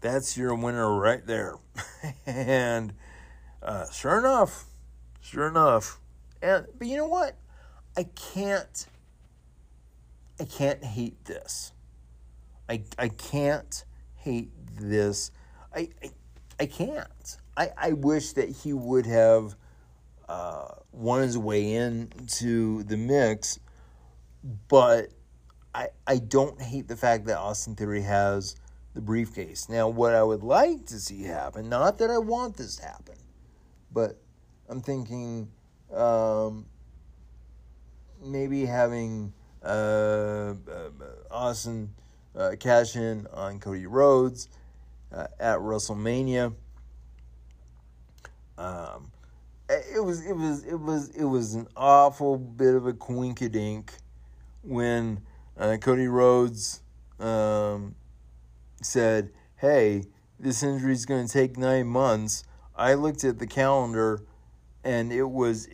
that's 0.00 0.36
your 0.36 0.54
winner 0.54 0.94
right 0.94 1.26
there," 1.26 1.56
and 2.26 2.92
uh, 3.62 3.90
sure 3.90 4.18
enough, 4.18 4.66
sure 5.20 5.48
enough, 5.48 5.98
and 6.40 6.66
but 6.78 6.86
you 6.86 6.96
know 6.96 7.08
what? 7.08 7.36
I 7.96 8.04
can't. 8.04 8.86
I 10.38 10.44
can't 10.44 10.84
hate 10.84 11.24
this. 11.24 11.72
I 12.68 12.82
I 12.98 13.08
can't 13.08 13.84
hate 14.16 14.50
this. 14.80 15.30
I 15.74 15.88
I, 16.02 16.10
I 16.60 16.66
can't. 16.66 17.36
I, 17.56 17.70
I 17.76 17.92
wish 17.92 18.32
that 18.32 18.50
he 18.50 18.72
would 18.74 19.06
have 19.06 19.56
uh, 20.28 20.68
won 20.92 21.22
his 21.22 21.38
way 21.38 21.74
into 21.74 22.82
the 22.82 22.96
mix, 22.96 23.58
but 24.68 25.10
I 25.74 25.88
I 26.06 26.18
don't 26.18 26.60
hate 26.60 26.88
the 26.88 26.96
fact 26.96 27.26
that 27.26 27.38
Austin 27.38 27.76
Theory 27.76 28.02
has 28.02 28.56
the 28.94 29.00
briefcase. 29.00 29.68
Now, 29.68 29.88
what 29.88 30.14
I 30.14 30.22
would 30.22 30.42
like 30.42 30.86
to 30.86 30.98
see 30.98 31.22
happen, 31.22 31.68
not 31.68 31.98
that 31.98 32.10
I 32.10 32.18
want 32.18 32.56
this 32.56 32.76
to 32.76 32.82
happen, 32.82 33.16
but 33.92 34.18
I'm 34.68 34.80
thinking 34.80 35.48
um, 35.94 36.66
maybe 38.22 38.64
having 38.64 39.32
uh, 39.62 40.54
uh, 40.70 40.90
Austin 41.30 41.90
uh, 42.36 42.56
cash 42.58 42.96
in 42.96 43.26
on 43.32 43.58
Cody 43.58 43.86
Rhodes 43.86 44.48
uh, 45.12 45.26
at 45.40 45.58
WrestleMania. 45.58 46.54
Um, 48.58 49.10
it 49.68 50.02
was 50.02 50.24
it 50.24 50.34
was 50.34 50.64
it 50.64 50.80
was 50.80 51.08
it 51.10 51.24
was 51.24 51.54
an 51.54 51.66
awful 51.76 52.38
bit 52.38 52.74
of 52.74 52.86
a 52.86 52.92
quinkadink 52.92 53.90
when 54.62 55.20
uh, 55.58 55.76
Cody 55.80 56.06
Rhodes 56.06 56.82
um, 57.18 57.94
said, 58.82 59.30
"Hey, 59.56 60.04
this 60.38 60.62
injury 60.62 60.92
is 60.92 61.06
going 61.06 61.26
to 61.26 61.32
take 61.32 61.56
nine 61.56 61.86
months." 61.86 62.44
I 62.74 62.94
looked 62.94 63.24
at 63.24 63.38
the 63.38 63.46
calendar, 63.46 64.22
and 64.84 65.12
it 65.12 65.24
was 65.24 65.68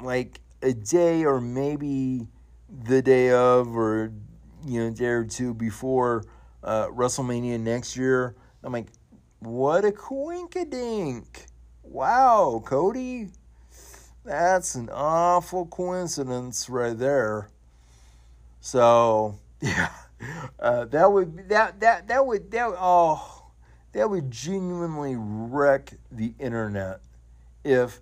like 0.00 0.40
a 0.62 0.72
day 0.72 1.24
or 1.24 1.40
maybe 1.40 2.28
the 2.68 3.02
day 3.02 3.30
of, 3.30 3.76
or 3.76 4.12
you 4.66 4.84
know, 4.84 4.90
day 4.90 5.06
or 5.06 5.24
two 5.24 5.54
before 5.54 6.24
uh, 6.62 6.86
WrestleMania 6.88 7.60
next 7.60 7.96
year. 7.96 8.34
I'm 8.62 8.72
like, 8.72 8.88
what 9.38 9.84
a 9.84 9.92
quinkadink! 9.92 11.46
Wow, 11.82 12.62
Cody, 12.64 13.28
that's 14.24 14.74
an 14.74 14.90
awful 14.92 15.66
coincidence 15.66 16.68
right 16.68 16.98
there. 16.98 17.48
So 18.60 19.38
yeah, 19.60 19.92
uh, 20.58 20.86
that 20.86 21.12
would 21.12 21.48
that 21.48 21.80
that 21.80 22.08
that 22.08 22.26
would 22.26 22.50
that 22.50 22.74
oh 22.78 23.50
that 23.92 24.10
would 24.10 24.30
genuinely 24.30 25.14
wreck 25.16 25.94
the 26.10 26.34
internet 26.38 27.00
if 27.64 28.00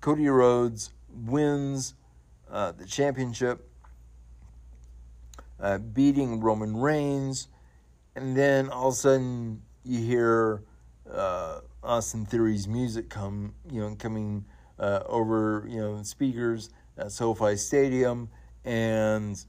Cody 0.00 0.28
Rhodes 0.28 0.92
wins 1.08 1.94
uh, 2.50 2.72
the 2.72 2.84
championship, 2.84 3.69
uh, 5.60 5.78
beating 5.78 6.40
Roman 6.40 6.76
Reigns, 6.76 7.48
and 8.14 8.36
then 8.36 8.68
all 8.68 8.88
of 8.88 8.94
a 8.94 8.96
sudden 8.96 9.62
you 9.84 10.00
hear 10.00 10.62
uh, 11.12 11.60
Austin 11.82 12.26
Theory's 12.26 12.68
music 12.68 13.08
come, 13.08 13.54
you 13.70 13.80
know, 13.80 13.94
coming 13.98 14.44
uh, 14.78 15.00
over, 15.06 15.66
you 15.68 15.80
know, 15.80 16.02
speakers 16.02 16.70
at 16.96 17.12
SoFi 17.12 17.56
Stadium, 17.56 18.28
and 18.64 19.42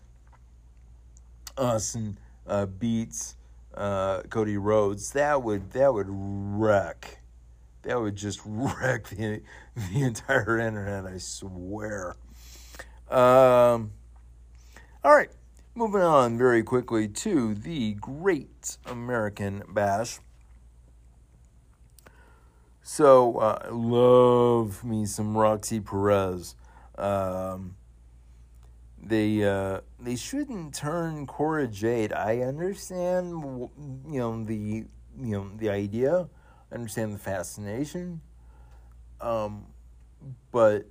Austin 1.57 2.18
uh, 2.47 2.66
beats 2.66 3.36
uh, 3.76 4.22
Cody 4.30 4.57
Rhodes. 4.57 5.12
That 5.12 5.43
would 5.43 5.72
that 5.72 5.93
would 5.93 6.07
wreck. 6.09 7.20
That 7.84 7.99
would 7.99 8.16
just 8.16 8.41
wreck 8.45 9.09
the 9.09 9.41
the 9.76 10.01
entire 10.01 10.59
internet. 10.59 11.05
I 11.05 11.18
swear. 11.18 12.16
Um, 13.09 13.91
all 15.03 15.14
right, 15.14 15.30
moving 15.74 16.01
on 16.01 16.38
very 16.38 16.63
quickly 16.63 17.07
to 17.07 17.53
the 17.53 17.93
Great 17.93 18.78
American 18.86 19.63
Bash. 19.69 20.19
So, 22.84 23.38
uh, 23.38 23.69
love 23.72 24.84
me 24.84 25.05
some 25.05 25.38
Roxy 25.38 25.80
Perez. 25.80 26.55
Um, 26.97 27.76
they 29.01 29.43
uh, 29.43 29.82
they 29.99 30.15
shouldn't 30.15 30.76
turn 30.76 31.26
Cora 31.26 31.67
Jade. 31.67 32.11
I 32.13 32.39
understand, 32.39 33.30
you 34.09 34.19
know 34.19 34.43
the 34.43 34.55
you 34.55 34.88
know 35.17 35.49
the 35.57 35.69
idea. 35.69 36.28
I 36.72 36.76
understand 36.76 37.13
the 37.13 37.19
fascination. 37.19 38.22
Um, 39.22 39.67
but 40.51 40.86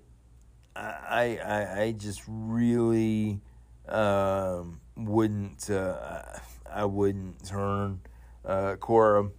I 0.74 1.38
I 1.44 1.82
I 1.82 1.92
just 1.92 2.22
really 2.26 3.40
um, 3.88 4.80
wouldn't 4.96 5.70
uh, 5.70 6.22
I 6.70 6.84
wouldn't 6.84 7.46
turn 7.46 8.00
uh, 8.44 8.76
Cora 8.76 9.30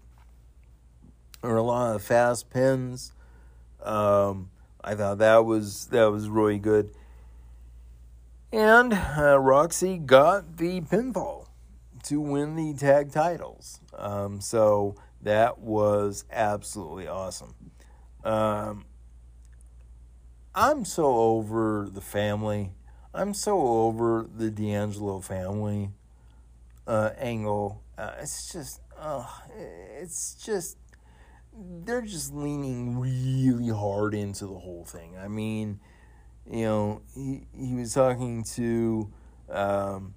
or 1.44 1.56
a 1.56 1.64
lot 1.64 1.96
of 1.96 2.04
fast 2.04 2.50
pins. 2.50 3.14
Um, 3.82 4.50
I 4.84 4.96
thought 4.96 5.20
that 5.20 5.46
was 5.46 5.88
that 5.88 6.12
was 6.12 6.30
really 6.30 6.60
good. 6.60 6.92
And 8.52 8.94
uh, 8.94 9.40
Roxy 9.40 9.98
got 9.98 10.58
the 10.58 10.82
pinfall 10.82 11.48
to 12.04 12.20
win 12.20 12.56
the 12.56 12.74
tag 12.74 13.12
titles. 13.12 13.80
Um, 13.98 14.42
so 14.42 14.96
that 15.22 15.60
was 15.60 16.26
absolutely 16.32 17.08
awesome. 17.08 17.56
Um, 18.24 18.86
I'm 20.54 20.84
so 20.84 21.06
over 21.06 21.88
the 21.92 22.02
family. 22.02 22.72
I'm 23.14 23.34
so 23.34 23.60
over 23.60 24.26
the 24.34 24.50
D'Angelo 24.50 25.20
family 25.20 25.90
uh, 26.88 27.10
angle. 27.18 27.84
Uh, 27.98 28.14
it's 28.22 28.54
just, 28.54 28.80
uh, 28.98 29.26
it's 30.00 30.36
just, 30.36 30.78
they're 31.54 32.02
just 32.02 32.34
leaning 32.34 32.98
really 32.98 33.68
hard 33.68 34.14
into 34.14 34.46
the 34.46 34.58
whole 34.58 34.86
thing. 34.86 35.18
I 35.18 35.28
mean, 35.28 35.82
you 36.50 36.64
know, 36.64 37.02
he, 37.14 37.48
he 37.54 37.74
was 37.76 37.94
talking 37.94 38.44
to, 38.56 39.12
um, 39.50 40.14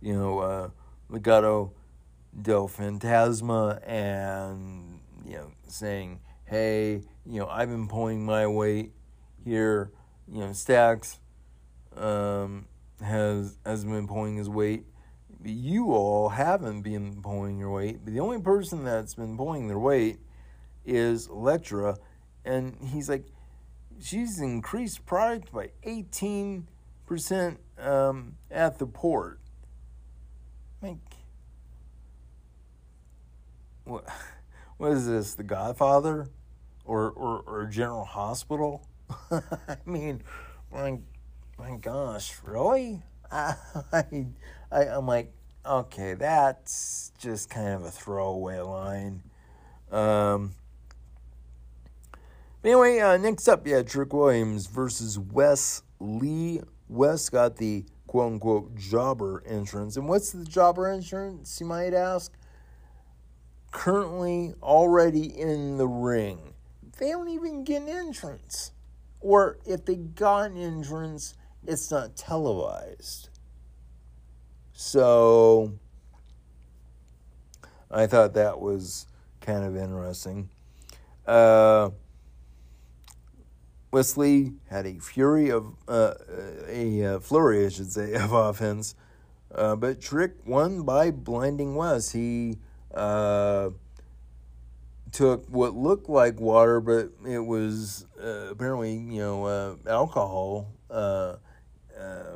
you 0.00 0.14
know, 0.14 0.38
uh, 0.38 0.68
Legado 1.10 1.72
del 2.40 2.68
Fantasma 2.68 3.80
and, 3.84 5.00
you 5.26 5.34
know, 5.34 5.50
saying, 5.66 6.20
hey, 6.44 7.02
you 7.26 7.40
know, 7.40 7.48
I've 7.48 7.68
been 7.68 7.88
pulling 7.88 8.24
my 8.24 8.46
weight 8.46 8.92
here. 9.44 9.90
You 10.30 10.40
know, 10.40 10.52
Stacks 10.52 11.18
um, 11.96 12.66
has 13.00 13.58
has 13.64 13.84
been 13.84 14.06
pulling 14.06 14.36
his 14.36 14.48
weight. 14.48 14.84
You 15.44 15.92
all 15.92 16.30
haven't 16.30 16.82
been 16.82 17.20
pulling 17.22 17.58
your 17.58 17.70
weight. 17.70 18.00
But 18.04 18.14
the 18.14 18.20
only 18.20 18.40
person 18.40 18.84
that's 18.84 19.14
been 19.14 19.36
pulling 19.36 19.68
their 19.68 19.78
weight 19.78 20.18
is 20.84 21.28
Elektra, 21.28 21.96
and 22.44 22.76
he's 22.92 23.08
like, 23.08 23.26
she's 24.00 24.40
increased 24.40 25.04
product 25.06 25.52
by 25.52 25.70
eighteen 25.82 26.68
percent 27.06 27.60
um, 27.78 28.36
at 28.50 28.78
the 28.78 28.86
port. 28.86 29.40
Like, 30.82 30.98
what? 33.84 34.06
What 34.76 34.90
is 34.90 35.06
this? 35.06 35.34
The 35.34 35.44
Godfather? 35.44 36.26
or, 36.84 37.10
or, 37.10 37.42
or 37.46 37.66
General 37.66 38.04
Hospital. 38.04 38.86
I 39.30 39.76
mean, 39.86 40.22
my, 40.72 40.98
my 41.58 41.76
gosh, 41.76 42.34
really? 42.44 43.02
I, 43.32 43.56
I, 44.70 44.80
I'm 44.82 45.06
like, 45.06 45.32
okay, 45.64 46.14
that's 46.14 47.12
just 47.18 47.50
kind 47.50 47.68
of 47.68 47.84
a 47.84 47.90
throwaway 47.90 48.60
line. 48.60 49.22
Um, 49.90 50.54
anyway, 52.62 53.00
uh, 53.00 53.16
next 53.16 53.48
up, 53.48 53.66
yeah, 53.66 53.82
Trick 53.82 54.12
Williams 54.12 54.66
versus 54.66 55.18
Wes 55.18 55.82
Lee. 56.00 56.60
Wes 56.88 57.28
got 57.28 57.56
the 57.56 57.84
quote 58.06 58.32
unquote 58.32 58.74
jobber 58.76 59.42
entrance. 59.46 59.96
And 59.96 60.08
what's 60.08 60.32
the 60.32 60.44
jobber 60.44 60.88
entrance, 60.88 61.58
you 61.60 61.66
might 61.66 61.94
ask? 61.94 62.32
currently 63.74 64.54
already 64.62 65.38
in 65.38 65.76
the 65.76 65.86
ring. 65.86 66.54
They 66.98 67.10
don't 67.10 67.28
even 67.28 67.64
get 67.64 67.82
an 67.82 67.88
entrance. 67.88 68.70
Or 69.24 69.56
if 69.64 69.86
they 69.86 69.94
got 69.94 70.50
an 70.50 70.58
entrance, 70.58 71.34
it's 71.66 71.90
not 71.90 72.14
televised. 72.14 73.30
So 74.74 75.72
I 77.90 78.06
thought 78.06 78.34
that 78.34 78.60
was 78.60 79.06
kind 79.40 79.64
of 79.64 79.78
interesting. 79.78 80.50
Uh, 81.26 81.88
Wes 83.92 84.18
Lee 84.18 84.52
had 84.68 84.84
a 84.84 84.98
fury 84.98 85.48
of 85.50 85.72
uh, 85.88 86.12
a 86.68 87.18
flurry, 87.22 87.64
I 87.64 87.70
should 87.70 87.90
say, 87.90 88.12
of 88.22 88.30
offense, 88.30 88.94
uh, 89.54 89.74
but 89.74 90.02
Trick 90.02 90.32
won 90.44 90.82
by 90.82 91.10
blinding 91.10 91.76
Wes. 91.76 92.10
He 92.10 92.58
uh, 92.92 93.70
took 95.12 95.46
what 95.48 95.74
looked 95.74 96.10
like 96.10 96.40
water, 96.40 96.80
but 96.80 97.10
it 97.26 97.38
was 97.38 98.04
uh, 98.24 98.48
apparently 98.50 98.94
you 98.94 99.20
know 99.20 99.44
uh, 99.44 99.76
alcohol, 99.88 100.68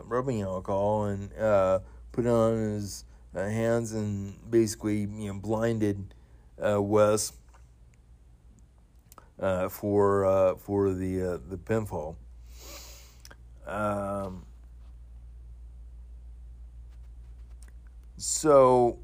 rubbing 0.04 0.42
alcohol, 0.42 1.04
and 1.04 1.30
put 2.12 2.26
it 2.26 2.28
on 2.28 2.56
his 2.74 3.04
hands 3.34 3.92
and 3.92 4.34
basically 4.50 5.00
you 5.00 5.32
know 5.32 5.34
blinded 5.34 6.14
Wes 6.58 7.32
uh, 9.40 9.68
for 9.68 10.24
uh, 10.24 10.54
for 10.56 10.92
the 10.92 11.22
uh, 11.22 11.38
the 11.48 11.56
pinfall. 11.56 12.16
Um, 13.66 14.44
so 18.16 18.98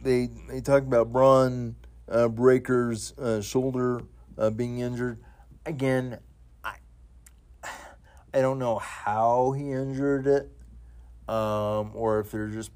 they 0.00 0.28
they 0.48 0.60
talked 0.60 0.86
about 0.86 1.12
Bron 1.12 1.76
uh, 2.08 2.28
Breakker's 2.28 3.12
uh, 3.18 3.40
shoulder 3.40 4.02
uh, 4.38 4.50
being 4.50 4.78
injured. 4.80 5.18
Again, 5.66 6.18
I 6.62 6.74
I 8.34 8.40
don't 8.40 8.58
know 8.58 8.78
how 8.78 9.52
he 9.52 9.70
injured 9.72 10.26
it, 10.26 10.50
um, 11.28 11.92
or 11.94 12.20
if 12.20 12.30
they're 12.30 12.48
just 12.48 12.70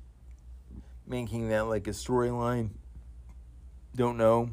making 1.06 1.48
that 1.48 1.62
like 1.62 1.86
a 1.86 1.90
storyline. 1.90 2.70
Don't 3.94 4.16
know. 4.16 4.50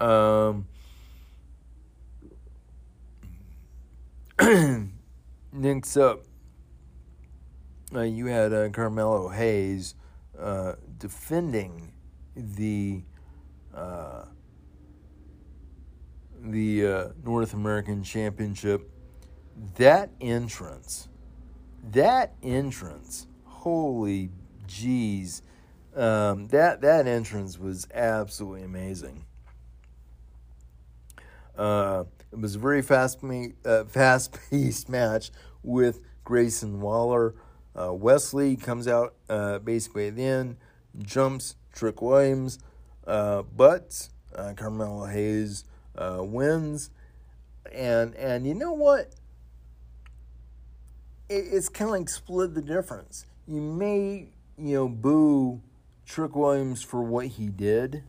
Um, 0.00 0.68
next 5.52 5.96
up, 5.96 6.24
uh, 7.94 8.02
you 8.02 8.26
had 8.26 8.52
uh, 8.52 8.68
Carmelo 8.68 9.28
Hayes 9.28 9.94
uh, 10.38 10.74
defending 10.98 11.92
the 12.36 13.02
uh, 13.74 14.26
the 16.50 16.86
uh, 16.86 17.08
North 17.24 17.54
American 17.54 18.02
Championship. 18.02 18.90
That 19.76 20.10
entrance, 20.20 21.08
that 21.90 22.34
entrance, 22.42 23.26
holy 23.44 24.30
jeez, 24.68 25.42
um, 25.96 26.46
that 26.48 26.80
that 26.82 27.06
entrance 27.06 27.58
was 27.58 27.88
absolutely 27.92 28.62
amazing. 28.62 29.24
Uh, 31.56 32.04
it 32.30 32.38
was 32.38 32.54
a 32.54 32.58
very 32.58 32.82
fast 32.82 33.18
uh, 33.64 33.84
fast 33.88 34.38
paced 34.50 34.88
match 34.88 35.30
with 35.62 36.00
Grayson 36.24 36.80
Waller. 36.80 37.34
Uh, 37.74 37.92
Wes 37.94 38.32
Lee 38.34 38.56
comes 38.56 38.86
out 38.86 39.14
uh, 39.28 39.58
basically 39.58 40.08
at 40.08 40.16
the 40.16 40.24
end, 40.24 40.56
jumps 40.98 41.56
Trick 41.72 42.02
Williams, 42.02 42.58
uh, 43.06 43.42
but 43.42 44.08
uh, 44.34 44.52
Carmelo 44.56 45.06
Hayes 45.06 45.64
Uh, 45.98 46.22
wins. 46.22 46.90
And 47.72 48.14
and 48.14 48.46
you 48.46 48.54
know 48.54 48.72
what? 48.72 49.14
It, 51.28 51.44
it's 51.52 51.68
kind 51.68 51.90
of 51.90 51.96
like 51.98 52.08
split 52.08 52.54
the 52.54 52.62
difference. 52.62 53.26
You 53.46 53.60
may 53.60 54.28
you 54.56 54.74
know 54.74 54.88
boo 54.88 55.60
Trick 56.06 56.34
Williams 56.34 56.82
for 56.82 57.02
what 57.02 57.26
he 57.26 57.48
did, 57.48 58.04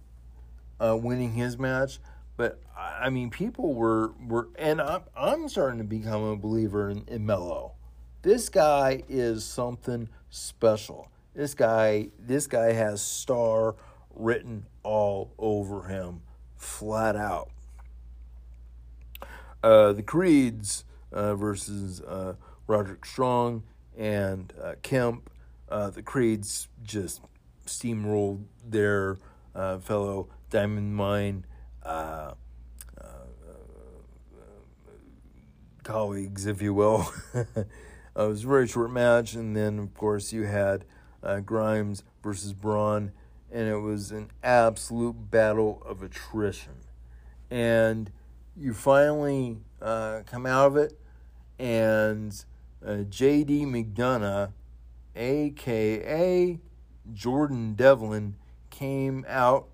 uh, 0.79 0.95
winning 0.95 1.33
his 1.33 1.57
match 1.57 1.99
but 2.39 2.57
I 2.77 3.09
mean, 3.09 3.31
people 3.31 3.73
were 3.73 4.13
were, 4.25 4.47
and 4.57 4.79
I'm 4.79 5.01
I'm 5.13 5.49
starting 5.49 5.79
to 5.79 5.83
become 5.83 6.23
a 6.23 6.37
believer 6.37 6.89
in, 6.89 7.03
in 7.09 7.25
Melo. 7.25 7.73
This 8.21 8.47
guy 8.47 9.03
is 9.09 9.43
something 9.43 10.07
special. 10.29 11.11
This 11.35 11.53
guy, 11.53 12.11
this 12.17 12.47
guy 12.47 12.71
has 12.71 13.01
star 13.01 13.75
written 14.15 14.67
all 14.83 15.33
over 15.37 15.89
him, 15.89 16.21
flat 16.55 17.17
out. 17.17 17.49
Uh, 19.61 19.91
the 19.91 20.03
Creeds 20.03 20.85
uh, 21.11 21.35
versus 21.35 22.01
uh, 22.01 22.35
Roderick 22.67 23.05
Strong 23.05 23.63
and 23.97 24.53
uh, 24.61 24.75
Kemp. 24.81 25.29
Uh, 25.67 25.89
the 25.89 26.01
Creeds 26.01 26.69
just 26.81 27.21
steamrolled 27.65 28.45
their 28.65 29.19
uh, 29.53 29.79
fellow 29.79 30.29
Diamond 30.49 30.95
Mine 30.95 31.45
colleagues, 35.83 36.45
if 36.45 36.61
you 36.61 36.71
will. 36.71 37.11
it 37.33 37.65
was 38.15 38.43
a 38.43 38.47
very 38.47 38.67
short 38.67 38.91
match, 38.91 39.33
and 39.33 39.55
then 39.55 39.79
of 39.79 39.91
course 39.95 40.31
you 40.31 40.43
had 40.43 40.85
Grimes 41.45 42.03
versus 42.21 42.53
Bron, 42.53 43.11
and 43.51 43.67
it 43.67 43.79
was 43.79 44.11
an 44.11 44.29
absolute 44.43 45.31
battle 45.31 45.81
of 45.83 46.03
attrition. 46.03 46.73
And 47.49 48.11
you 48.59 48.73
finally 48.73 49.57
uh, 49.81 50.21
come 50.25 50.45
out 50.45 50.67
of 50.67 50.77
it, 50.77 50.99
and 51.57 52.33
uh, 52.85 52.97
J.D. 53.09 53.65
McDonagh, 53.65 54.51
aka 55.15 56.59
Jordan 57.13 57.73
Devlin, 57.73 58.35
came 58.69 59.25
out 59.27 59.69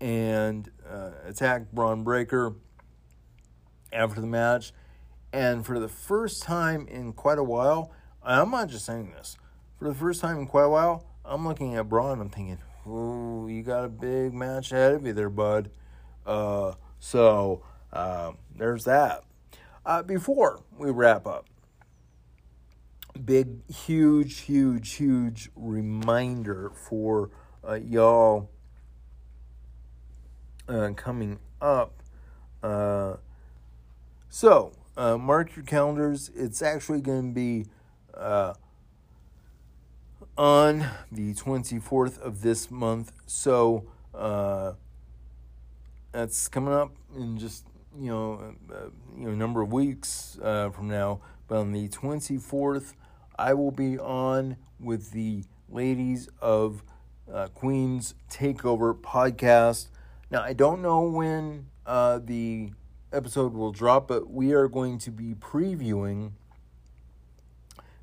and 0.00 0.70
uh, 0.88 1.10
attacked 1.26 1.74
Bron 1.74 2.04
Breakker 2.04 2.54
after 3.92 4.20
the 4.20 4.26
match. 4.26 4.72
And 5.32 5.66
for 5.66 5.78
the 5.78 5.88
first 5.88 6.42
time 6.42 6.86
in 6.88 7.12
quite 7.12 7.38
a 7.38 7.44
while, 7.44 7.92
I'm 8.22 8.50
not 8.50 8.68
just 8.68 8.86
saying 8.86 9.12
this, 9.12 9.36
for 9.78 9.88
the 9.88 9.94
first 9.94 10.20
time 10.20 10.38
in 10.38 10.46
quite 10.46 10.64
a 10.64 10.68
while, 10.68 11.04
I'm 11.24 11.46
looking 11.46 11.74
at 11.74 11.88
Bron 11.88 12.12
and 12.12 12.22
I'm 12.22 12.30
thinking, 12.30 12.58
ooh, 12.86 13.48
you 13.48 13.62
got 13.62 13.84
a 13.84 13.88
big 13.88 14.32
match 14.32 14.72
ahead 14.72 14.94
of 14.94 15.06
you 15.06 15.12
there, 15.12 15.28
bud. 15.28 15.70
Uh, 16.24 16.74
so 16.98 17.62
uh, 17.92 18.32
there's 18.56 18.84
that. 18.84 19.24
Uh, 19.84 20.02
before 20.02 20.60
we 20.76 20.90
wrap 20.90 21.26
up, 21.26 21.46
big, 23.24 23.70
huge, 23.70 24.40
huge, 24.40 24.94
huge 24.94 25.50
reminder 25.56 26.70
for 26.74 27.30
uh, 27.66 27.74
y'all 27.74 28.50
uh, 30.68 30.90
coming 30.94 31.38
up. 31.60 32.02
Uh, 32.62 33.16
so, 34.28 34.72
uh, 34.96 35.16
mark 35.16 35.56
your 35.56 35.64
calendars. 35.64 36.30
It's 36.34 36.62
actually 36.62 37.00
going 37.00 37.30
to 37.30 37.34
be 37.34 37.66
on 40.36 40.86
the 41.10 41.34
24th 41.34 42.18
of 42.20 42.42
this 42.42 42.70
month. 42.70 43.12
So, 43.26 43.84
that's 46.12 46.48
coming 46.48 46.74
up 46.74 46.92
in 47.16 47.38
just 47.38 47.64
you 47.96 48.10
know 48.10 48.54
uh, 48.72 48.90
you 49.16 49.26
know 49.26 49.34
number 49.34 49.62
of 49.62 49.72
weeks 49.72 50.38
from 50.40 50.88
now. 50.88 51.20
But 51.46 51.58
on 51.58 51.72
the 51.72 51.88
24th, 51.88 52.92
I 53.38 53.54
will 53.54 53.70
be 53.70 53.98
on 53.98 54.56
with 54.78 55.12
the 55.12 55.44
ladies 55.70 56.28
of 56.42 56.82
Queen's 57.54 58.14
Takeover 58.30 58.98
podcast. 58.98 59.88
Now, 60.30 60.42
I 60.42 60.52
don't 60.52 60.82
know 60.82 61.02
when 61.02 61.66
uh, 61.86 62.20
the 62.22 62.72
episode 63.12 63.54
will 63.54 63.72
drop, 63.72 64.08
but 64.08 64.30
we 64.30 64.52
are 64.52 64.68
going 64.68 64.98
to 64.98 65.10
be 65.10 65.34
previewing 65.34 66.32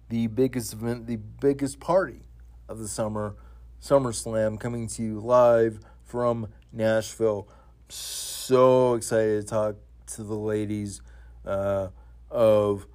the 0.10 0.28
biggest 0.28 0.74
event, 0.74 1.08
the 1.08 1.18
biggest 1.18 1.80
party 1.80 2.22
of 2.68 2.80
the 2.80 2.88
summer, 2.88 3.36
SummerSlam, 3.82 4.60
coming 4.60 4.88
to 4.88 5.04
you 5.04 5.20
live 5.20 5.80
from 6.04 6.48
Nashville. 6.72 7.48
So 7.90 8.96
excited 8.96 9.42
to 9.42 9.48
talk 9.48 9.76
to 10.08 10.24
the 10.24 10.36
ladies 10.36 11.02
uh, 11.46 11.90
of 12.32 12.88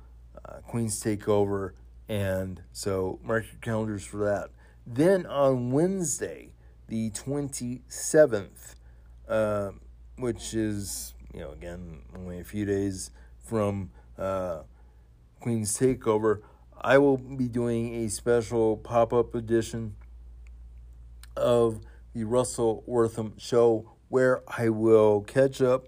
uh, 0.44 0.54
Queen's 0.66 1.02
Takeover, 1.02 1.72
and 2.08 2.62
so 2.72 3.20
mark 3.22 3.44
your 3.52 3.60
calendars 3.60 4.04
for 4.04 4.24
that. 4.24 4.50
Then 4.86 5.26
on 5.26 5.70
Wednesday, 5.70 6.52
the 6.88 7.10
27th, 7.10 8.74
uh, 9.28 9.70
which 10.18 10.54
is, 10.54 11.14
you 11.32 11.40
know, 11.40 11.52
again, 11.52 12.02
only 12.16 12.40
a 12.40 12.44
few 12.44 12.64
days 12.64 13.12
from 13.44 13.90
uh, 14.18 14.62
Queen's 15.38 15.78
Takeover, 15.78 16.40
I 16.80 16.98
will 16.98 17.16
be 17.16 17.46
doing 17.46 17.94
a 17.94 18.08
special 18.08 18.76
pop 18.76 19.12
up 19.12 19.34
edition 19.34 19.94
of 21.36 21.80
the 22.12 22.24
Russell 22.24 22.82
Wortham 22.86 23.34
Show, 23.38 23.92
where 24.10 24.42
I 24.46 24.68
will 24.68 25.22
catch 25.22 25.62
up 25.62 25.86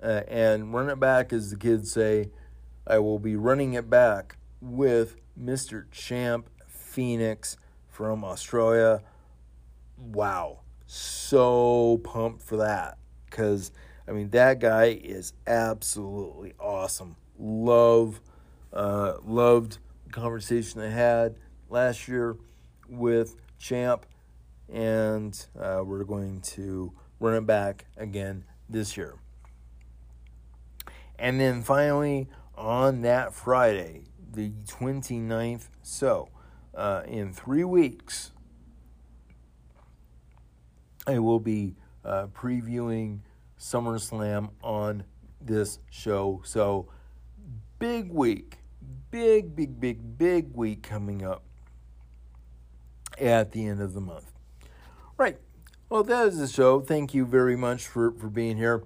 uh, 0.00 0.22
and 0.28 0.72
run 0.72 0.88
it 0.88 1.00
back, 1.00 1.32
as 1.32 1.50
the 1.50 1.56
kids 1.56 1.90
say. 1.90 2.30
I 2.86 2.98
will 3.00 3.18
be 3.18 3.34
running 3.34 3.72
it 3.72 3.90
back 3.90 4.36
with 4.60 5.16
Mr. 5.40 5.90
Champ 5.90 6.48
Phoenix 6.68 7.56
from 7.88 8.24
Australia. 8.24 9.02
Wow. 9.96 10.60
So 10.86 11.98
pumped 12.04 12.42
for 12.42 12.58
that. 12.58 12.98
Because, 13.24 13.72
I 14.06 14.12
mean, 14.12 14.30
that 14.30 14.60
guy 14.60 14.98
is 15.02 15.32
absolutely 15.46 16.52
awesome. 16.60 17.16
Love, 17.38 18.20
uh, 18.72 19.14
loved 19.24 19.78
the 20.04 20.12
conversation 20.12 20.80
I 20.80 20.90
had 20.90 21.36
last 21.70 22.06
year 22.06 22.36
with 22.88 23.34
Champ. 23.58 24.06
And 24.72 25.46
uh, 25.58 25.82
we're 25.84 26.04
going 26.04 26.42
to 26.42 26.92
run 27.20 27.34
it 27.34 27.46
back 27.46 27.86
again 27.96 28.44
this 28.68 28.96
year. 28.96 29.14
And 31.18 31.40
then 31.40 31.62
finally, 31.62 32.28
on 32.54 33.02
that 33.02 33.34
Friday, 33.34 34.04
the 34.32 34.50
29th, 34.66 35.68
so 35.82 36.28
uh, 36.74 37.02
in 37.06 37.32
three 37.32 37.64
weeks, 37.64 38.32
I 41.06 41.18
will 41.18 41.40
be 41.40 41.76
uh, 42.04 42.26
previewing 42.28 43.20
SummerSlam 43.58 44.50
on 44.62 45.04
this 45.40 45.78
show. 45.90 46.42
So, 46.44 46.88
big 47.78 48.12
week, 48.12 48.58
big, 49.10 49.54
big, 49.56 49.80
big, 49.80 50.18
big 50.18 50.54
week 50.54 50.82
coming 50.82 51.24
up 51.24 51.44
at 53.18 53.52
the 53.52 53.66
end 53.66 53.80
of 53.80 53.94
the 53.94 54.00
month. 54.00 54.32
Right. 55.16 55.38
Well, 55.88 56.02
that 56.02 56.26
is 56.26 56.40
the 56.40 56.48
show. 56.48 56.80
Thank 56.80 57.14
you 57.14 57.24
very 57.24 57.54
much 57.54 57.86
for, 57.86 58.10
for 58.10 58.26
being 58.26 58.56
here. 58.56 58.82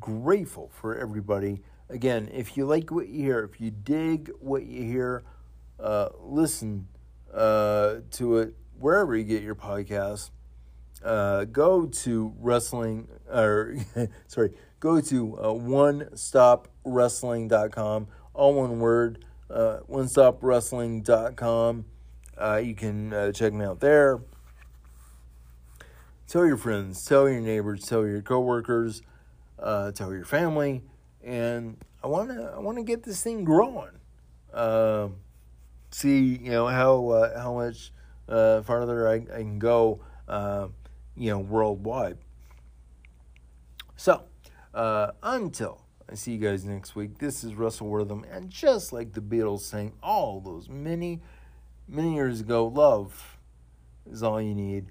Grateful 0.00 0.70
for 0.72 0.96
everybody. 0.96 1.60
Again, 1.90 2.30
if 2.32 2.56
you 2.56 2.64
like 2.64 2.90
what 2.90 3.08
you 3.08 3.22
hear, 3.22 3.44
if 3.44 3.60
you 3.60 3.70
dig 3.70 4.30
what 4.40 4.64
you 4.64 4.82
hear, 4.82 5.24
uh, 5.78 6.08
listen 6.18 6.88
uh, 7.34 7.96
to 8.12 8.38
it 8.38 8.54
wherever 8.78 9.14
you 9.14 9.24
get 9.24 9.42
your 9.42 9.56
podcasts. 9.56 10.30
Uh, 11.04 11.44
go 11.44 11.84
to 11.84 12.32
wrestling, 12.38 13.08
or 13.30 13.76
sorry, 14.26 14.54
go 14.80 15.02
to 15.02 15.36
uh, 15.36 15.48
onestopwrestling.com, 15.48 18.06
all 18.32 18.54
one 18.54 18.80
word, 18.80 19.22
uh, 19.50 19.80
onestopwrestling.com. 19.90 21.84
Uh, 22.38 22.62
you 22.64 22.74
can 22.74 23.12
uh, 23.12 23.30
check 23.32 23.52
me 23.52 23.66
out 23.66 23.80
there. 23.80 24.22
Tell 26.28 26.44
your 26.44 26.58
friends, 26.58 27.02
tell 27.06 27.26
your 27.26 27.40
neighbors, 27.40 27.86
tell 27.86 28.06
your 28.06 28.20
coworkers, 28.20 29.00
uh, 29.58 29.92
tell 29.92 30.12
your 30.12 30.26
family, 30.26 30.82
and 31.24 31.78
I 32.04 32.06
want 32.06 32.28
to 32.28 32.52
I 32.54 32.58
want 32.58 32.76
to 32.76 32.84
get 32.84 33.02
this 33.02 33.22
thing 33.22 33.44
growing. 33.44 33.98
Uh, 34.52 35.08
see, 35.90 36.18
you 36.18 36.50
know 36.50 36.66
how 36.66 37.08
uh, 37.08 37.40
how 37.40 37.54
much 37.54 37.92
uh, 38.28 38.60
farther 38.60 39.08
I, 39.08 39.14
I 39.14 39.38
can 39.38 39.58
go, 39.58 40.00
uh, 40.28 40.68
you 41.16 41.30
know, 41.30 41.38
worldwide. 41.38 42.18
So, 43.96 44.24
uh, 44.74 45.12
until 45.22 45.80
I 46.12 46.14
see 46.14 46.32
you 46.32 46.38
guys 46.38 46.62
next 46.62 46.94
week, 46.94 47.16
this 47.20 47.42
is 47.42 47.54
Russell 47.54 47.88
Wortham, 47.88 48.26
and 48.30 48.50
just 48.50 48.92
like 48.92 49.14
the 49.14 49.22
Beatles 49.22 49.60
sang 49.60 49.94
all 50.02 50.42
those 50.42 50.68
many, 50.68 51.22
many 51.88 52.14
years 52.14 52.40
ago, 52.40 52.66
love 52.66 53.38
is 54.04 54.22
all 54.22 54.42
you 54.42 54.54
need. 54.54 54.90